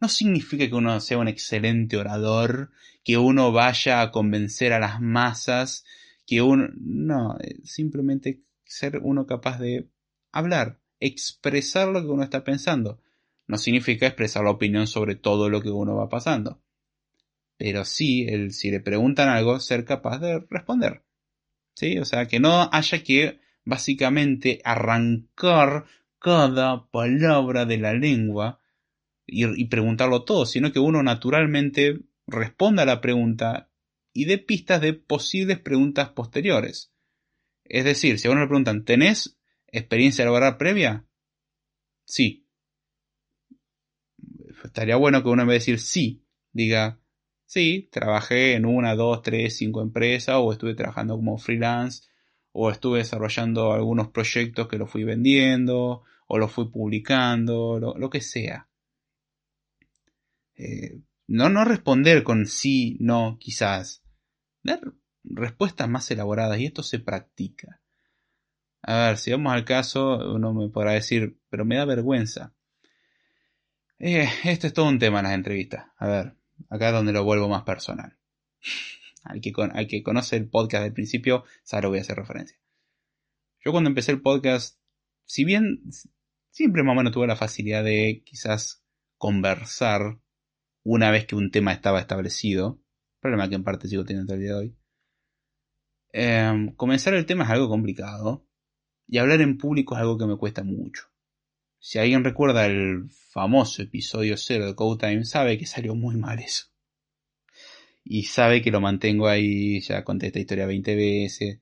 No 0.00 0.08
significa 0.08 0.68
que 0.68 0.74
uno 0.74 1.00
sea 1.00 1.18
un 1.18 1.28
excelente 1.28 1.96
orador, 1.96 2.72
que 3.02 3.16
uno 3.16 3.52
vaya 3.52 4.02
a 4.02 4.10
convencer 4.10 4.72
a 4.72 4.78
las 4.78 5.00
masas, 5.00 5.84
que 6.26 6.42
uno... 6.42 6.68
No, 6.76 7.38
simplemente 7.64 8.42
ser 8.64 9.00
uno 9.02 9.26
capaz 9.26 9.58
de 9.58 9.88
hablar, 10.32 10.80
expresar 11.00 11.88
lo 11.88 12.02
que 12.02 12.08
uno 12.08 12.22
está 12.22 12.44
pensando. 12.44 13.00
No 13.46 13.58
significa 13.58 14.06
expresar 14.06 14.44
la 14.44 14.50
opinión 14.50 14.86
sobre 14.86 15.16
todo 15.16 15.48
lo 15.48 15.62
que 15.62 15.70
uno 15.70 15.94
va 15.94 16.08
pasando. 16.08 16.60
Pero 17.56 17.84
sí, 17.84 18.26
el, 18.28 18.52
si 18.52 18.70
le 18.70 18.80
preguntan 18.80 19.28
algo, 19.28 19.60
ser 19.60 19.84
capaz 19.84 20.18
de 20.18 20.44
responder. 20.50 21.02
¿Sí? 21.74 21.98
O 21.98 22.04
sea, 22.04 22.26
que 22.26 22.40
no 22.40 22.68
haya 22.72 23.02
que 23.02 23.40
básicamente 23.64 24.60
arrancar 24.64 25.86
cada 26.24 26.86
palabra 26.86 27.66
de 27.66 27.76
la 27.76 27.92
lengua 27.92 28.58
y, 29.26 29.66
preguntarlo 29.66 30.24
todo, 30.24 30.46
sino 30.46 30.72
que 30.72 30.78
uno 30.78 31.02
naturalmente 31.02 32.00
responda 32.26 32.84
a 32.84 32.86
la 32.86 33.02
pregunta 33.02 33.70
y 34.14 34.24
dé 34.24 34.38
pistas 34.38 34.80
de 34.80 34.94
posibles 34.94 35.58
preguntas 35.58 36.08
posteriores. 36.08 36.94
Es 37.64 37.84
decir, 37.84 38.18
si 38.18 38.26
a 38.26 38.30
uno 38.30 38.40
le 38.40 38.46
preguntan, 38.46 38.86
¿tenés 38.86 39.38
experiencia 39.66 40.24
laboral 40.24 40.56
previa? 40.56 41.04
Sí. 42.06 42.48
Estaría 44.64 44.96
bueno 44.96 45.22
que 45.22 45.28
uno 45.28 45.42
en 45.42 45.48
vez 45.48 45.66
de 45.66 45.72
decir 45.72 45.78
sí, 45.78 46.24
diga, 46.52 47.00
sí, 47.44 47.90
trabajé 47.92 48.54
en 48.54 48.64
una, 48.64 48.94
dos, 48.94 49.20
tres, 49.20 49.58
cinco 49.58 49.82
empresas 49.82 50.36
o 50.38 50.50
estuve 50.52 50.74
trabajando 50.74 51.16
como 51.16 51.36
freelance 51.36 52.08
o 52.52 52.70
estuve 52.70 53.00
desarrollando 53.00 53.74
algunos 53.74 54.08
proyectos 54.08 54.68
que 54.68 54.78
los 54.78 54.88
fui 54.88 55.04
vendiendo 55.04 56.02
o 56.26 56.38
lo 56.38 56.48
fui 56.48 56.70
publicando, 56.70 57.78
lo, 57.78 58.10
que 58.10 58.20
sea. 58.20 58.68
Eh, 60.56 61.00
no, 61.26 61.48
no 61.48 61.64
responder 61.64 62.22
con 62.22 62.46
sí, 62.46 62.96
no, 63.00 63.38
quizás. 63.38 64.02
Dar 64.62 64.80
respuestas 65.24 65.88
más 65.88 66.10
elaboradas 66.10 66.58
y 66.58 66.66
esto 66.66 66.82
se 66.82 66.98
practica. 66.98 67.80
A 68.82 69.06
ver, 69.06 69.18
si 69.18 69.30
vamos 69.30 69.52
al 69.52 69.64
caso, 69.64 70.34
uno 70.34 70.52
me 70.52 70.68
podrá 70.68 70.92
decir, 70.92 71.38
pero 71.48 71.64
me 71.64 71.76
da 71.76 71.84
vergüenza. 71.84 72.54
Eh, 73.98 74.28
este 74.44 74.66
es 74.66 74.72
todo 74.74 74.88
un 74.88 74.98
tema 74.98 75.20
en 75.20 75.24
las 75.24 75.34
entrevistas. 75.34 75.86
A 75.96 76.06
ver, 76.06 76.36
acá 76.68 76.88
es 76.88 76.94
donde 76.94 77.12
lo 77.12 77.24
vuelvo 77.24 77.48
más 77.48 77.62
personal. 77.62 78.18
al, 79.24 79.40
que, 79.40 79.52
al 79.56 79.86
que 79.86 80.02
conoce 80.02 80.36
el 80.36 80.48
podcast 80.48 80.84
del 80.84 80.92
principio, 80.92 81.44
sabe 81.62 81.84
lo 81.84 81.88
voy 81.90 81.98
a 81.98 82.02
hacer 82.02 82.16
referencia. 82.16 82.58
Yo 83.64 83.72
cuando 83.72 83.88
empecé 83.88 84.12
el 84.12 84.20
podcast, 84.20 84.78
si 85.24 85.44
bien 85.44 85.82
siempre 86.54 86.84
más 86.84 86.92
o 86.92 86.96
menos 86.96 87.12
tuve 87.12 87.26
la 87.26 87.34
facilidad 87.34 87.82
de 87.82 88.22
quizás 88.24 88.84
conversar 89.18 90.20
una 90.84 91.10
vez 91.10 91.26
que 91.26 91.34
un 91.34 91.50
tema 91.50 91.72
estaba 91.72 91.98
establecido, 91.98 92.80
problema 93.20 93.48
que 93.48 93.56
en 93.56 93.64
parte 93.64 93.88
sigo 93.88 94.04
teniendo 94.04 94.32
hasta 94.32 94.34
el 94.34 94.40
día 94.40 94.52
de 94.52 94.58
hoy. 94.58 94.76
Em, 96.12 96.72
comenzar 96.76 97.14
el 97.14 97.26
tema 97.26 97.42
es 97.42 97.50
algo 97.50 97.68
complicado 97.68 98.46
y 99.08 99.18
hablar 99.18 99.40
en 99.40 99.58
público 99.58 99.96
es 99.96 100.00
algo 100.02 100.16
que 100.16 100.26
me 100.26 100.36
cuesta 100.36 100.62
mucho. 100.62 101.10
Si 101.80 101.98
alguien 101.98 102.22
recuerda 102.22 102.66
el 102.66 103.10
famoso 103.10 103.82
episodio 103.82 104.36
0 104.36 104.66
de 104.66 104.74
Code 104.76 105.08
Time, 105.08 105.24
sabe 105.24 105.58
que 105.58 105.66
salió 105.66 105.96
muy 105.96 106.16
mal 106.16 106.38
eso. 106.38 106.66
Y 108.04 108.24
sabe 108.24 108.62
que 108.62 108.70
lo 108.70 108.80
mantengo 108.80 109.26
ahí, 109.26 109.80
ya 109.80 110.04
conté 110.04 110.28
esta 110.28 110.38
historia 110.38 110.66
20 110.66 110.94
veces. 110.94 111.60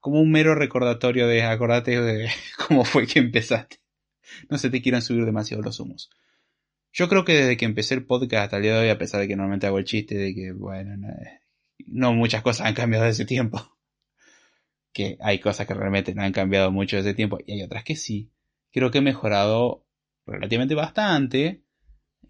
como 0.00 0.20
un 0.20 0.32
mero 0.32 0.56
recordatorio 0.56 1.28
de 1.28 1.44
acordate 1.44 2.00
de 2.00 2.28
cómo 2.68 2.84
fue 2.84 3.06
que 3.06 3.20
empezaste. 3.20 3.83
No 4.48 4.58
se 4.58 4.70
te 4.70 4.82
quieran 4.82 5.02
subir 5.02 5.24
demasiado 5.24 5.62
los 5.62 5.80
humos. 5.80 6.10
Yo 6.92 7.08
creo 7.08 7.24
que 7.24 7.34
desde 7.34 7.56
que 7.56 7.64
empecé 7.64 7.94
el 7.94 8.06
podcast 8.06 8.44
hasta 8.44 8.56
el 8.58 8.62
día 8.62 8.74
de 8.74 8.84
hoy, 8.84 8.88
a 8.88 8.98
pesar 8.98 9.20
de 9.20 9.28
que 9.28 9.34
normalmente 9.34 9.66
hago 9.66 9.78
el 9.78 9.84
chiste 9.84 10.14
de 10.16 10.34
que, 10.34 10.52
bueno, 10.52 10.96
no, 11.86 12.12
muchas 12.12 12.42
cosas 12.42 12.66
han 12.66 12.74
cambiado 12.74 13.04
desde 13.04 13.22
ese 13.22 13.28
tiempo. 13.28 13.60
Que 14.92 15.18
hay 15.20 15.40
cosas 15.40 15.66
que 15.66 15.74
realmente 15.74 16.14
no 16.14 16.22
han 16.22 16.30
cambiado 16.30 16.70
mucho 16.70 16.94
desde 16.94 17.10
ese 17.10 17.16
tiempo 17.16 17.38
y 17.44 17.54
hay 17.54 17.62
otras 17.64 17.82
que 17.82 17.96
sí. 17.96 18.30
Creo 18.70 18.92
que 18.92 18.98
he 18.98 19.00
mejorado 19.02 19.84
relativamente 20.24 20.76
bastante 20.76 21.64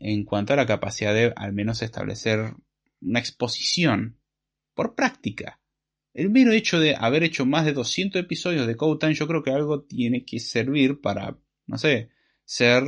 en 0.00 0.24
cuanto 0.24 0.55
a 0.55 0.57
la 0.57 0.64
capacidad 0.64 1.12
de 1.12 1.34
al 1.36 1.52
menos 1.52 1.82
establecer 1.82 2.55
una 3.02 3.18
exposición 3.18 4.18
por 4.72 4.94
práctica. 4.94 5.61
El 6.14 6.30
mero 6.30 6.52
hecho 6.52 6.80
de 6.80 6.94
haber 6.96 7.22
hecho 7.22 7.44
más 7.44 7.64
de 7.64 7.72
200 7.72 8.20
episodios 8.22 8.66
de 8.66 8.76
Code 8.76 9.12
yo 9.14 9.26
creo 9.26 9.42
que 9.42 9.50
algo 9.50 9.82
tiene 9.82 10.24
que 10.24 10.38
servir 10.38 11.00
para, 11.00 11.36
no 11.67 11.79
sé, 11.79 12.11
ser 12.45 12.85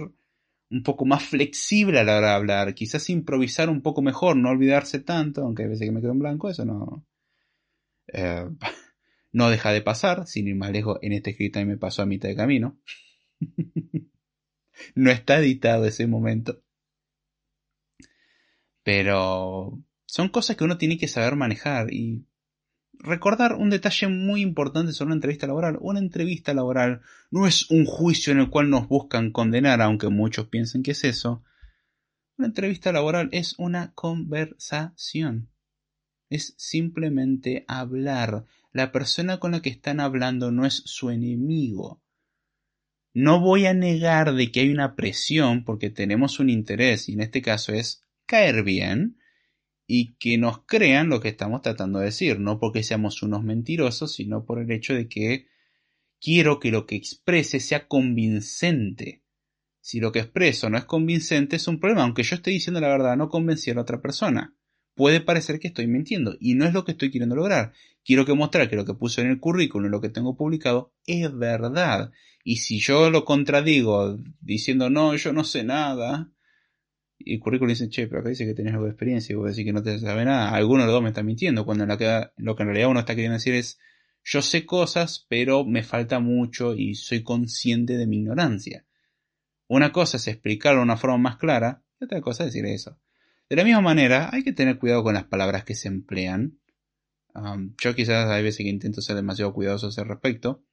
un 0.71 0.83
poco 0.83 1.05
más 1.05 1.25
flexible 1.25 2.01
a 2.01 2.05
la 2.05 2.19
hora 2.19 2.29
de 2.29 2.35
hablar, 2.35 2.75
quizás 2.75 3.09
improvisar 3.11 3.71
un 3.71 3.83
poco 3.83 4.03
mejor, 4.03 4.37
no 4.37 4.51
olvidarse 4.51 5.01
tanto, 5.01 5.43
aunque 5.43 5.65
a 5.65 5.69
veces 5.69 5.87
que 5.87 5.93
me 5.93 6.01
quedo 6.01 6.13
en 6.13 6.19
blanco, 6.19 6.51
eso 6.51 6.65
no, 6.65 7.07
eh, 8.13 8.49
no 9.33 9.51
deja 9.51 9.73
de 9.73 9.83
pasar, 9.83 10.27
sin 10.27 10.49
ir 10.49 10.57
más 10.57 10.71
lejos, 10.71 10.99
en 11.03 11.13
este 11.13 11.31
escrito 11.31 11.65
me 11.65 11.77
pasó 11.77 12.03
a 12.03 12.07
mitad 12.07 12.29
de 12.29 12.37
camino. 12.37 12.79
no 14.95 15.11
está 15.11 15.39
editado 15.39 15.85
ese 15.87 16.07
momento. 16.07 16.63
Pero 18.83 19.83
son 20.07 20.29
cosas 20.29 20.57
que 20.57 20.65
uno 20.65 20.79
tiene 20.79 20.99
que 20.99 21.09
saber 21.09 21.37
manejar 21.37 21.93
y 21.93 22.25
recordar 23.01 23.55
un 23.55 23.71
detalle 23.71 24.09
muy 24.09 24.43
importante 24.43 24.93
sobre 24.93 25.09
una 25.09 25.17
entrevista 25.17 25.47
laboral. 25.47 25.79
Una 25.81 25.99
entrevista 25.99 26.55
laboral 26.55 27.01
no 27.31 27.47
es 27.47 27.71
un 27.71 27.85
juicio 27.85 28.33
en 28.33 28.41
el 28.41 28.51
cual 28.51 28.71
nos 28.71 28.89
buscan 28.89 29.33
condenar, 29.33 29.81
aunque 29.83 30.09
muchos 30.09 30.49
piensen 30.49 30.83
que 30.83 30.93
es 30.93 31.05
eso. 31.05 31.43
Una 32.39 32.49
entrevista 32.49 32.93
laboral 32.93 33.29
es 33.33 33.55
una 33.59 33.93
conversación. 33.95 35.51
Es 36.29 36.55
simplemente 36.59 37.65
hablar. 37.69 38.45
La 38.73 38.93
persona 38.93 39.39
con 39.39 39.53
la 39.53 39.63
que 39.63 39.71
están 39.71 40.01
hablando 40.01 40.51
no 40.51 40.67
es 40.67 40.83
su 40.85 41.11
enemigo. 41.11 42.03
No 43.15 43.41
voy 43.41 43.65
a 43.65 43.73
negar 43.73 44.35
de 44.35 44.53
que 44.53 44.61
hay 44.61 44.71
una 44.71 44.95
presión 44.95 45.65
porque 45.65 45.89
tenemos 45.89 46.39
un 46.39 46.51
interés 46.51 47.09
y 47.09 47.15
en 47.15 47.23
este 47.23 47.41
caso 47.41 47.73
es 47.73 48.03
caer 48.27 48.63
bien 48.63 49.17
y 49.87 50.15
que 50.17 50.37
nos 50.37 50.65
crean 50.67 51.09
lo 51.09 51.21
que 51.21 51.29
estamos 51.29 51.63
tratando 51.63 52.01
de 52.01 52.07
decir, 52.07 52.41
no 52.41 52.59
porque 52.59 52.83
seamos 52.83 53.23
unos 53.23 53.45
mentirosos, 53.45 54.15
sino 54.15 54.45
por 54.45 54.61
el 54.61 54.71
hecho 54.71 54.95
de 54.95 55.09
que 55.09 55.47
quiero 56.21 56.59
que 56.59 56.71
lo 56.71 56.87
que 56.87 56.97
exprese 56.97 57.61
sea 57.61 57.87
convincente. 57.87 59.23
Si 59.81 60.01
lo 60.01 60.11
que 60.11 60.19
expreso 60.19 60.69
no 60.69 60.79
es 60.79 60.85
convincente 60.85 61.57
es 61.57 61.69
un 61.69 61.79
problema, 61.79 62.03
aunque 62.03 62.25
yo 62.25 62.35
esté 62.35 62.51
diciendo 62.51 62.81
la 62.81 62.89
verdad, 62.89 63.17
no 63.17 63.29
convencí 63.29 63.71
a 63.71 63.75
la 63.75 63.83
otra 63.83 64.03
persona. 64.03 64.57
Puede 64.95 65.21
parecer 65.21 65.61
que 65.61 65.69
estoy 65.69 65.87
mintiendo 65.87 66.37
y 66.41 66.55
no 66.55 66.65
es 66.65 66.73
lo 66.73 66.85
que 66.85 66.93
estoy 66.93 67.11
queriendo 67.11 67.37
lograr. 67.37 67.73
Quiero 68.05 68.25
que 68.25 68.35
mostrar 68.35 68.69
que 68.69 68.77
lo 68.77 68.85
que 68.85 68.95
puse 68.95 69.21
en 69.21 69.29
el 69.29 69.39
currículum 69.39 69.91
lo 69.91 70.01
que 70.01 70.09
tengo 70.09 70.37
publicado 70.37 70.95
es 71.07 71.33
verdad. 71.37 72.11
Y 72.43 72.57
si 72.57 72.81
yo 72.81 73.11
lo 73.11 73.25
contradigo 73.25 74.19
diciendo 74.41 74.91
no, 74.91 75.15
yo 75.15 75.33
no 75.33 75.45
sé 75.45 75.65
nada, 75.65 76.33
y 77.19 77.35
el 77.35 77.41
currículum 77.41 77.71
dice, 77.71 77.89
che, 77.89 78.07
pero 78.07 78.21
acá 78.21 78.29
dice 78.29 78.45
que 78.45 78.55
tenés 78.55 78.75
algo 78.75 78.85
de 78.85 78.93
experiencia 78.93 79.33
y 79.33 79.37
vos 79.37 79.51
decís 79.51 79.65
que 79.65 79.73
no 79.73 79.83
te 79.83 79.99
sabe 79.99 80.25
nada. 80.25 80.51
Alguno 80.51 80.83
de 80.83 80.87
los 80.87 80.95
dos 80.95 81.03
me 81.03 81.09
está 81.09 81.23
mintiendo, 81.23 81.65
cuando 81.65 81.85
en 81.85 81.89
la 81.89 82.33
lo 82.37 82.57
que 82.57 82.63
en 82.63 82.69
realidad 82.69 82.91
uno 82.91 83.01
está 83.01 83.15
queriendo 83.15 83.35
decir 83.35 83.55
es, 83.55 83.79
yo 84.23 84.43
sé 84.43 84.67
cosas, 84.67 85.27
pero 85.29 85.65
me 85.65 85.83
falta 85.83 86.19
mucho 86.19 86.75
y 86.75 86.95
soy 86.95 87.23
consciente 87.23 87.97
de 87.97 88.07
mi 88.07 88.19
ignorancia. 88.19 88.85
Una 89.69 89.93
cosa 89.93 90.17
es 90.17 90.29
explicarlo 90.29 90.81
de 90.81 90.85
una 90.85 90.97
forma 90.97 91.17
más 91.17 91.37
clara 91.37 91.83
y 92.01 92.05
otra 92.05 92.21
cosa 92.21 92.45
es 92.45 92.53
decir 92.53 92.67
eso. 92.67 92.99
De 93.49 93.57
la 93.57 93.65
misma 93.65 93.81
manera, 93.81 94.31
hay 94.33 94.43
que 94.43 94.53
tener 94.53 94.79
cuidado 94.79 95.05
con 95.05 95.15
las 95.15 95.25
palabras 95.25 95.65
que 95.65 95.75
se 95.75 95.89
emplean. 95.89 96.59
Um, 97.35 97.75
yo 97.79 97.95
quizás 97.95 98.29
hay 98.29 98.43
veces 98.43 98.65
que 98.65 98.71
intento 98.71 99.01
ser 99.01 99.17
demasiado 99.17 99.53
cuidadoso 99.53 99.87
a 99.87 99.91
ese 99.91 100.05
respecto. 100.05 100.65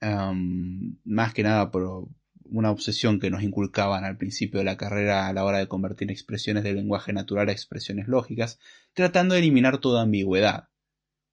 Um, 0.00 0.96
más 1.04 1.34
que 1.34 1.42
nada 1.42 1.70
por, 1.70 2.08
una 2.50 2.70
obsesión 2.70 3.20
que 3.20 3.30
nos 3.30 3.42
inculcaban 3.42 4.04
al 4.04 4.16
principio 4.16 4.58
de 4.58 4.64
la 4.64 4.76
carrera 4.76 5.28
a 5.28 5.32
la 5.32 5.44
hora 5.44 5.58
de 5.58 5.68
convertir 5.68 6.10
expresiones 6.10 6.64
del 6.64 6.76
lenguaje 6.76 7.12
natural 7.12 7.48
a 7.48 7.52
expresiones 7.52 8.08
lógicas, 8.08 8.58
tratando 8.94 9.34
de 9.34 9.40
eliminar 9.40 9.78
toda 9.78 10.02
ambigüedad. 10.02 10.68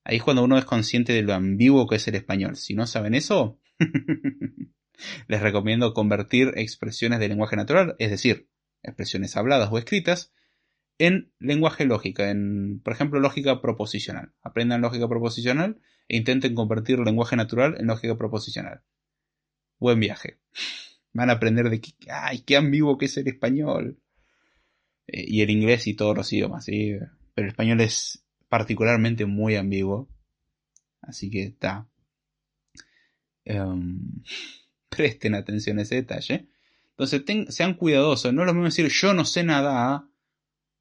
Ahí 0.03 0.17
es 0.17 0.23
cuando 0.23 0.43
uno 0.43 0.57
es 0.57 0.65
consciente 0.65 1.13
de 1.13 1.21
lo 1.21 1.33
ambiguo 1.33 1.87
que 1.87 1.95
es 1.95 2.07
el 2.07 2.15
español. 2.15 2.57
Si 2.57 2.73
no 2.73 2.85
saben 2.87 3.15
eso, 3.15 3.59
les 5.27 5.41
recomiendo 5.41 5.93
convertir 5.93 6.51
expresiones 6.55 7.19
del 7.19 7.29
lenguaje 7.29 7.55
natural, 7.55 7.95
es 7.99 8.09
decir, 8.09 8.49
expresiones 8.81 9.37
habladas 9.37 9.69
o 9.71 9.77
escritas, 9.77 10.33
en 10.99 11.31
lenguaje 11.39 11.85
lógica, 11.85 12.29
en, 12.29 12.81
por 12.83 12.93
ejemplo, 12.93 13.19
lógica 13.19 13.61
proposicional. 13.61 14.33
Aprendan 14.41 14.81
lógica 14.81 15.07
proposicional 15.07 15.79
e 16.07 16.17
intenten 16.17 16.53
convertir 16.53 16.99
lenguaje 16.99 17.35
natural 17.35 17.75
en 17.79 17.87
lógica 17.87 18.17
proposicional. 18.17 18.83
Buen 19.79 19.99
viaje. 19.99 20.39
Van 21.13 21.29
a 21.29 21.33
aprender 21.33 21.69
de 21.69 21.79
que, 21.79 21.91
ay, 22.09 22.41
qué 22.41 22.57
ambiguo 22.57 22.97
que 22.97 23.05
es 23.05 23.17
el 23.17 23.27
español. 23.27 23.99
Eh, 25.07 25.25
y 25.27 25.41
el 25.41 25.49
inglés 25.49 25.87
y 25.87 25.95
todos 25.95 26.15
los 26.15 26.31
idiomas, 26.33 26.65
¿sí? 26.65 26.95
Pero 27.33 27.45
el 27.47 27.51
español 27.51 27.81
es 27.81 28.25
particularmente 28.49 29.25
muy 29.25 29.55
ambiguo. 29.55 30.09
Así 31.01 31.29
que 31.29 31.43
está. 31.43 31.87
Em, 33.45 34.23
presten 34.89 35.35
atención 35.35 35.79
a 35.79 35.83
ese 35.83 35.95
detalle. 35.95 36.47
Entonces 36.91 37.23
sean 37.49 37.75
cuidadosos. 37.75 38.33
No 38.33 38.41
es 38.41 38.47
lo 38.47 38.53
mismo 38.53 38.65
decir 38.65 38.87
yo 38.89 39.13
no 39.13 39.25
sé 39.25 39.43
nada. 39.43 40.09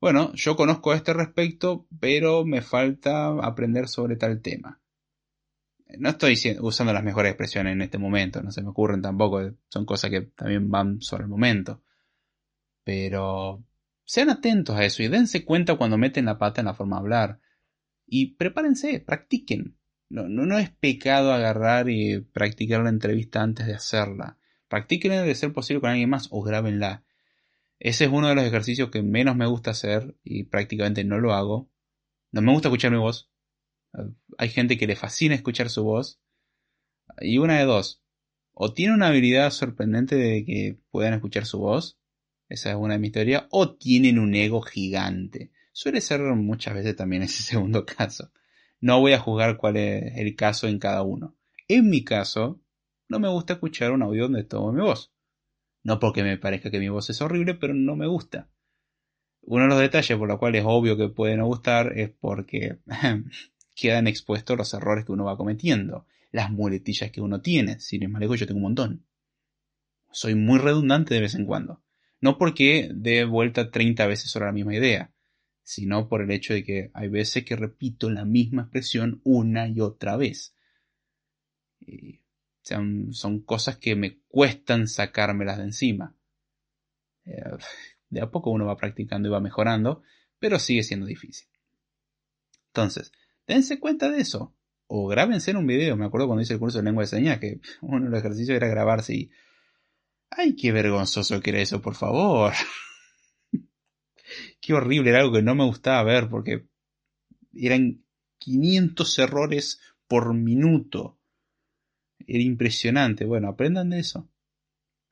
Bueno, 0.00 0.32
yo 0.34 0.56
conozco 0.56 0.92
a 0.92 0.96
este 0.96 1.12
respecto, 1.14 1.86
pero 2.00 2.44
me 2.44 2.60
falta 2.60 3.28
aprender 3.28 3.88
sobre 3.88 4.16
tal 4.16 4.42
tema 4.42 4.81
no 5.98 6.10
estoy 6.10 6.38
usando 6.60 6.92
las 6.92 7.04
mejores 7.04 7.30
expresiones 7.30 7.72
en 7.72 7.82
este 7.82 7.98
momento, 7.98 8.42
no 8.42 8.50
se 8.50 8.62
me 8.62 8.68
ocurren 8.68 9.02
tampoco, 9.02 9.40
son 9.68 9.84
cosas 9.84 10.10
que 10.10 10.22
también 10.22 10.70
van 10.70 11.00
sobre 11.00 11.24
el 11.24 11.28
momento. 11.28 11.82
Pero 12.84 13.64
sean 14.04 14.30
atentos 14.30 14.76
a 14.76 14.84
eso 14.84 15.02
y 15.02 15.08
dense 15.08 15.44
cuenta 15.44 15.76
cuando 15.76 15.98
meten 15.98 16.26
la 16.26 16.38
pata 16.38 16.60
en 16.60 16.66
la 16.66 16.74
forma 16.74 16.96
de 16.96 17.00
hablar. 17.00 17.40
Y 18.06 18.34
prepárense, 18.34 19.00
practiquen. 19.00 19.78
No, 20.08 20.28
no, 20.28 20.58
es 20.58 20.68
pecado 20.68 21.32
agarrar 21.32 21.88
y 21.88 22.20
practicar 22.20 22.82
la 22.82 22.90
entrevista 22.90 23.42
antes 23.42 23.66
de 23.66 23.74
hacerla. 23.74 24.36
Practíquenla 24.68 25.22
de 25.22 25.34
ser 25.34 25.54
posible 25.54 25.80
con 25.80 25.90
alguien 25.90 26.10
más 26.10 26.28
o 26.30 26.42
grábenla. 26.42 27.04
Ese 27.78 28.04
es 28.04 28.10
uno 28.12 28.28
de 28.28 28.34
los 28.34 28.44
ejercicios 28.44 28.90
que 28.90 29.02
menos 29.02 29.36
me 29.36 29.46
gusta 29.46 29.70
hacer 29.70 30.14
y 30.22 30.44
prácticamente 30.44 31.04
no 31.04 31.18
lo 31.18 31.32
hago. 31.32 31.70
No 32.30 32.42
me 32.42 32.52
gusta 32.52 32.68
escuchar 32.68 32.90
mi 32.90 32.98
voz, 32.98 33.31
hay 34.38 34.48
gente 34.48 34.78
que 34.78 34.86
le 34.86 34.96
fascina 34.96 35.34
escuchar 35.34 35.70
su 35.70 35.84
voz. 35.84 36.20
Y 37.20 37.38
una 37.38 37.58
de 37.58 37.64
dos. 37.64 38.02
O 38.52 38.72
tiene 38.72 38.94
una 38.94 39.08
habilidad 39.08 39.50
sorprendente 39.50 40.16
de 40.16 40.44
que 40.44 40.78
puedan 40.90 41.14
escuchar 41.14 41.46
su 41.46 41.58
voz. 41.58 41.98
Esa 42.48 42.70
es 42.70 42.76
una 42.76 42.94
de 42.94 43.00
mis 43.00 43.12
teorías. 43.12 43.44
O 43.50 43.74
tienen 43.74 44.18
un 44.18 44.34
ego 44.34 44.60
gigante. 44.62 45.52
Suele 45.72 46.00
ser 46.00 46.20
muchas 46.20 46.74
veces 46.74 46.96
también 46.96 47.22
ese 47.22 47.42
segundo 47.42 47.84
caso. 47.84 48.30
No 48.80 49.00
voy 49.00 49.12
a 49.12 49.18
juzgar 49.18 49.56
cuál 49.56 49.76
es 49.76 50.16
el 50.16 50.34
caso 50.36 50.68
en 50.68 50.78
cada 50.78 51.02
uno. 51.02 51.36
En 51.68 51.88
mi 51.88 52.04
caso, 52.04 52.60
no 53.08 53.20
me 53.20 53.28
gusta 53.28 53.54
escuchar 53.54 53.92
un 53.92 54.02
audio 54.02 54.24
donde 54.24 54.44
tomo 54.44 54.72
mi 54.72 54.82
voz. 54.82 55.12
No 55.82 55.98
porque 55.98 56.22
me 56.22 56.38
parezca 56.38 56.70
que 56.70 56.78
mi 56.78 56.88
voz 56.88 57.10
es 57.10 57.20
horrible, 57.20 57.54
pero 57.54 57.74
no 57.74 57.96
me 57.96 58.06
gusta. 58.06 58.50
Uno 59.42 59.64
de 59.64 59.68
los 59.70 59.78
detalles 59.80 60.16
por 60.16 60.28
los 60.28 60.38
cuales 60.38 60.60
es 60.60 60.66
obvio 60.68 60.96
que 60.96 61.08
puede 61.08 61.36
no 61.36 61.46
gustar 61.46 61.98
es 61.98 62.10
porque 62.10 62.78
quedan 63.74 64.06
expuestos 64.06 64.56
los 64.56 64.74
errores 64.74 65.04
que 65.04 65.12
uno 65.12 65.24
va 65.24 65.36
cometiendo, 65.36 66.06
las 66.30 66.50
muletillas 66.50 67.10
que 67.10 67.20
uno 67.20 67.40
tiene. 67.40 67.80
Sin 67.80 68.02
embargo, 68.02 68.34
yo 68.34 68.46
tengo 68.46 68.58
un 68.58 68.64
montón. 68.64 69.06
Soy 70.10 70.34
muy 70.34 70.58
redundante 70.58 71.14
de 71.14 71.20
vez 71.20 71.34
en 71.34 71.46
cuando. 71.46 71.82
No 72.20 72.38
porque 72.38 72.90
dé 72.94 73.24
vuelta 73.24 73.70
30 73.70 74.06
veces 74.06 74.30
sobre 74.30 74.46
la 74.46 74.52
misma 74.52 74.74
idea, 74.74 75.12
sino 75.62 76.08
por 76.08 76.22
el 76.22 76.30
hecho 76.30 76.54
de 76.54 76.62
que 76.64 76.90
hay 76.94 77.08
veces 77.08 77.44
que 77.44 77.56
repito 77.56 78.10
la 78.10 78.24
misma 78.24 78.62
expresión 78.62 79.20
una 79.24 79.68
y 79.68 79.80
otra 79.80 80.16
vez. 80.16 80.54
son 82.62 83.40
cosas 83.40 83.78
que 83.78 83.96
me 83.96 84.20
cuestan 84.28 84.86
sacármelas 84.86 85.58
de 85.58 85.64
encima. 85.64 86.16
Eh, 87.24 87.42
de 88.08 88.20
a 88.20 88.30
poco 88.30 88.50
uno 88.50 88.66
va 88.66 88.76
practicando 88.76 89.28
y 89.28 89.32
va 89.32 89.40
mejorando, 89.40 90.02
pero 90.38 90.58
sigue 90.58 90.82
siendo 90.82 91.06
difícil. 91.06 91.48
Entonces, 92.68 93.12
dense 93.46 93.78
cuenta 93.80 94.10
de 94.10 94.20
eso. 94.20 94.54
O 94.86 95.06
grábense 95.08 95.50
en 95.50 95.56
un 95.56 95.66
video. 95.66 95.96
Me 95.96 96.04
acuerdo 96.04 96.26
cuando 96.26 96.42
hice 96.42 96.54
el 96.54 96.60
curso 96.60 96.78
de 96.78 96.84
lengua 96.84 97.02
de 97.02 97.08
señas 97.08 97.38
que 97.38 97.60
uno 97.80 98.04
de 98.04 98.10
los 98.10 98.20
ejercicios 98.20 98.56
era 98.56 98.68
grabarse 98.68 99.14
y... 99.14 99.30
¡Ay, 100.30 100.56
qué 100.56 100.72
vergonzoso 100.72 101.40
que 101.40 101.50
era 101.50 101.60
eso, 101.60 101.82
por 101.82 101.94
favor! 101.94 102.52
qué 104.60 104.74
horrible, 104.74 105.10
era 105.10 105.20
algo 105.20 105.34
que 105.34 105.42
no 105.42 105.54
me 105.54 105.64
gustaba 105.64 106.02
ver 106.02 106.28
porque 106.28 106.66
eran 107.54 108.04
500 108.38 109.18
errores 109.18 109.80
por 110.08 110.34
minuto. 110.34 111.18
Era 112.26 112.42
impresionante. 112.42 113.24
Bueno, 113.24 113.48
aprendan 113.48 113.90
de 113.90 114.00
eso. 114.00 114.28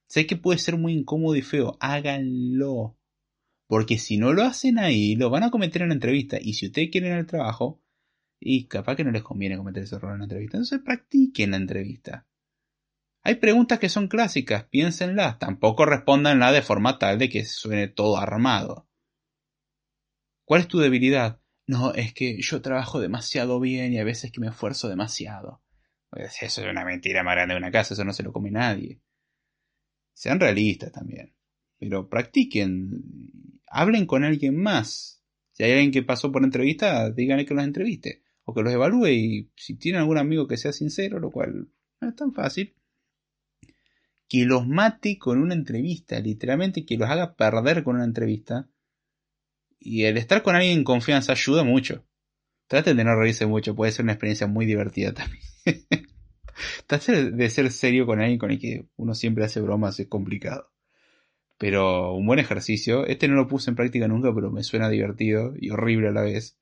Sé 0.07 0.27
que 0.27 0.37
puede 0.37 0.59
ser 0.59 0.77
muy 0.77 0.93
incómodo 0.93 1.37
y 1.37 1.43
feo, 1.43 1.77
háganlo. 1.81 2.97
Porque 3.67 3.99
si 3.99 4.17
no 4.17 4.33
lo 4.33 4.43
hacen 4.43 4.79
ahí, 4.79 5.15
lo 5.15 5.31
van 5.31 5.45
a 5.45 5.51
cometer 5.51 5.83
en 5.83 5.89
la 5.89 5.95
entrevista. 5.95 6.39
Y 6.41 6.55
si 6.55 6.67
ustedes 6.67 6.91
quieren 6.91 7.13
el 7.13 7.27
trabajo, 7.27 7.81
y 8.41 8.67
capaz 8.67 8.97
que 8.97 9.05
no 9.05 9.13
les 9.13 9.23
conviene 9.23 9.57
cometer 9.57 9.83
ese 9.83 9.97
error 9.97 10.13
en 10.13 10.19
la 10.19 10.25
entrevista. 10.25 10.57
Entonces 10.57 10.81
practiquen 10.83 11.51
la 11.51 11.59
entrevista. 11.59 12.27
Hay 13.23 13.35
preguntas 13.35 13.79
que 13.79 13.91
son 13.91 14.09
clásicas, 14.09 14.65
piénsenlas. 14.65 15.39
Tampoco 15.39 15.85
respondanla 15.85 16.51
de 16.53 16.63
forma 16.63 16.99
tal 16.99 17.19
de 17.19 17.29
que 17.29 17.45
suene 17.45 17.89
todo 17.89 18.17
armado. 18.17 18.89
¿Cuál 20.45 20.63
es 20.63 20.69
tu 20.69 20.79
debilidad? 20.79 21.41
No, 21.67 21.93
es 21.93 22.15
que 22.15 22.41
yo 22.41 22.63
trabajo 22.63 22.99
demasiado 22.99 23.61
bien 23.61 23.93
y 23.93 23.99
a 23.99 24.05
veces 24.05 24.33
que 24.33 24.41
me 24.41 24.49
esfuerzo 24.49 24.89
demasiado. 24.89 25.63
Pues 26.09 26.43
eso 26.43 26.63
es 26.63 26.67
una 26.67 26.85
mentira 26.85 27.23
más 27.23 27.37
grande 27.37 27.55
de 27.55 27.59
una 27.59 27.71
casa, 27.71 27.95
eso 27.95 28.05
no 28.05 28.13
se 28.13 28.25
lo 28.25 28.33
come 28.33 28.51
nadie. 28.51 29.01
Sean 30.13 30.41
realistas 30.41 30.91
también. 30.91 31.35
Pero 31.79 32.09
practiquen. 32.09 33.61
Hablen 33.69 34.07
con 34.07 34.25
alguien 34.25 34.61
más. 34.61 35.23
Si 35.53 35.63
hay 35.63 35.73
alguien 35.73 35.93
que 35.93 36.03
pasó 36.03 36.33
por 36.33 36.43
entrevista, 36.43 37.11
díganle 37.11 37.45
que 37.45 37.55
los 37.55 37.65
entreviste. 37.65 38.25
Que 38.55 38.63
los 38.63 38.73
evalúe 38.73 39.09
y 39.09 39.51
si 39.57 39.75
tienen 39.75 40.01
algún 40.01 40.19
amigo 40.19 40.47
que 40.47 40.57
sea 40.57 40.73
sincero, 40.73 41.19
lo 41.19 41.31
cual 41.31 41.69
no 42.01 42.09
es 42.09 42.17
tan 42.17 42.33
fácil. 42.33 42.75
Que 44.29 44.45
los 44.45 44.67
mate 44.67 45.19
con 45.19 45.41
una 45.41 45.55
entrevista, 45.55 46.21
literalmente 46.21 46.85
que 46.85 46.97
los 46.97 47.09
haga 47.09 47.35
perder 47.35 47.83
con 47.83 47.97
una 47.97 48.05
entrevista. 48.05 48.69
Y 49.79 50.05
el 50.05 50.17
estar 50.17 50.43
con 50.43 50.55
alguien 50.57 50.79
en 50.79 50.85
confianza 50.85 51.33
ayuda 51.33 51.65
mucho. 51.65 52.05
Traten 52.69 52.97
de 52.97 53.05
no 53.05 53.17
reírse 53.17 53.47
mucho, 53.47 53.75
puede 53.75 53.93
ser 53.93 54.05
una 54.05 54.13
experiencia 54.13 54.47
muy 54.47 54.67
divertida 54.67 55.13
también. 55.13 55.43
Traten 56.87 57.37
de 57.37 57.51
ser 57.51 57.73
serio 57.73 58.07
con 58.07 58.21
alguien 58.21 58.39
con 58.39 58.51
el 58.51 58.61
que 58.61 58.87
uno 58.97 59.15
siempre 59.15 59.45
hace 59.45 59.61
bromas, 59.61 59.99
es 59.99 60.07
complicado. 60.07 60.71
Pero 61.59 62.15
un 62.15 62.27
buen 62.27 62.39
ejercicio, 62.39 63.05
este 63.07 63.29
no 63.29 63.35
lo 63.35 63.47
puse 63.47 63.71
en 63.71 63.77
práctica 63.77 64.09
nunca, 64.09 64.35
pero 64.35 64.51
me 64.51 64.63
suena 64.63 64.89
divertido 64.89 65.53
y 65.59 65.71
horrible 65.71 66.09
a 66.09 66.13
la 66.13 66.23
vez. 66.23 66.59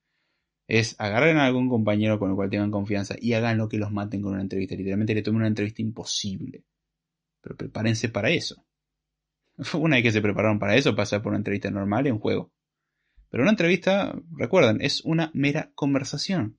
Es 0.69 0.95
agarren 1.01 1.39
a 1.39 1.47
algún 1.47 1.69
compañero 1.69 2.19
con 2.19 2.31
el 2.31 2.37
cual 2.37 2.51
tengan 2.51 2.71
confianza 2.71 3.17
y 3.19 3.33
hagan 3.33 3.57
lo 3.57 3.69
que 3.69 3.79
los 3.79 3.91
maten 3.91 4.21
con 4.21 4.35
una 4.35 4.43
entrevista. 4.43 4.77
Literalmente 4.77 5.15
le 5.15 5.23
tomen 5.23 5.39
una 5.39 5.49
entrevista 5.49 5.83
imposible. 5.83 6.65
Pero 7.41 7.57
prepárense 7.57 8.11
para 8.11 8.31
eso. 8.31 8.67
Una 9.75 9.97
vez 9.97 10.05
que 10.05 10.13
se 10.13 10.21
prepararon 10.21 10.59
para 10.59 10.77
eso, 10.77 10.95
pasar 10.95 11.23
por 11.23 11.31
una 11.31 11.39
entrevista 11.39 11.71
normal 11.71 12.07
en 12.07 12.19
juego. 12.19 12.53
Pero 13.31 13.43
una 13.43 13.51
entrevista, 13.51 14.15
recuerden, 14.31 14.81
es 14.81 15.03
una 15.05 15.31
mera 15.35 15.73
conversación. 15.75 16.59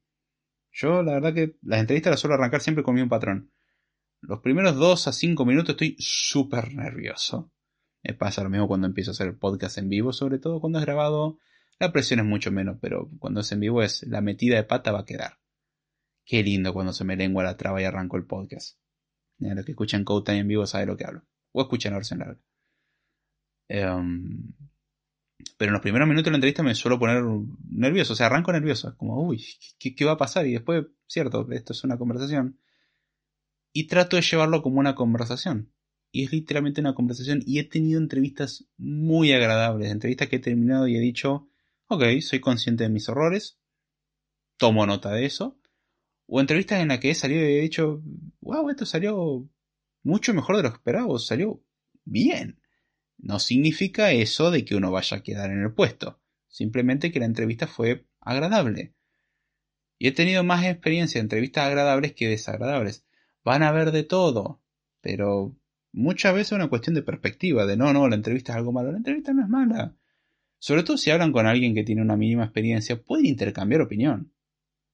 Yo 0.72 1.03
la 1.03 1.14
verdad 1.14 1.34
que 1.34 1.55
las 1.62 1.80
entrevistas 1.80 2.12
las 2.12 2.20
suelo 2.20 2.36
arrancar 2.36 2.62
siempre 2.62 2.84
con 2.84 2.95
mi 2.95 3.01
un 3.01 3.10
patrón. 3.10 3.51
Los 4.22 4.39
primeros 4.39 4.76
2 4.76 5.07
a 5.07 5.14
5 5.14 5.45
minutos 5.45 5.72
estoy 5.72 5.95
súper 5.99 6.74
nervioso. 6.74 7.51
Me 8.03 8.14
pasa 8.14 8.43
lo 8.43 8.49
mismo 8.49 8.68
cuando 8.68 8.88
empiezo 8.88 9.12
a 9.12 9.14
hacer 9.14 9.38
podcast 9.38 9.78
en 9.78 9.89
vivo, 9.89 10.14
sobre 10.14 10.39
todo 10.39 10.60
cuando 10.60 10.80
es 10.80 10.86
grabado. 10.86 11.38
La 11.80 11.93
presión 11.93 12.19
es 12.19 12.25
mucho 12.25 12.51
menos, 12.51 12.77
pero 12.82 13.09
cuando 13.19 13.39
es 13.39 13.51
en 13.51 13.61
vivo 13.61 13.82
es 13.82 14.03
la 14.03 14.21
metida 14.21 14.57
de 14.57 14.63
pata 14.63 14.91
va 14.91 14.99
a 14.99 15.05
quedar. 15.05 15.39
Qué 16.25 16.43
lindo 16.43 16.73
cuando 16.73 16.93
se 16.93 17.05
me 17.05 17.15
lengua 17.15 17.43
la 17.43 17.57
traba 17.57 17.82
y 17.82 17.86
arranco 17.86 18.17
el 18.17 18.25
podcast. 18.25 18.77
Mira, 19.38 19.55
los 19.55 19.65
que 19.65 19.71
escuchan 19.71 20.03
Code 20.03 20.38
en 20.38 20.47
vivo 20.47 20.67
saben 20.67 20.89
lo 20.89 20.97
que 20.97 21.05
hablo. 21.05 21.23
O 21.53 21.61
escuchan 21.61 21.93
versión 21.93 22.19
larga. 22.19 22.39
Um, 23.69 24.53
pero 25.57 25.69
en 25.69 25.73
los 25.73 25.82
primeros 25.82 26.07
minutos 26.07 26.25
de 26.25 26.32
la 26.32 26.38
entrevista 26.38 26.63
me 26.63 26.75
suelo 26.75 26.99
poner 26.99 27.23
nervioso, 27.69 28.13
o 28.13 28.15
sea, 28.15 28.25
arranco 28.25 28.51
nervioso, 28.51 28.95
como, 28.97 29.21
uy, 29.23 29.43
¿qué, 29.80 30.05
va 30.05 30.13
a 30.13 30.17
pasar? 30.17 30.45
Y 30.47 30.53
después, 30.53 30.86
cierto, 31.07 31.49
esto 31.51 31.73
es 31.73 31.84
una 31.84 31.97
conversación. 31.97 32.59
Y 33.71 33.88
trato 33.88 34.15
de 34.15 34.21
llevarlo 34.21 34.61
como 34.61 34.80
una 34.80 34.95
conversación. 34.95 35.71
Y 36.11 36.25
es 36.25 36.32
literalmente 36.32 36.82
una 36.82 36.95
conversación. 36.95 37.41
Y 37.45 37.59
he 37.59 37.63
tenido 37.63 37.99
entrevistas 37.99 38.67
muy 38.77 39.32
agradables, 39.32 39.91
entrevistas 39.91 40.27
que 40.27 40.38
he 40.38 40.39
terminado 40.39 40.88
y 40.88 40.95
he 40.95 40.99
dicho, 40.99 41.48
ok, 41.89 42.03
soy 42.21 42.39
consciente 42.39 42.83
de 42.83 42.89
mis 42.89 43.09
errores, 43.09 43.59
tomo 44.57 44.85
nota 44.85 45.11
de 45.11 45.25
eso. 45.25 45.59
O 46.27 46.39
entrevistas 46.39 46.79
en 46.79 46.89
las 46.89 46.99
que 46.99 47.09
he 47.09 47.15
salido 47.15 47.41
y 47.41 47.53
he 47.55 47.61
dicho, 47.61 48.03
wow, 48.41 48.69
esto 48.69 48.85
salió 48.85 49.49
mucho 50.03 50.33
mejor 50.33 50.57
de 50.57 50.63
lo 50.63 50.69
que 50.69 50.77
esperaba, 50.77 51.17
salió 51.17 51.63
bien. 52.05 52.61
No 53.17 53.39
significa 53.39 54.11
eso 54.11 54.51
de 54.51 54.63
que 54.63 54.75
uno 54.75 54.91
vaya 54.91 55.17
a 55.17 55.23
quedar 55.23 55.51
en 55.51 55.63
el 55.63 55.73
puesto, 55.73 56.21
simplemente 56.47 57.11
que 57.11 57.19
la 57.19 57.25
entrevista 57.25 57.65
fue 57.65 58.05
agradable. 58.21 58.93
Y 59.97 60.07
he 60.07 60.11
tenido 60.11 60.43
más 60.43 60.63
experiencia 60.65 61.19
en 61.19 61.25
entrevistas 61.25 61.65
agradables 61.65 62.13
que 62.13 62.27
desagradables. 62.27 63.05
Van 63.43 63.63
a 63.63 63.71
ver 63.71 63.91
de 63.91 64.03
todo, 64.03 64.61
pero 65.01 65.57
muchas 65.91 66.33
veces 66.33 66.49
es 66.49 66.55
una 66.55 66.69
cuestión 66.69 66.93
de 66.93 67.01
perspectiva, 67.01 67.65
de 67.65 67.75
no, 67.75 67.91
no, 67.91 68.07
la 68.07 68.15
entrevista 68.15 68.53
es 68.53 68.57
algo 68.57 68.71
malo. 68.71 68.91
La 68.91 68.97
entrevista 68.97 69.33
no 69.33 69.41
es 69.41 69.49
mala. 69.49 69.95
Sobre 70.60 70.84
todo 70.84 70.97
si 70.97 71.10
hablan 71.10 71.32
con 71.32 71.47
alguien 71.47 71.74
que 71.74 71.84
tiene 71.84 72.01
una 72.01 72.18
mínima 72.18 72.43
experiencia, 72.43 73.01
pueden 73.01 73.26
intercambiar 73.26 73.82
opinión. 73.82 74.34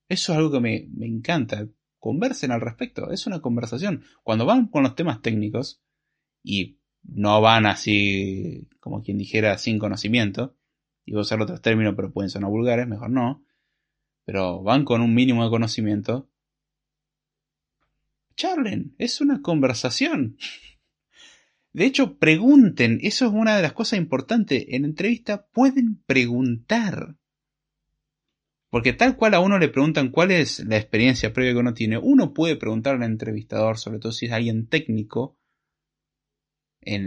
Eso 0.08 0.32
es 0.32 0.38
algo 0.38 0.52
que 0.52 0.60
me, 0.60 0.88
me 0.94 1.08
encanta. 1.08 1.68
Conversen 2.00 2.52
al 2.52 2.62
respecto, 2.62 3.12
es 3.12 3.26
una 3.26 3.42
conversación. 3.42 4.04
Cuando 4.24 4.46
van 4.46 4.68
con 4.68 4.84
los 4.84 4.96
temas 4.96 5.22
técnicos, 5.22 5.82
y 6.46 6.78
no 7.04 7.42
van 7.42 7.66
así, 7.66 8.68
como 8.80 9.02
quien 9.02 9.18
dijera, 9.18 9.58
sin 9.58 9.80
conocimiento. 9.80 10.56
Iba 11.04 11.20
a 11.20 11.22
usar 11.22 11.42
otros 11.42 11.62
términos, 11.62 11.94
pero 11.96 12.14
pueden 12.14 12.30
sonar 12.30 12.52
vulgares, 12.52 12.88
mejor 12.88 13.10
no. 13.10 13.44
Pero 14.26 14.64
van 14.64 14.86
con 14.86 15.02
un 15.02 15.14
mínimo 15.14 15.44
de 15.44 15.50
conocimiento. 15.50 16.30
Charlen, 18.36 18.96
es 18.98 19.22
una 19.22 19.42
conversación. 19.42 20.38
De 21.76 21.86
hecho, 21.86 22.18
pregunten, 22.18 23.00
eso 23.02 23.26
es 23.26 23.34
una 23.34 23.58
de 23.58 23.62
las 23.62 23.74
cosas 23.74 24.00
importantes. 24.00 24.66
En 24.70 24.86
entrevista 24.86 25.46
pueden 25.48 26.02
preguntar. 26.06 27.18
Porque 28.70 28.94
tal 28.94 29.18
cual 29.18 29.34
a 29.34 29.42
uno 29.42 29.60
le 29.60 29.68
preguntan 29.68 30.10
cuál 30.10 30.32
es 30.32 30.64
la 30.66 30.78
experiencia 30.78 31.34
previa 31.34 31.52
que 31.52 31.60
uno 31.60 31.74
tiene, 31.74 31.98
uno 31.98 32.34
puede 32.34 32.56
preguntar 32.56 32.96
al 32.96 33.04
entrevistador, 33.04 33.78
sobre 33.78 34.00
todo 34.00 34.14
si 34.14 34.28
es 34.28 34.32
alguien 34.32 34.68
técnico, 34.68 35.38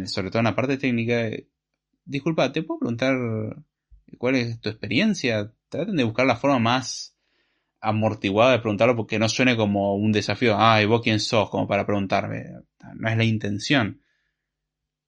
sobre 0.05 0.29
todo 0.29 0.41
en 0.41 0.45
la 0.45 0.55
parte 0.55 0.77
técnica, 0.77 1.31
disculpa, 2.05 2.53
¿te 2.53 2.63
puedo 2.63 2.81
preguntar 2.81 3.17
cuál 4.19 4.35
es 4.35 4.61
tu 4.61 4.69
experiencia? 4.69 5.51
Traten 5.71 5.97
de 5.97 6.05
buscar 6.05 6.27
la 6.27 6.37
forma 6.37 6.59
más 6.59 7.17
amortiguada 7.81 8.53
de 8.53 8.59
preguntarlo 8.59 8.97
porque 8.97 9.19
no 9.19 9.31
suene 9.31 9.57
como 9.57 9.95
un 9.95 10.13
desafío, 10.13 10.57
ay, 10.59 10.85
vos 10.85 11.01
quién 11.01 11.21
sos, 11.21 11.49
como 11.49 11.67
para 11.67 11.87
preguntarme. 11.87 12.45
No 12.97 13.09
es 13.09 13.17
la 13.17 13.25
intención. 13.25 14.03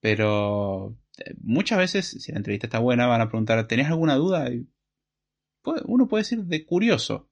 Pero 0.01 0.99
eh, 1.19 1.35
muchas 1.41 1.79
veces, 1.79 2.09
si 2.09 2.33
la 2.33 2.39
entrevista 2.39 2.67
está 2.67 2.79
buena, 2.79 3.07
van 3.07 3.21
a 3.21 3.29
preguntar, 3.29 3.67
¿tenés 3.67 3.89
alguna 3.89 4.17
duda? 4.17 4.49
Uno 5.85 6.09
puede 6.09 6.23
decir 6.23 6.45
de 6.45 6.65
curioso. 6.65 7.31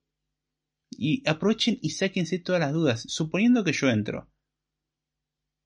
Y 0.90 1.28
aprovechen 1.28 1.78
y 1.82 1.90
sáquense 1.90 2.38
todas 2.38 2.60
las 2.60 2.72
dudas. 2.72 3.04
Suponiendo 3.08 3.64
que 3.64 3.72
yo 3.72 3.88
entro 3.88 4.30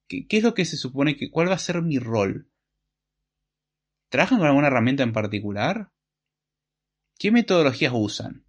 ¿Qué, 0.07 0.25
es 0.29 0.43
lo 0.43 0.53
que 0.53 0.65
se 0.65 0.77
supone 0.77 1.15
que... 1.15 1.29
¿Cuál 1.31 1.49
va 1.49 1.55
a 1.55 1.59
ser 1.59 1.81
mi 1.81 1.97
rol? 1.97 2.51
¿Trabajan 4.09 4.39
con 4.39 4.47
alguna 4.47 4.67
herramienta 4.67 5.03
en 5.03 5.13
particular? 5.13 5.91
¿Qué 7.17 7.31
metodologías 7.31 7.93
usan? 7.95 8.45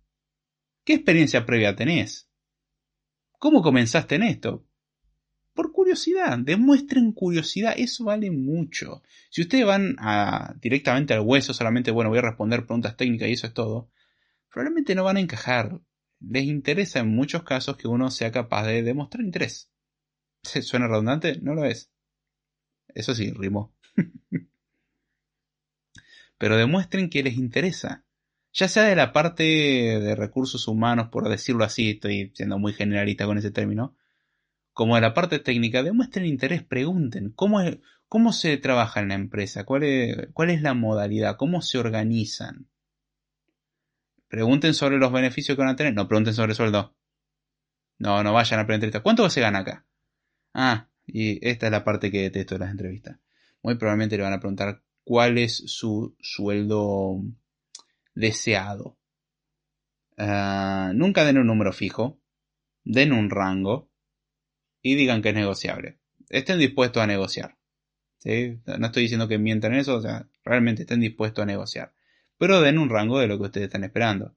¿Qué 0.85 0.95
experiencia 0.95 1.47
previa 1.47 1.77
tenés? 1.77 2.29
¿Cómo 3.39 3.63
comenzaste 3.63 4.17
en 4.17 4.25
esto? 4.25 4.67
Por 5.55 5.71
curiosidad, 5.71 6.37
demuestren 6.39 7.13
curiosidad, 7.13 7.75
eso 7.77 8.05
vale 8.05 8.31
mucho. 8.33 9.03
Si 9.31 9.41
ustedes 9.41 9.65
van 9.65 9.95
a, 10.01 10.55
directamente 10.61 11.15
al 11.15 11.21
hueso, 11.21 11.55
solamente, 11.55 11.93
bueno, 11.93 12.11
voy 12.11 12.19
a 12.19 12.23
responder 12.23 12.67
preguntas 12.67 12.97
técnicas 12.97 13.29
y 13.29 13.33
eso 13.33 13.47
es 13.47 13.55
todo, 13.55 13.89
probablemente 14.51 14.97
no 14.97 15.05
van 15.05 15.17
a 15.17 15.21
encajar. 15.21 15.81
Les 16.21 16.45
interesa 16.45 17.01
en 17.01 17.15
muchos 17.15 17.45
casos 17.45 17.77
que 17.77 17.87
uno 17.87 18.11
sea 18.11 18.33
capaz 18.33 18.67
de 18.67 18.83
demostrar 18.83 19.25
interés. 19.25 19.71
¿Suena 20.43 20.89
redundante? 20.89 21.39
No 21.41 21.55
lo 21.55 21.65
es. 21.65 21.89
Eso 22.89 23.15
sí, 23.15 23.31
rimó. 23.31 23.73
Pero 26.39 26.57
demuestren 26.57 27.11
que 27.11 27.23
les 27.23 27.35
interesa. 27.35 28.05
Ya 28.53 28.69
sea 28.69 28.85
de 28.85 28.97
la 28.97 29.13
parte 29.13 29.45
de 29.45 30.17
recursos 30.17 30.67
humanos, 30.67 31.09
por 31.11 31.29
decirlo 31.29 31.65
así, 31.65 31.91
estoy 31.91 32.33
siendo 32.35 32.59
muy 32.59 32.73
generalista 32.73 33.27
con 33.27 33.39
ese 33.39 33.51
término, 33.51 33.97
como 34.75 34.97
de 34.97 35.01
la 35.01 35.14
parte 35.14 35.39
técnica, 35.39 35.83
demuestren 35.85 36.27
interés, 36.27 36.64
pregunten 36.64 37.31
cómo, 37.31 37.61
cómo 38.09 38.33
se 38.33 38.57
trabaja 38.59 39.01
en 39.01 39.09
la 39.09 39.14
empresa, 39.14 39.64
cuál 39.64 39.85
es, 39.85 40.29
cuál 40.35 40.51
es 40.51 40.62
la 40.62 40.75
modalidad, 40.75 41.37
cómo 41.37 41.62
se 41.62 41.79
organizan. 41.79 42.68
Pregunten 44.29 44.75
sobre 44.75 44.99
los 44.99 45.12
beneficios 45.12 45.57
que 45.57 45.62
van 45.62 45.72
a 45.72 45.77
tener, 45.77 45.95
no 45.95 46.09
pregunten 46.09 46.35
sobre 46.35 46.51
el 46.51 46.57
sueldo. 46.57 46.97
No, 47.99 48.25
no 48.25 48.33
vayan 48.33 48.59
a 48.59 48.66
preguntar 48.66 49.01
¿Cuánto 49.03 49.31
se 49.31 49.41
gana 49.41 49.61
acá? 49.61 49.87
Ah, 50.53 50.89
y 51.07 51.47
esta 51.47 51.66
es 51.66 51.72
la 51.72 51.85
parte 51.85 52.11
que 52.11 52.22
detesto 52.22 52.57
de 52.57 52.59
las 52.59 52.70
entrevistas. 52.72 53.20
Muy 53.62 53.77
probablemente 53.77 54.16
le 54.16 54.25
van 54.25 54.33
a 54.33 54.41
preguntar 54.41 54.83
cuál 55.05 55.39
es 55.39 55.57
su 55.66 56.16
sueldo 56.18 57.22
deseado. 58.12 58.99
Ah, 60.18 60.91
nunca 60.95 61.25
den 61.25 61.39
un 61.39 61.47
número 61.47 61.72
fijo. 61.72 62.18
den 62.83 63.12
un 63.12 63.31
rango 63.31 63.93
y 64.85 64.95
digan 64.95 65.22
que 65.22 65.30
es 65.30 65.35
negociable. 65.35 65.99
Estén 66.28 66.59
dispuestos 66.59 67.03
a 67.03 67.07
negociar. 67.07 67.57
No 68.24 68.87
estoy 68.87 69.03
diciendo 69.03 69.26
que 69.26 69.39
mientan 69.39 69.74
eso, 69.74 69.97
o 69.97 70.01
sea, 70.03 70.28
realmente 70.45 70.82
estén 70.82 71.01
dispuestos 71.01 71.43
a 71.43 71.47
negociar. 71.47 71.95
Pero 72.39 72.61
den 72.61 72.78
un 72.78 72.91
rango 72.91 73.18
de 73.18 73.26
lo 73.26 73.39
que 73.39 73.45
ustedes 73.45 73.66
están 73.66 73.82
esperando. 73.82 74.37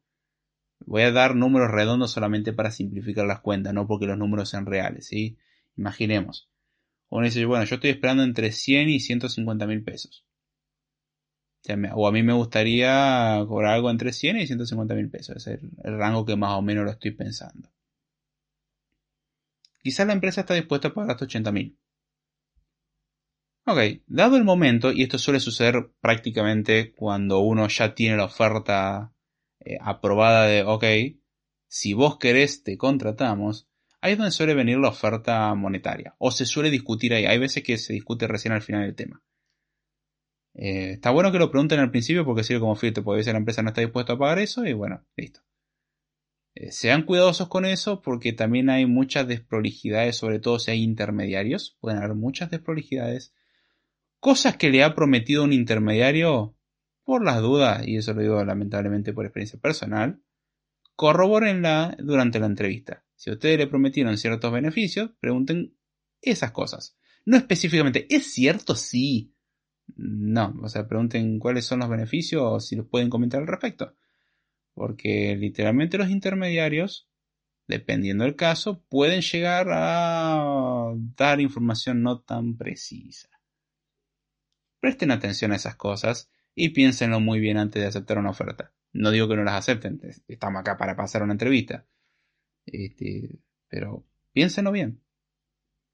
Voy 0.80 1.02
a 1.02 1.12
dar 1.12 1.36
números 1.36 1.70
redondos 1.70 2.12
solamente 2.12 2.54
para 2.54 2.72
simplificar 2.72 3.26
las 3.26 3.42
cuentas, 3.42 3.74
no 3.74 3.88
porque 3.88 4.06
los 4.06 4.18
números 4.18 4.50
sean 4.50 4.66
reales, 4.66 5.08
¿sí? 5.08 5.38
Imaginemos. 5.76 6.50
Uno 7.10 7.26
dice, 7.26 7.44
bueno, 7.46 7.66
yo 7.66 7.76
estoy 7.76 7.90
esperando 7.90 8.24
entre 8.24 8.52
100 8.54 8.90
y 8.90 9.00
150 9.02 9.68
mil 9.68 9.84
pesos. 9.84 10.26
O 11.94 12.08
a 12.08 12.12
mí 12.14 12.24
me 12.24 12.34
gustaría 12.34 13.44
cobrar 13.50 13.74
algo 13.74 13.90
entre 13.90 14.14
100 14.14 14.38
y 14.38 14.48
150 14.48 14.96
mil 14.96 15.10
pesos. 15.10 15.36
Es 15.36 15.48
el, 15.48 15.98
rango 15.98 16.26
que 16.26 16.38
más 16.38 16.54
o 16.54 16.62
menos 16.62 16.86
lo 16.86 16.92
estoy 16.92 17.12
pensando. 17.12 17.70
Quizás 19.88 20.06
la 20.06 20.12
empresa 20.12 20.42
está 20.42 20.54
dispuesta 20.54 20.90
a 20.90 20.94
pagar 20.94 21.12
hasta 21.12 21.24
80 21.24 21.50
mil. 21.54 21.80
Ok, 23.66 24.02
dado 24.06 24.36
el 24.36 24.44
momento, 24.44 24.92
y 24.92 25.04
esto 25.04 25.18
suele 25.18 25.40
suceder 25.40 25.94
prácticamente 26.02 26.94
cuando 26.94 27.40
uno 27.40 27.70
ya 27.70 27.96
tiene 27.96 28.18
la 28.18 28.26
oferta 28.26 29.14
eh, 29.62 29.78
aprobada 29.80 30.46
de, 30.46 30.64
ok, 30.64 30.84
si 31.70 31.94
vos 31.94 32.18
querés 32.18 32.64
te 32.64 32.78
contratamos, 32.78 33.70
ahí 34.02 34.12
es 34.12 34.18
donde 34.18 34.32
suele 34.32 34.56
venir 34.56 34.78
la 34.78 34.90
oferta 34.90 35.56
monetaria. 35.56 36.16
O 36.18 36.32
se 36.32 36.46
suele 36.46 36.70
discutir 36.70 37.14
ahí. 37.14 37.26
Hay 37.26 37.40
veces 37.40 37.64
que 37.64 37.78
se 37.78 37.94
discute 37.94 38.28
recién 38.28 38.54
al 38.54 38.62
final 38.62 38.82
del 38.82 38.96
tema. 38.96 39.24
Eh, 40.54 40.92
está 40.96 41.12
bueno 41.12 41.32
que 41.32 41.40
lo 41.40 41.50
pregunten 41.50 41.80
al 41.80 41.92
principio 41.92 42.26
porque 42.26 42.44
sirve 42.44 42.60
como 42.60 42.76
filtro, 42.76 43.06
porque 43.06 43.20
a 43.20 43.20
veces 43.20 43.32
la 43.32 43.40
empresa 43.40 43.64
no 43.64 43.70
está 43.70 43.80
dispuesta 43.80 44.12
a 44.12 44.18
pagar 44.18 44.40
eso 44.40 44.66
y 44.66 44.74
bueno, 44.74 45.06
listo. 45.16 45.40
Eh, 46.60 46.72
sean 46.72 47.04
cuidadosos 47.04 47.50
con 47.50 47.66
eso 47.66 48.02
porque 48.02 48.34
también 48.34 48.72
hay 48.72 48.88
muchas 48.88 49.28
desprolijidades, 49.28 50.18
sobre 50.18 50.40
todo 50.40 50.58
si 50.58 50.72
hay 50.72 50.82
intermediarios. 50.82 51.78
Pueden 51.80 52.00
haber 52.00 52.16
muchas 52.16 52.50
desprolijidades. 52.50 53.34
Cosas 54.20 54.58
que 54.58 54.72
le 54.72 54.84
ha 54.84 54.96
prometido 54.96 55.44
un 55.44 55.54
intermediario 55.54 56.56
por 57.04 57.24
las 57.24 57.42
dudas, 57.42 57.88
y 57.88 57.98
eso 57.98 58.14
lo 58.14 58.22
digo 58.22 58.44
lamentablemente 58.44 59.14
por 59.14 59.26
experiencia 59.26 59.60
personal, 59.60 60.22
corroborenla 60.96 61.96
durante 62.00 62.40
la 62.40 62.48
entrevista. 62.48 63.06
Si 63.16 63.30
ustedes 63.30 63.60
le 63.60 63.68
prometieron 63.68 64.18
ciertos 64.18 64.52
beneficios, 64.52 65.12
pregunten 65.20 65.78
esas 66.22 66.52
cosas. 66.52 66.98
No 67.24 67.38
específicamente, 67.38 68.08
¿es 68.10 68.34
cierto? 68.34 68.76
Sí. 68.76 69.36
No, 69.96 70.56
o 70.64 70.70
sea, 70.70 70.88
pregunten 70.88 71.38
cuáles 71.38 71.66
son 71.66 71.80
los 71.80 71.90
beneficios 71.90 72.42
o 72.44 72.60
si 72.60 72.76
los 72.76 72.88
pueden 72.88 73.10
comentar 73.12 73.42
al 73.42 73.48
respecto. 73.48 73.94
Porque 74.78 75.36
literalmente 75.36 75.98
los 75.98 76.12
intermediarios, 76.12 77.10
dependiendo 77.68 78.26
del 78.26 78.36
caso, 78.36 78.84
pueden 78.90 79.22
llegar 79.22 79.70
a 79.72 80.94
dar 81.16 81.42
información 81.42 82.04
no 82.04 82.20
tan 82.22 82.58
precisa. 82.58 83.28
Presten 84.80 85.10
atención 85.10 85.52
a 85.52 85.56
esas 85.56 85.78
cosas 85.78 86.30
y 86.54 86.70
piénsenlo 86.70 87.20
muy 87.20 87.40
bien 87.40 87.58
antes 87.58 87.82
de 87.82 87.88
aceptar 87.88 88.20
una 88.20 88.30
oferta. 88.30 88.72
No 88.94 89.10
digo 89.10 89.28
que 89.28 89.36
no 89.36 89.44
las 89.44 89.56
acepten, 89.56 90.00
estamos 90.28 90.60
acá 90.60 90.78
para 90.78 90.96
pasar 90.96 91.24
una 91.24 91.34
entrevista. 91.34 91.88
Este, 92.68 93.40
pero 93.68 94.06
piénsenlo 94.32 94.72
bien 94.72 95.02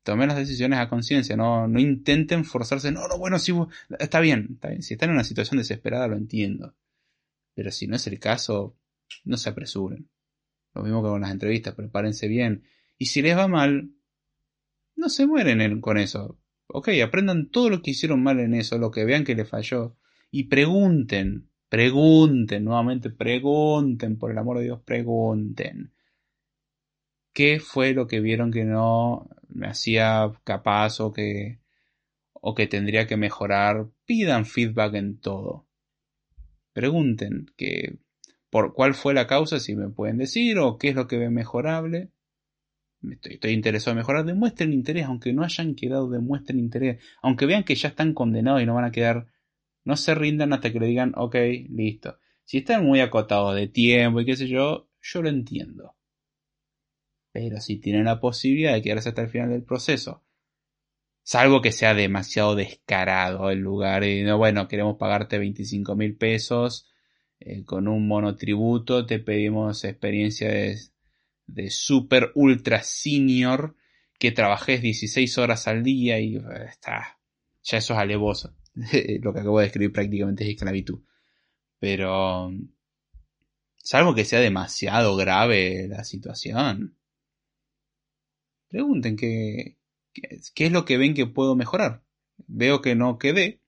tomen 0.03 0.27
las 0.27 0.37
decisiones 0.37 0.79
a 0.79 0.89
conciencia, 0.89 1.37
no, 1.37 1.67
no 1.69 1.79
intenten 1.79 2.43
forzarse, 2.43 2.91
no, 2.91 3.07
no, 3.07 3.17
bueno, 3.17 3.39
si 3.39 3.53
está 3.99 4.19
bien, 4.19 4.49
está 4.55 4.67
bien, 4.67 4.83
si 4.83 4.95
están 4.95 5.09
en 5.09 5.15
una 5.15 5.23
situación 5.23 5.57
desesperada 5.57 6.07
lo 6.07 6.17
entiendo, 6.17 6.75
pero 7.53 7.71
si 7.71 7.87
no 7.87 7.95
es 7.95 8.07
el 8.07 8.19
caso, 8.19 8.77
no 9.23 9.37
se 9.37 9.49
apresuren. 9.49 10.09
Lo 10.73 10.83
mismo 10.83 11.03
que 11.03 11.09
con 11.09 11.21
las 11.21 11.31
entrevistas, 11.31 11.75
prepárense 11.75 12.27
bien, 12.27 12.63
y 12.97 13.07
si 13.07 13.21
les 13.21 13.37
va 13.37 13.47
mal, 13.47 13.91
no 14.95 15.09
se 15.09 15.27
mueren 15.27 15.81
con 15.81 15.97
eso. 15.97 16.39
Ok, 16.67 16.89
aprendan 17.03 17.49
todo 17.49 17.69
lo 17.69 17.81
que 17.81 17.91
hicieron 17.91 18.23
mal 18.23 18.39
en 18.39 18.53
eso, 18.53 18.77
lo 18.77 18.91
que 18.91 19.05
vean 19.05 19.23
que 19.23 19.35
les 19.35 19.49
falló, 19.49 19.97
y 20.31 20.45
pregunten, 20.45 21.49
pregunten, 21.69 22.63
nuevamente 22.63 23.09
pregunten, 23.09 24.17
por 24.17 24.31
el 24.31 24.37
amor 24.37 24.57
de 24.57 24.65
Dios, 24.65 24.81
pregunten. 24.81 25.93
¿Qué 27.33 27.59
fue 27.59 27.93
lo 27.93 28.07
que 28.07 28.19
vieron 28.19 28.51
que 28.51 28.63
no 28.63 29.27
me 29.53 29.67
hacía 29.67 30.31
capaz 30.43 30.99
o 30.99 31.11
que, 31.13 31.59
o 32.33 32.53
que 32.55 32.67
tendría 32.67 33.07
que 33.07 33.17
mejorar, 33.17 33.87
pidan 34.05 34.45
feedback 34.45 34.95
en 34.95 35.19
todo. 35.19 35.67
Pregunten 36.73 37.45
que, 37.55 37.99
por 38.49 38.73
cuál 38.73 38.95
fue 38.95 39.13
la 39.13 39.27
causa, 39.27 39.59
si 39.59 39.75
me 39.75 39.89
pueden 39.89 40.17
decir, 40.17 40.57
o 40.59 40.77
qué 40.77 40.89
es 40.89 40.95
lo 40.95 41.07
que 41.07 41.17
ve 41.17 41.29
mejorable. 41.29 42.11
Estoy, 43.09 43.33
estoy, 43.33 43.51
interesado 43.51 43.91
en 43.91 43.97
mejorar, 43.97 44.25
demuestren 44.25 44.73
interés, 44.73 45.05
aunque 45.05 45.33
no 45.33 45.43
hayan 45.43 45.75
quedado, 45.75 46.09
demuestren 46.09 46.59
interés, 46.59 47.03
aunque 47.21 47.45
vean 47.45 47.63
que 47.63 47.75
ya 47.75 47.89
están 47.89 48.13
condenados 48.13 48.61
y 48.61 48.65
no 48.65 48.75
van 48.75 48.85
a 48.85 48.91
quedar, 48.91 49.27
no 49.83 49.97
se 49.97 50.15
rindan 50.15 50.53
hasta 50.53 50.71
que 50.71 50.79
le 50.79 50.87
digan, 50.87 51.13
ok, 51.15 51.35
listo. 51.69 52.17
Si 52.45 52.59
están 52.59 52.85
muy 52.85 53.01
acotados 53.01 53.55
de 53.55 53.67
tiempo 53.67 54.21
y 54.21 54.25
qué 54.25 54.35
sé 54.35 54.47
yo, 54.47 54.89
yo 55.01 55.21
lo 55.21 55.29
entiendo. 55.29 55.95
Pero 57.31 57.59
si 57.59 57.77
tienen 57.77 58.05
la 58.05 58.19
posibilidad 58.19 58.73
de 58.73 58.81
quedarse 58.81 59.09
hasta 59.09 59.23
el 59.23 59.29
final 59.29 59.49
del 59.49 59.63
proceso, 59.63 60.22
salvo 61.23 61.61
que 61.61 61.71
sea 61.71 61.93
demasiado 61.93 62.55
descarado 62.55 63.49
el 63.49 63.59
lugar 63.59 64.03
y 64.03 64.23
no, 64.23 64.37
bueno, 64.37 64.67
queremos 64.67 64.97
pagarte 64.97 65.39
25 65.39 65.95
mil 65.95 66.15
pesos 66.17 66.87
eh, 67.39 67.63
con 67.65 67.87
un 67.87 68.07
monotributo, 68.07 69.05
te 69.05 69.19
pedimos 69.19 69.83
experiencia 69.83 70.49
de, 70.49 70.77
de 71.47 71.69
super 71.69 72.31
ultra 72.35 72.83
senior, 72.83 73.75
que 74.19 74.31
trabajes 74.31 74.81
16 74.81 75.37
horas 75.37 75.67
al 75.67 75.83
día 75.83 76.19
y 76.19 76.35
eh, 76.35 76.41
está, 76.69 77.19
ya 77.63 77.77
eso 77.77 77.93
es 77.93 77.99
alevoso. 77.99 78.55
Lo 79.21 79.33
que 79.33 79.39
acabo 79.39 79.59
de 79.59 79.65
describir 79.65 79.91
prácticamente 79.91 80.43
es 80.43 80.51
esclavitud. 80.51 81.01
Pero, 81.79 82.51
salvo 83.77 84.15
que 84.15 84.25
sea 84.25 84.39
demasiado 84.39 85.15
grave 85.15 85.87
la 85.89 86.03
situación, 86.03 86.97
Pregunten 88.73 89.15
qué, 89.15 89.77
qué, 90.13 90.65
es 90.65 90.71
lo 90.71 90.85
que 90.85 90.97
ven 90.97 91.13
que 91.13 91.25
puedo 91.25 91.55
mejorar. 91.55 92.03
Veo 92.47 92.81
que 92.81 92.95
no 92.95 93.17
quedé. 93.17 93.61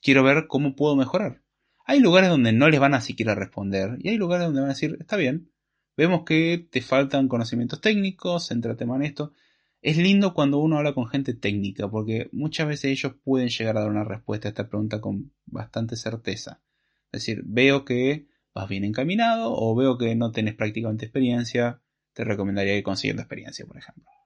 Quiero 0.00 0.22
ver 0.22 0.46
cómo 0.48 0.74
puedo 0.74 0.96
mejorar. 0.96 1.42
Hay 1.84 2.00
lugares 2.00 2.30
donde 2.30 2.52
no 2.52 2.68
les 2.68 2.80
van 2.80 2.94
a 2.94 3.00
siquiera 3.00 3.34
responder 3.34 3.98
y 4.00 4.08
hay 4.08 4.16
lugares 4.16 4.46
donde 4.46 4.60
van 4.60 4.70
a 4.70 4.74
decir, 4.74 4.96
está 5.00 5.16
bien, 5.16 5.50
vemos 5.96 6.24
que 6.24 6.66
te 6.70 6.80
faltan 6.80 7.28
conocimientos 7.28 7.80
técnicos, 7.80 8.48
céntrate 8.48 8.86
más 8.86 8.96
en 8.96 9.06
esto. 9.06 9.32
Es 9.80 9.96
lindo 9.96 10.32
cuando 10.32 10.58
uno 10.58 10.78
habla 10.78 10.94
con 10.94 11.08
gente 11.08 11.34
técnica 11.34 11.90
porque 11.90 12.28
muchas 12.32 12.68
veces 12.68 12.92
ellos 12.92 13.14
pueden 13.24 13.48
llegar 13.48 13.76
a 13.76 13.80
dar 13.80 13.90
una 13.90 14.04
respuesta 14.04 14.48
a 14.48 14.50
esta 14.50 14.68
pregunta 14.68 15.00
con 15.00 15.32
bastante 15.44 15.96
certeza. 15.96 16.62
Es 17.10 17.22
decir, 17.22 17.42
veo 17.44 17.84
que 17.84 18.28
vas 18.54 18.68
bien 18.68 18.84
encaminado 18.84 19.52
o 19.54 19.74
veo 19.74 19.98
que 19.98 20.14
no 20.14 20.30
tenés 20.30 20.54
prácticamente 20.54 21.06
experiencia, 21.06 21.80
te 22.12 22.24
recomendaría 22.24 22.76
ir 22.76 22.84
consiguiendo 22.84 23.22
experiencia, 23.22 23.66
por 23.66 23.76
ejemplo. 23.76 24.21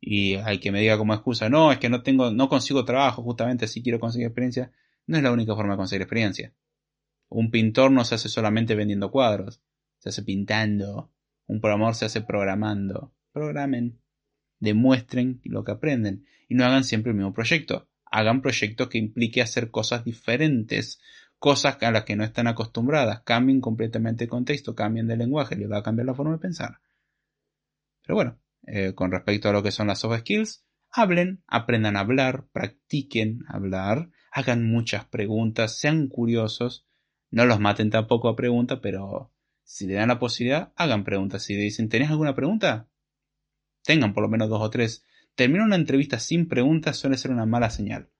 Y 0.00 0.36
hay 0.36 0.58
que 0.58 0.70
me 0.70 0.80
diga 0.80 0.96
como 0.96 1.14
excusa, 1.14 1.48
no, 1.48 1.72
es 1.72 1.78
que 1.78 1.88
no 1.88 2.02
tengo, 2.02 2.30
no 2.30 2.48
consigo 2.48 2.84
trabajo, 2.84 3.22
justamente 3.22 3.66
si 3.66 3.82
quiero 3.82 3.98
conseguir 3.98 4.28
experiencia, 4.28 4.70
no 5.06 5.16
es 5.16 5.22
la 5.22 5.32
única 5.32 5.54
forma 5.54 5.72
de 5.72 5.78
conseguir 5.78 6.02
experiencia. 6.02 6.54
Un 7.28 7.50
pintor 7.50 7.90
no 7.90 8.04
se 8.04 8.14
hace 8.14 8.28
solamente 8.28 8.74
vendiendo 8.74 9.10
cuadros, 9.10 9.60
se 9.98 10.10
hace 10.10 10.22
pintando. 10.22 11.12
Un 11.46 11.60
programador 11.60 11.94
se 11.94 12.06
hace 12.06 12.20
programando. 12.20 13.12
Programen. 13.32 14.00
Demuestren 14.60 15.40
lo 15.44 15.64
que 15.64 15.72
aprenden. 15.72 16.26
Y 16.48 16.54
no 16.54 16.64
hagan 16.64 16.84
siempre 16.84 17.10
el 17.10 17.16
mismo 17.16 17.32
proyecto. 17.32 17.88
Hagan 18.04 18.40
proyectos 18.40 18.88
que 18.88 18.98
implique 18.98 19.42
hacer 19.42 19.70
cosas 19.70 20.04
diferentes, 20.04 21.00
cosas 21.38 21.82
a 21.82 21.90
las 21.90 22.04
que 22.04 22.16
no 22.16 22.24
están 22.24 22.46
acostumbradas. 22.46 23.20
Cambien 23.22 23.60
completamente 23.60 24.24
el 24.24 24.30
contexto, 24.30 24.74
cambien 24.74 25.06
de 25.06 25.16
lenguaje, 25.16 25.56
les 25.56 25.70
va 25.70 25.78
a 25.78 25.82
cambiar 25.82 26.06
la 26.06 26.14
forma 26.14 26.32
de 26.32 26.38
pensar. 26.38 26.80
Pero 28.02 28.14
bueno, 28.14 28.38
eh, 28.66 28.94
con 28.94 29.10
respecto 29.10 29.48
a 29.48 29.52
lo 29.52 29.62
que 29.62 29.70
son 29.70 29.86
las 29.86 30.00
soft 30.00 30.20
skills, 30.20 30.64
hablen, 30.90 31.42
aprendan 31.46 31.96
a 31.96 32.00
hablar, 32.00 32.46
practiquen 32.52 33.44
hablar, 33.48 34.10
hagan 34.32 34.68
muchas 34.70 35.04
preguntas, 35.06 35.78
sean 35.78 36.08
curiosos, 36.08 36.86
no 37.30 37.44
los 37.46 37.60
maten 37.60 37.90
tampoco 37.90 38.28
a 38.28 38.36
preguntas, 38.36 38.80
pero 38.82 39.32
si 39.64 39.86
le 39.86 39.94
dan 39.94 40.08
la 40.08 40.18
posibilidad, 40.18 40.72
hagan 40.76 41.04
preguntas. 41.04 41.42
Si 41.42 41.54
le 41.54 41.60
dicen, 41.60 41.88
¿tenés 41.88 42.10
alguna 42.10 42.34
pregunta? 42.34 42.88
Tengan 43.84 44.14
por 44.14 44.22
lo 44.22 44.28
menos 44.28 44.48
dos 44.48 44.62
o 44.62 44.70
tres. 44.70 45.04
Terminar 45.34 45.66
una 45.66 45.76
entrevista 45.76 46.18
sin 46.18 46.48
preguntas 46.48 46.96
suele 46.96 47.18
ser 47.18 47.30
una 47.30 47.46
mala 47.46 47.68
señal. 47.68 48.10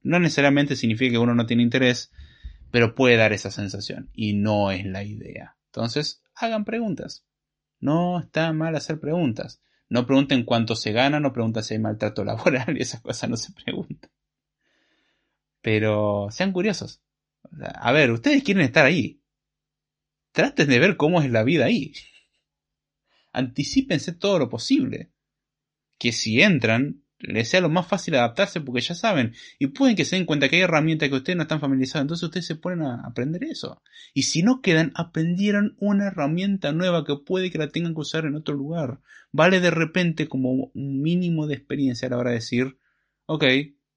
No 0.00 0.18
necesariamente 0.20 0.76
significa 0.76 1.12
que 1.12 1.18
uno 1.18 1.34
no 1.34 1.46
tiene 1.46 1.62
interés, 1.64 2.12
pero 2.70 2.94
puede 2.94 3.16
dar 3.16 3.32
esa 3.32 3.50
sensación 3.50 4.10
y 4.14 4.34
no 4.34 4.70
es 4.70 4.86
la 4.86 5.02
idea. 5.02 5.56
Entonces, 5.66 6.22
hagan 6.34 6.64
preguntas. 6.64 7.26
No 7.82 8.20
está 8.20 8.52
mal 8.52 8.76
hacer 8.76 9.00
preguntas. 9.00 9.60
No 9.88 10.06
pregunten 10.06 10.44
cuánto 10.44 10.76
se 10.76 10.92
gana, 10.92 11.18
no 11.18 11.32
pregunten 11.32 11.64
si 11.64 11.74
hay 11.74 11.80
maltrato 11.80 12.24
laboral 12.24 12.78
y 12.78 12.80
esas 12.80 13.02
cosas 13.02 13.28
no 13.28 13.36
se 13.36 13.52
preguntan. 13.52 14.10
Pero 15.60 16.28
sean 16.30 16.52
curiosos. 16.52 17.02
A 17.60 17.90
ver, 17.90 18.12
ustedes 18.12 18.44
quieren 18.44 18.62
estar 18.62 18.86
ahí. 18.86 19.20
Traten 20.30 20.68
de 20.68 20.78
ver 20.78 20.96
cómo 20.96 21.20
es 21.20 21.30
la 21.30 21.42
vida 21.42 21.64
ahí. 21.64 21.92
Anticípense 23.32 24.12
todo 24.12 24.38
lo 24.38 24.48
posible. 24.48 25.10
Que 25.98 26.12
si 26.12 26.40
entran, 26.40 27.01
les 27.22 27.48
sea 27.48 27.60
lo 27.60 27.68
más 27.68 27.86
fácil 27.86 28.14
adaptarse 28.14 28.60
porque 28.60 28.80
ya 28.80 28.94
saben. 28.94 29.32
Y 29.58 29.68
pueden 29.68 29.96
que 29.96 30.04
se 30.04 30.16
den 30.16 30.26
cuenta 30.26 30.48
que 30.48 30.56
hay 30.56 30.62
herramientas 30.62 31.08
que 31.08 31.14
ustedes 31.14 31.36
no 31.36 31.42
están 31.42 31.60
familiarizados. 31.60 32.02
Entonces 32.02 32.24
ustedes 32.24 32.46
se 32.46 32.56
ponen 32.56 32.82
a 32.82 33.02
aprender 33.06 33.44
eso. 33.44 33.82
Y 34.12 34.24
si 34.24 34.42
no 34.42 34.60
quedan, 34.60 34.92
aprendieron 34.94 35.76
una 35.78 36.08
herramienta 36.08 36.72
nueva 36.72 37.04
que 37.04 37.16
puede 37.16 37.50
que 37.50 37.58
la 37.58 37.68
tengan 37.68 37.94
que 37.94 38.00
usar 38.00 38.24
en 38.26 38.34
otro 38.34 38.54
lugar. 38.54 39.00
Vale 39.30 39.60
de 39.60 39.70
repente 39.70 40.28
como 40.28 40.70
un 40.74 41.00
mínimo 41.00 41.46
de 41.46 41.54
experiencia 41.54 42.08
a 42.08 42.10
la 42.10 42.18
hora 42.18 42.30
de 42.30 42.36
decir, 42.36 42.76
ok, 43.26 43.44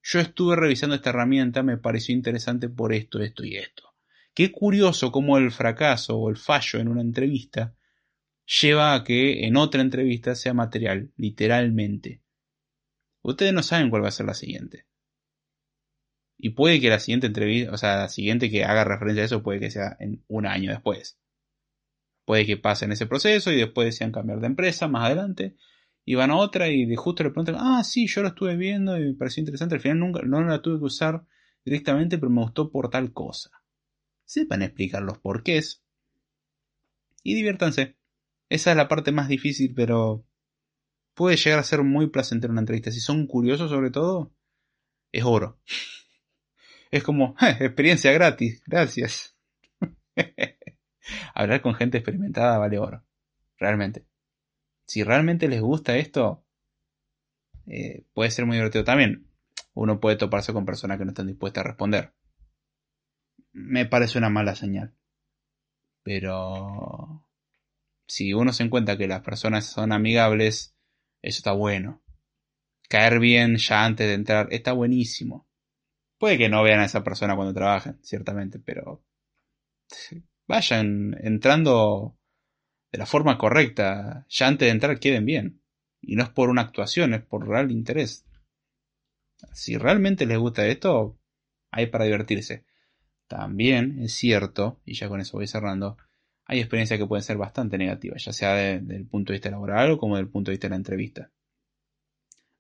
yo 0.04 0.20
estuve 0.20 0.56
revisando 0.56 0.96
esta 0.96 1.10
herramienta, 1.10 1.64
me 1.64 1.78
pareció 1.78 2.14
interesante 2.14 2.70
por 2.70 2.94
esto, 2.94 3.20
esto 3.22 3.44
y 3.44 3.58
esto. 3.58 3.96
Qué 4.36 4.52
curioso 4.52 5.12
cómo 5.12 5.38
el 5.38 5.52
fracaso 5.52 6.18
o 6.18 6.30
el 6.30 6.38
fallo 6.38 6.80
en 6.80 6.90
una 6.90 7.02
entrevista 7.02 7.74
lleva 8.62 8.94
a 8.94 9.04
que 9.04 9.46
en 9.46 9.58
otra 9.58 9.82
entrevista 9.82 10.36
sea 10.36 10.54
material, 10.54 11.12
literalmente. 11.16 12.22
Ustedes 13.26 13.54
no 13.54 13.64
saben 13.64 13.90
cuál 13.90 14.04
va 14.04 14.10
a 14.10 14.12
ser 14.12 14.28
la 14.28 14.36
siguiente. 14.36 14.86
Y 16.38 16.52
puede 16.52 16.80
que 16.80 16.90
la 16.90 17.00
siguiente 17.00 17.26
entrevista, 17.26 17.72
o 17.74 17.78
sea, 17.78 17.96
la 17.98 18.10
siguiente 18.10 18.52
que 18.52 18.64
haga 18.64 18.84
referencia 18.84 19.24
a 19.24 19.26
eso, 19.26 19.42
puede 19.42 19.60
que 19.60 19.72
sea 19.72 19.98
en 20.00 20.24
un 20.28 20.46
año 20.46 20.70
después. 20.70 21.18
Puede 22.24 22.46
que 22.46 22.58
pasen 22.58 22.92
ese 22.92 23.08
proceso 23.08 23.52
y 23.52 23.56
después 23.58 23.86
desean 23.86 24.12
cambiar 24.12 24.42
de 24.42 24.48
empresa 24.48 24.88
más 24.88 25.06
adelante. 25.06 25.56
Y 26.04 26.14
van 26.14 26.30
a 26.30 26.38
otra 26.38 26.68
y 26.70 26.86
de 26.86 26.96
justo 26.98 27.24
le 27.24 27.32
preguntan, 27.32 27.56
ah, 27.58 27.84
sí, 27.84 28.06
yo 28.06 28.22
lo 28.22 28.28
estuve 28.28 28.56
viendo 28.58 28.96
y 28.96 29.06
me 29.06 29.14
pareció 29.16 29.42
interesante. 29.42 29.74
Al 29.74 29.82
final 29.82 30.00
nunca, 30.00 30.22
no 30.24 30.44
la 30.44 30.62
tuve 30.62 30.78
que 30.78 30.86
usar 30.86 31.26
directamente, 31.64 32.20
pero 32.20 32.30
me 32.30 32.44
gustó 32.44 32.70
por 32.70 32.92
tal 32.92 33.12
cosa. 33.12 33.50
Sepan 34.24 34.62
explicar 34.62 35.02
los 35.02 35.18
porqués. 35.18 35.84
Y 37.24 37.34
diviértanse. 37.34 37.96
Esa 38.50 38.70
es 38.70 38.78
la 38.78 38.88
parte 38.88 39.12
más 39.12 39.28
difícil, 39.28 39.74
pero 39.76 40.28
puede 41.16 41.38
llegar 41.38 41.60
a 41.60 41.64
ser 41.64 41.82
muy 41.82 42.08
placentero 42.08 42.52
una 42.52 42.62
entrevista. 42.62 42.92
Si 42.92 43.00
son 43.00 43.26
curiosos 43.26 43.72
sobre 43.72 43.90
todo, 43.90 44.32
es 45.12 45.24
oro. 45.24 45.60
Es 46.92 47.04
como, 47.04 47.36
experiencia 47.60 48.12
gratis, 48.12 48.62
gracias. 48.68 49.36
Hablar 51.34 51.62
con 51.62 51.74
gente 51.74 51.98
experimentada 51.98 52.58
vale 52.58 52.78
oro. 52.78 53.04
Realmente. 53.58 54.06
Si 54.86 55.04
realmente 55.04 55.48
les 55.48 55.62
gusta 55.62 55.98
esto, 55.98 56.46
eh, 57.66 58.06
puede 58.14 58.30
ser 58.30 58.46
muy 58.46 58.58
divertido 58.58 58.84
también. 58.84 59.28
Uno 59.74 60.00
puede 60.00 60.18
toparse 60.18 60.54
con 60.54 60.66
personas 60.66 60.98
que 60.98 61.06
no 61.06 61.12
están 61.12 61.28
dispuestas 61.28 61.64
a 61.64 61.68
responder. 61.68 62.14
Me 63.52 63.86
parece 63.86 64.18
una 64.18 64.30
mala 64.30 64.56
señal. 64.56 64.94
Pero 66.04 67.28
si 68.06 68.34
uno 68.34 68.54
se 68.54 68.64
encuentra 68.64 68.98
que 68.98 69.08
las 69.08 69.22
personas 69.22 69.66
son 69.66 69.92
amigables, 69.92 70.75
eso 71.26 71.40
está 71.40 71.52
bueno. 71.54 72.04
Caer 72.88 73.20
bien 73.20 73.58
ya 73.58 73.84
antes 73.84 74.08
de 74.08 74.14
entrar 74.14 74.48
está 74.52 74.74
buenísimo. 74.74 75.48
Puede 76.20 76.38
que 76.38 76.50
no 76.50 76.64
vean 76.64 76.80
a 76.80 76.86
esa 76.86 77.04
persona 77.04 77.36
cuando 77.36 77.54
trabajen, 77.54 78.00
ciertamente, 78.04 78.60
pero 78.60 79.04
vayan 80.48 81.18
entrando 81.20 82.18
de 82.92 83.00
la 83.00 83.06
forma 83.06 83.38
correcta. 83.38 84.26
Ya 84.30 84.48
antes 84.48 84.68
de 84.68 84.72
entrar 84.72 85.00
queden 85.00 85.26
bien. 85.26 85.62
Y 86.00 86.16
no 86.16 86.24
es 86.24 86.30
por 86.30 86.50
una 86.50 86.62
actuación, 86.62 87.16
es 87.16 87.24
por 87.24 87.48
real 87.48 87.72
interés. 87.72 88.26
Si 89.52 89.78
realmente 89.78 90.28
les 90.28 90.38
gusta 90.38 90.68
esto, 90.68 91.20
hay 91.72 91.88
para 91.88 92.06
divertirse. 92.06 92.66
También 93.28 94.00
es 94.04 94.14
cierto, 94.14 94.80
y 94.86 94.94
ya 94.94 95.10
con 95.10 95.20
eso 95.20 95.38
voy 95.38 95.48
cerrando, 95.48 95.98
hay 96.46 96.60
experiencias 96.60 97.00
que 97.00 97.08
pueden 97.08 97.24
ser 97.24 97.38
bastante 97.38 97.78
negativas, 97.78 98.24
ya 98.24 98.32
sea 98.32 98.54
desde 98.54 98.96
el 98.96 99.08
punto 99.08 99.34
de 99.34 99.38
vista 99.38 99.50
laboral 99.50 99.98
como 99.98 100.16
desde 100.16 100.26
el 100.26 100.32
punto 100.32 100.52
de 100.52 100.54
vista 100.54 100.68
de 100.68 100.72
la 100.72 100.76
entrevista. 100.78 101.32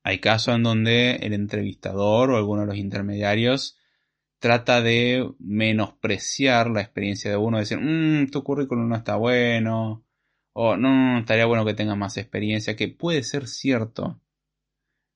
Hay 0.03 0.19
casos 0.19 0.55
en 0.55 0.63
donde 0.63 1.15
el 1.17 1.33
entrevistador 1.33 2.31
o 2.31 2.37
alguno 2.37 2.61
de 2.61 2.67
los 2.67 2.77
intermediarios 2.77 3.77
trata 4.39 4.81
de 4.81 5.27
menospreciar 5.39 6.69
la 6.69 6.81
experiencia 6.81 7.31
de 7.31 7.37
uno, 7.37 7.59
decir, 7.59 7.79
mmm, 7.79 8.27
tu 8.27 8.43
currículum 8.43 8.89
no 8.89 8.95
está 8.95 9.15
bueno, 9.15 10.03
o 10.53 10.77
no, 10.77 11.19
estaría 11.19 11.45
bueno 11.45 11.65
que 11.65 11.73
tengas 11.73 11.97
más 11.97 12.17
experiencia, 12.17 12.75
que 12.75 12.87
puede 12.87 13.23
ser 13.23 13.47
cierto, 13.47 14.21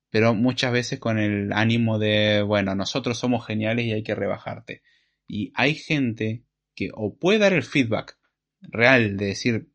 pero 0.10 0.34
muchas 0.34 0.72
veces 0.72 1.00
con 1.00 1.20
el 1.20 1.54
ánimo 1.54 2.00
de, 2.00 2.42
bueno, 2.42 2.76
nosotros 2.76 3.18
somos 3.18 3.46
geniales 3.46 3.86
y 3.86 3.94
hay 3.94 4.04
que 4.04 4.16
rebajarte. 4.16 4.82
Y 5.28 5.52
hay 5.56 5.76
gente 5.76 6.44
que 6.76 6.90
o 6.94 7.16
puede 7.16 7.40
dar 7.40 7.54
el 7.54 7.64
feedback 7.64 8.19
real 8.62 9.18
de 9.18 9.26
decir, 9.28 9.70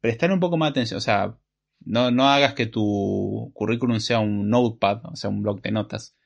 prestar 0.00 0.32
un 0.32 0.40
poco 0.40 0.56
más 0.56 0.70
atención, 0.70 0.98
o 0.98 1.00
sea, 1.00 1.38
no, 1.80 2.10
no 2.10 2.28
hagas 2.28 2.54
que 2.54 2.66
tu 2.66 3.50
currículum 3.54 4.00
sea 4.00 4.20
un 4.20 4.48
notepad, 4.48 5.04
o 5.06 5.16
sea, 5.16 5.30
un 5.30 5.42
blog 5.42 5.62
de 5.62 5.72
notas. 5.72 6.16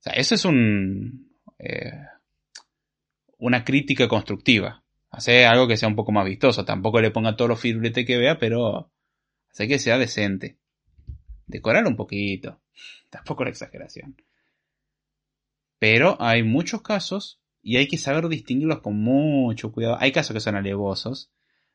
O 0.00 0.02
sea, 0.02 0.12
eso 0.14 0.34
es 0.34 0.44
un, 0.44 1.30
eh, 1.58 2.00
una 3.38 3.64
crítica 3.64 4.08
constructiva. 4.08 4.82
Hace 5.10 5.46
algo 5.46 5.68
que 5.68 5.76
sea 5.76 5.88
un 5.88 5.96
poco 5.96 6.12
más 6.12 6.26
vistoso. 6.26 6.64
Tampoco 6.64 7.00
le 7.00 7.10
ponga 7.10 7.36
todos 7.36 7.48
los 7.50 7.60
firulete 7.60 8.04
que 8.04 8.18
vea, 8.18 8.38
pero 8.38 8.90
hace 9.50 9.68
que 9.68 9.78
sea 9.78 9.98
decente. 9.98 10.58
Decorar 11.46 11.86
un 11.86 11.96
poquito. 11.96 12.60
Tampoco 13.10 13.44
la 13.44 13.50
exageración. 13.50 14.16
Pero 15.78 16.16
hay 16.20 16.42
muchos 16.42 16.82
casos 16.82 17.40
y 17.66 17.78
hay 17.78 17.88
que 17.88 17.98
saber 17.98 18.28
distinguirlos 18.28 18.80
con 18.80 18.96
mucho 18.96 19.72
cuidado. 19.72 19.96
Hay 19.98 20.12
casos 20.12 20.32
que 20.32 20.38
son 20.38 20.54
alevosos, 20.54 21.32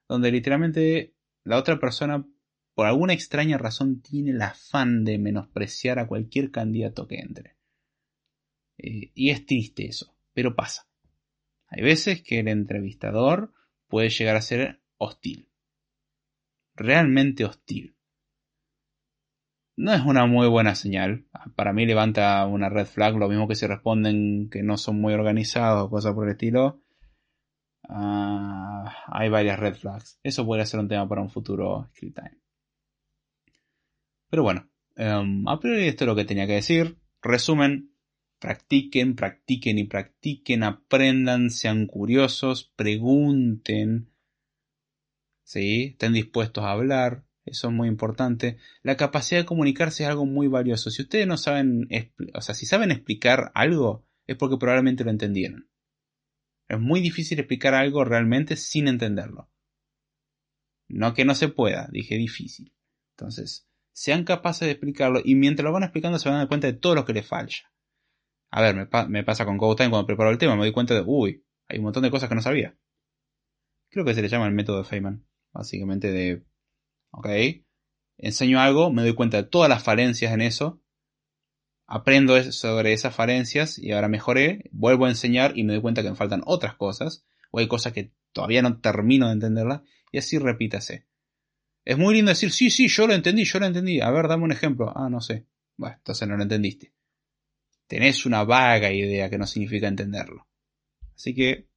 donde 0.07 0.31
literalmente 0.31 1.17
la 1.43 1.57
otra 1.57 1.81
persona, 1.81 2.25
por 2.75 2.87
alguna 2.87 3.11
extraña 3.11 3.57
razón, 3.57 4.01
tiene 4.01 4.31
el 4.31 4.41
afán 4.41 5.03
de 5.03 5.17
menospreciar 5.17 5.99
a 5.99 6.07
cualquier 6.07 6.49
candidato 6.49 7.09
que 7.09 7.19
entre. 7.19 7.57
Eh, 8.77 9.11
y 9.13 9.31
es 9.31 9.45
triste 9.45 9.85
eso, 9.85 10.15
pero 10.31 10.55
pasa. 10.55 10.87
Hay 11.67 11.83
veces 11.83 12.23
que 12.23 12.39
el 12.39 12.47
entrevistador 12.47 13.51
puede 13.89 14.07
llegar 14.11 14.37
a 14.37 14.41
ser 14.41 14.81
hostil. 14.95 15.49
Realmente 16.73 17.43
hostil 17.43 17.97
no 19.81 19.93
es 19.93 20.05
una 20.05 20.27
muy 20.27 20.47
buena 20.47 20.75
señal. 20.75 21.25
Para 21.55 21.73
mí 21.73 21.87
levanta 21.87 22.45
una 22.45 22.69
red 22.69 22.85
flag, 22.85 23.15
lo 23.15 23.27
mismo 23.27 23.47
que 23.47 23.55
si 23.55 23.65
responden 23.65 24.47
que 24.51 24.61
no 24.61 24.77
son 24.77 25.01
muy 25.01 25.13
organizados 25.13 25.87
o 25.87 25.89
cosas 25.89 26.13
por 26.13 26.27
el 26.27 26.33
estilo. 26.33 26.83
Ah, 27.89 28.93
hay 29.07 29.29
varias 29.29 29.59
red 29.59 29.73
flags. 29.73 30.19
Eso 30.21 30.45
podría 30.45 30.67
ser 30.67 30.81
un 30.81 30.87
tema 30.87 31.09
para 31.09 31.21
un 31.21 31.31
futuro 31.31 31.89
script 31.95 32.15
time. 32.15 32.37
Pero 34.29 34.43
bueno, 34.43 34.69
um, 34.97 35.47
a 35.47 35.59
priori 35.59 35.87
esto 35.87 36.03
es 36.03 36.07
lo 36.07 36.15
que 36.15 36.25
tenía 36.25 36.45
que 36.45 36.53
decir. 36.53 36.99
Resumen, 37.23 37.91
practiquen, 38.39 39.15
practiquen 39.15 39.79
y 39.79 39.85
practiquen, 39.85 40.61
aprendan, 40.61 41.49
sean 41.49 41.87
curiosos, 41.87 42.71
pregunten, 42.75 44.11
¿sí? 45.43 45.89
estén 45.93 46.13
dispuestos 46.13 46.63
a 46.63 46.71
hablar, 46.71 47.25
eso 47.45 47.67
es 47.67 47.73
muy 47.73 47.87
importante. 47.87 48.57
La 48.83 48.97
capacidad 48.97 49.41
de 49.41 49.45
comunicarse 49.45 50.03
es 50.03 50.09
algo 50.09 50.25
muy 50.25 50.47
valioso. 50.47 50.91
Si 50.91 51.01
ustedes 51.01 51.27
no 51.27 51.37
saben, 51.37 51.87
o 52.33 52.41
sea, 52.41 52.55
si 52.55 52.65
saben 52.65 52.91
explicar 52.91 53.51
algo, 53.55 54.05
es 54.27 54.37
porque 54.37 54.57
probablemente 54.57 55.03
lo 55.03 55.11
entendieron. 55.11 55.69
Es 56.67 56.79
muy 56.79 57.01
difícil 57.01 57.39
explicar 57.39 57.73
algo 57.73 58.05
realmente 58.05 58.55
sin 58.55 58.87
entenderlo. 58.87 59.49
No 60.87 61.13
que 61.13 61.25
no 61.25 61.35
se 61.35 61.49
pueda, 61.49 61.89
dije 61.91 62.15
difícil. 62.15 62.73
Entonces, 63.17 63.67
sean 63.91 64.23
capaces 64.23 64.67
de 64.67 64.71
explicarlo 64.71 65.21
y 65.23 65.35
mientras 65.35 65.65
lo 65.65 65.71
van 65.71 65.83
explicando 65.83 66.19
se 66.19 66.29
van 66.29 66.35
a 66.35 66.39
dar 66.39 66.47
cuenta 66.47 66.67
de 66.67 66.73
todo 66.73 66.95
lo 66.95 67.05
que 67.05 67.13
les 67.13 67.27
falla. 67.27 67.71
A 68.51 68.61
ver, 68.61 68.89
me, 69.07 69.23
pasa 69.23 69.45
con 69.45 69.57
GoTime 69.57 69.89
cuando 69.89 70.05
preparo 70.05 70.29
el 70.29 70.37
tema, 70.37 70.55
me 70.55 70.63
doy 70.63 70.73
cuenta 70.73 70.93
de, 70.93 71.03
uy, 71.05 71.45
hay 71.67 71.77
un 71.77 71.85
montón 71.85 72.03
de 72.03 72.11
cosas 72.11 72.29
que 72.29 72.35
no 72.35 72.41
sabía. 72.41 72.77
Creo 73.89 74.05
que 74.05 74.13
se 74.13 74.21
le 74.21 74.27
llama 74.27 74.47
el 74.47 74.53
método 74.53 74.79
de 74.79 74.83
Feynman, 74.83 75.25
básicamente 75.53 76.11
de 76.11 76.43
Enseño 78.17 78.59
algo, 78.59 78.91
me 78.91 79.01
doy 79.01 79.15
cuenta 79.15 79.37
de 79.37 79.43
todas 79.43 79.69
las 79.69 79.83
falencias 79.83 80.33
en 80.33 80.41
eso, 80.41 80.81
aprendo 81.87 82.41
sobre 82.51 82.93
esas 82.93 83.15
falencias 83.15 83.77
y 83.77 83.91
ahora 83.91 84.07
mejoré, 84.07 84.69
vuelvo 84.71 85.05
a 85.05 85.09
enseñar 85.09 85.57
y 85.57 85.63
me 85.63 85.73
doy 85.73 85.81
cuenta 85.81 86.03
que 86.03 86.09
me 86.09 86.15
faltan 86.15 86.41
otras 86.45 86.75
cosas, 86.75 87.25
o 87.51 87.59
hay 87.59 87.67
cosas 87.67 87.93
que 87.93 88.13
todavía 88.31 88.61
no 88.61 88.79
termino 88.79 89.27
de 89.27 89.33
entenderlas, 89.33 89.81
y 90.11 90.19
así 90.19 90.37
repítase. 90.37 91.07
Es 91.83 91.97
muy 91.97 92.13
lindo 92.13 92.29
decir, 92.29 92.51
sí, 92.51 92.69
sí, 92.69 92.87
yo 92.87 93.07
lo 93.07 93.13
entendí, 93.13 93.43
yo 93.43 93.59
lo 93.59 93.65
entendí. 93.65 94.01
A 94.01 94.11
ver, 94.11 94.27
dame 94.27 94.43
un 94.43 94.51
ejemplo. 94.51 94.93
Ah, 94.95 95.09
no 95.09 95.19
sé. 95.19 95.47
Bueno, 95.77 95.95
entonces 95.97 96.27
no 96.27 96.37
lo 96.37 96.43
entendiste. 96.43 96.93
Tenés 97.87 98.25
una 98.25 98.43
vaga 98.43 98.91
idea 98.91 99.29
que 99.29 99.37
no 99.37 99.47
significa 99.47 99.87
entenderlo. 99.87 100.47
Así 101.15 101.33
que 101.33 101.67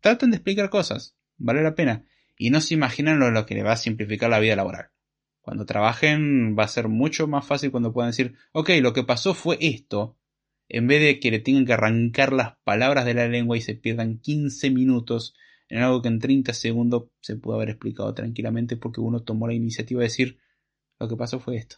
traten 0.00 0.30
de 0.30 0.38
explicar 0.38 0.70
cosas. 0.70 1.16
Vale 1.36 1.62
la 1.62 1.74
pena 1.74 2.04
y 2.40 2.48
no 2.48 2.62
se 2.62 2.72
imaginan 2.72 3.20
lo, 3.20 3.44
que 3.44 3.54
le 3.54 3.62
va 3.62 3.72
a 3.72 3.76
simplificar 3.76 4.30
la 4.30 4.40
vida 4.40 4.56
laboral. 4.56 4.88
Cuando 5.42 5.66
trabajen 5.66 6.56
va 6.58 6.64
a 6.64 6.68
ser 6.68 6.88
mucho 6.88 7.26
más 7.26 7.46
fácil 7.46 7.70
cuando 7.70 7.92
puedan 7.92 8.12
decir, 8.12 8.34
ok, 8.52 8.70
lo 8.80 8.94
que 8.94 9.04
pasó 9.04 9.34
fue 9.34 9.58
esto, 9.60 10.16
en 10.66 10.86
vez 10.86 11.02
de 11.02 11.20
que 11.20 11.30
le 11.30 11.40
tengan 11.40 11.66
que 11.66 11.74
arrancar 11.74 12.32
las 12.32 12.56
palabras 12.64 13.04
de 13.04 13.12
la 13.12 13.28
lengua 13.28 13.58
y 13.58 13.60
se 13.60 13.74
pierdan 13.74 14.20
15 14.20 14.70
minutos 14.70 15.34
en 15.68 15.82
algo 15.82 16.00
que 16.00 16.08
en 16.08 16.18
30 16.18 16.54
segundos 16.54 17.10
se 17.20 17.36
pudo 17.36 17.56
haber 17.56 17.68
explicado 17.68 18.14
tranquilamente 18.14 18.78
porque 18.78 19.02
uno 19.02 19.22
tomó 19.22 19.46
la 19.46 19.52
iniciativa 19.52 20.00
de 20.00 20.06
decir 20.06 20.38
lo 20.98 21.08
que 21.08 21.16
pasó 21.16 21.40
fue 21.40 21.56
esto. 21.56 21.76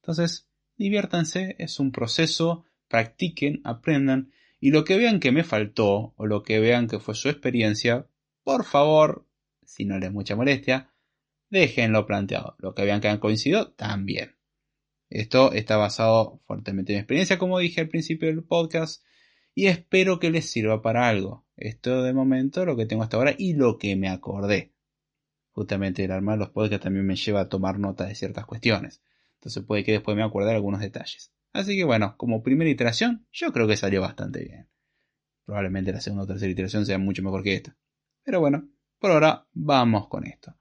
Entonces, 0.00 0.48
diviértanse, 0.78 1.56
es 1.58 1.78
un 1.78 1.92
proceso, 1.92 2.64
practiquen, 2.88 3.60
aprendan 3.64 4.32
y 4.60 4.70
lo 4.70 4.82
que 4.82 4.96
vean 4.96 5.20
que 5.20 5.30
me 5.30 5.44
faltó 5.44 6.14
o 6.16 6.24
lo 6.24 6.42
que 6.42 6.58
vean 6.58 6.88
que 6.88 7.00
fue 7.00 7.14
su 7.14 7.28
experiencia, 7.28 8.06
por 8.44 8.64
favor, 8.64 9.26
si 9.74 9.84
no 9.84 9.98
les 9.98 10.12
mucha 10.12 10.36
molestia, 10.36 10.92
déjenlo 11.50 12.06
planteado. 12.06 12.54
Lo 12.58 12.74
que 12.74 12.84
vean 12.84 13.00
que 13.00 13.08
han 13.08 13.18
coincidido, 13.18 13.72
también. 13.72 14.36
Esto 15.10 15.52
está 15.52 15.76
basado 15.76 16.40
fuertemente 16.46 16.92
en 16.92 16.98
mi 16.98 17.00
experiencia, 17.00 17.38
como 17.38 17.58
dije 17.58 17.80
al 17.80 17.88
principio 17.88 18.28
del 18.28 18.44
podcast, 18.44 19.04
y 19.52 19.66
espero 19.66 20.20
que 20.20 20.30
les 20.30 20.48
sirva 20.48 20.80
para 20.80 21.08
algo. 21.08 21.44
Esto 21.56 22.04
de 22.04 22.12
momento 22.12 22.64
lo 22.64 22.76
que 22.76 22.86
tengo 22.86 23.02
hasta 23.02 23.16
ahora 23.16 23.34
y 23.36 23.54
lo 23.54 23.78
que 23.78 23.96
me 23.96 24.08
acordé. 24.08 24.74
Justamente 25.50 26.04
el 26.04 26.12
armar 26.12 26.38
los 26.38 26.50
podcasts 26.50 26.84
también 26.84 27.06
me 27.06 27.16
lleva 27.16 27.40
a 27.40 27.48
tomar 27.48 27.80
nota 27.80 28.06
de 28.06 28.14
ciertas 28.14 28.46
cuestiones. 28.46 29.02
Entonces 29.38 29.64
puede 29.64 29.82
que 29.82 29.92
después 29.92 30.16
me 30.16 30.22
acuerde 30.22 30.50
de 30.50 30.56
algunos 30.56 30.80
detalles. 30.80 31.32
Así 31.52 31.76
que 31.76 31.84
bueno, 31.84 32.16
como 32.16 32.42
primera 32.42 32.70
iteración, 32.70 33.26
yo 33.32 33.52
creo 33.52 33.66
que 33.66 33.76
salió 33.76 34.00
bastante 34.00 34.40
bien. 34.40 34.68
Probablemente 35.44 35.92
la 35.92 36.00
segunda 36.00 36.24
o 36.24 36.26
tercera 36.26 36.50
iteración 36.50 36.86
sea 36.86 36.98
mucho 36.98 37.22
mejor 37.22 37.42
que 37.42 37.54
esta. 37.54 37.76
Pero 38.24 38.40
bueno, 38.40 38.68
por 39.04 39.10
ahora 39.10 39.46
vamos 39.52 40.08
con 40.08 40.26
esto. 40.26 40.56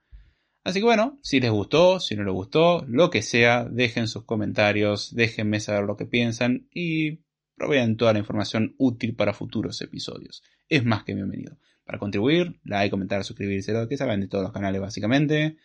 Así 0.66 0.80
que 0.82 0.84
bueno, 0.84 1.18
si 1.24 1.40
les 1.40 1.50
gustó, 1.50 2.02
si 2.02 2.18
no 2.18 2.26
les 2.26 2.34
gustó, 2.34 2.84
lo 2.90 3.10
que 3.10 3.22
sea, 3.22 3.64
dejen 3.64 4.10
sus 4.10 4.26
comentarios, 4.26 5.16
déjenme 5.16 5.62
saber 5.62 5.86
lo 5.86 5.96
que 5.96 6.06
piensan 6.06 6.68
y 6.70 7.22
provean 7.56 7.96
toda 7.96 8.12
la 8.12 8.20
información 8.20 8.76
útil 8.78 9.16
para 9.16 9.32
futuros 9.32 9.80
episodios. 9.80 10.44
Es 10.68 10.84
más 10.84 11.06
que 11.06 11.14
bienvenido. 11.14 11.58
Para 11.86 12.00
contribuir, 12.00 12.60
like, 12.66 12.92
comentar, 12.92 13.24
suscribirse, 13.24 13.72
lo 13.72 13.88
que 13.88 13.96
saben 13.96 14.20
de 14.20 14.28
todos 14.28 14.44
los 14.44 14.52
canales 14.52 14.82
básicamente. 14.82 15.56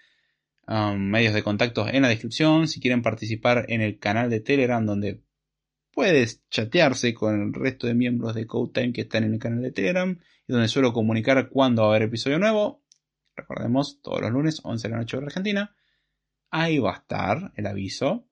Um, 0.69 1.01
medios 1.01 1.35
de 1.35 1.43
contacto 1.43 1.89
en 1.89 2.03
la 2.03 2.09
descripción. 2.09 2.69
Si 2.69 2.79
quieren 2.79 3.03
participar 3.03 3.67
en 3.71 3.81
el 3.81 3.99
canal 3.99 4.31
de 4.31 4.39
Telegram 4.39 4.87
donde 4.87 5.25
puedes 5.99 6.49
chatearse 6.49 7.13
con 7.13 7.43
el 7.43 7.53
resto 7.53 7.89
de 7.89 7.95
miembros 7.95 8.33
de 8.37 8.47
CodeTime 8.47 8.93
que 8.93 9.01
están 9.01 9.25
en 9.25 9.33
el 9.33 9.41
canal 9.41 9.63
de 9.63 9.73
Telegram 9.73 10.17
donde 10.47 10.69
suelo 10.69 10.93
comunicar 10.93 11.49
cuándo 11.49 11.83
va 11.83 11.89
a 11.89 11.91
haber 11.91 12.03
episodio 12.03 12.39
nuevo. 12.39 12.85
Recordemos, 13.35 14.01
todos 14.01 14.21
los 14.21 14.31
lunes, 14.31 14.61
11 14.63 14.87
de 14.87 14.93
la 14.93 14.99
noche 14.99 15.17
de 15.17 15.25
Argentina. 15.25 15.77
Ahí 16.53 16.79
va 16.79 16.93
a 16.93 16.99
estar 16.99 17.53
el 17.57 17.67
aviso. 17.67 18.29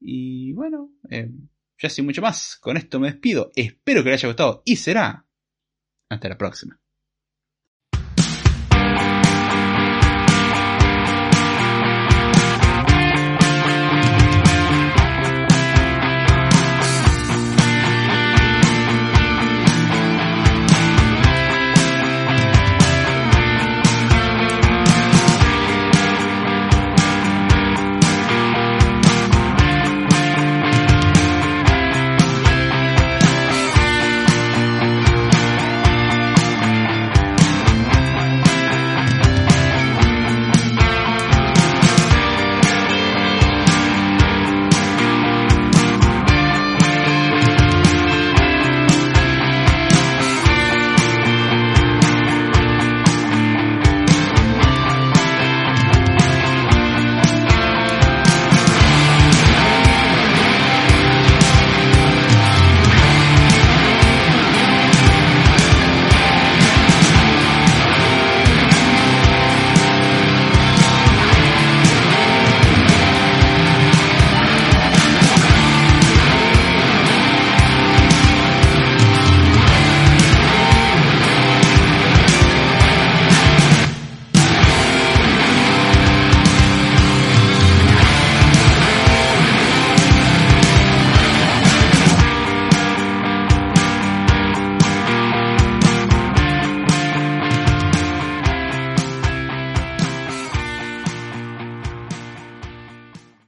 Y 0.00 0.54
bueno, 0.54 0.90
eh, 1.10 1.30
ya 1.76 1.90
sin 1.90 2.06
mucho 2.06 2.22
más. 2.22 2.56
Con 2.56 2.78
esto 2.78 2.98
me 2.98 3.10
despido. 3.10 3.52
Espero 3.54 4.02
que 4.02 4.08
les 4.08 4.20
haya 4.20 4.28
gustado 4.28 4.62
y 4.64 4.76
será. 4.76 5.26
Hasta 6.08 6.30
la 6.30 6.38
próxima. 6.38 6.81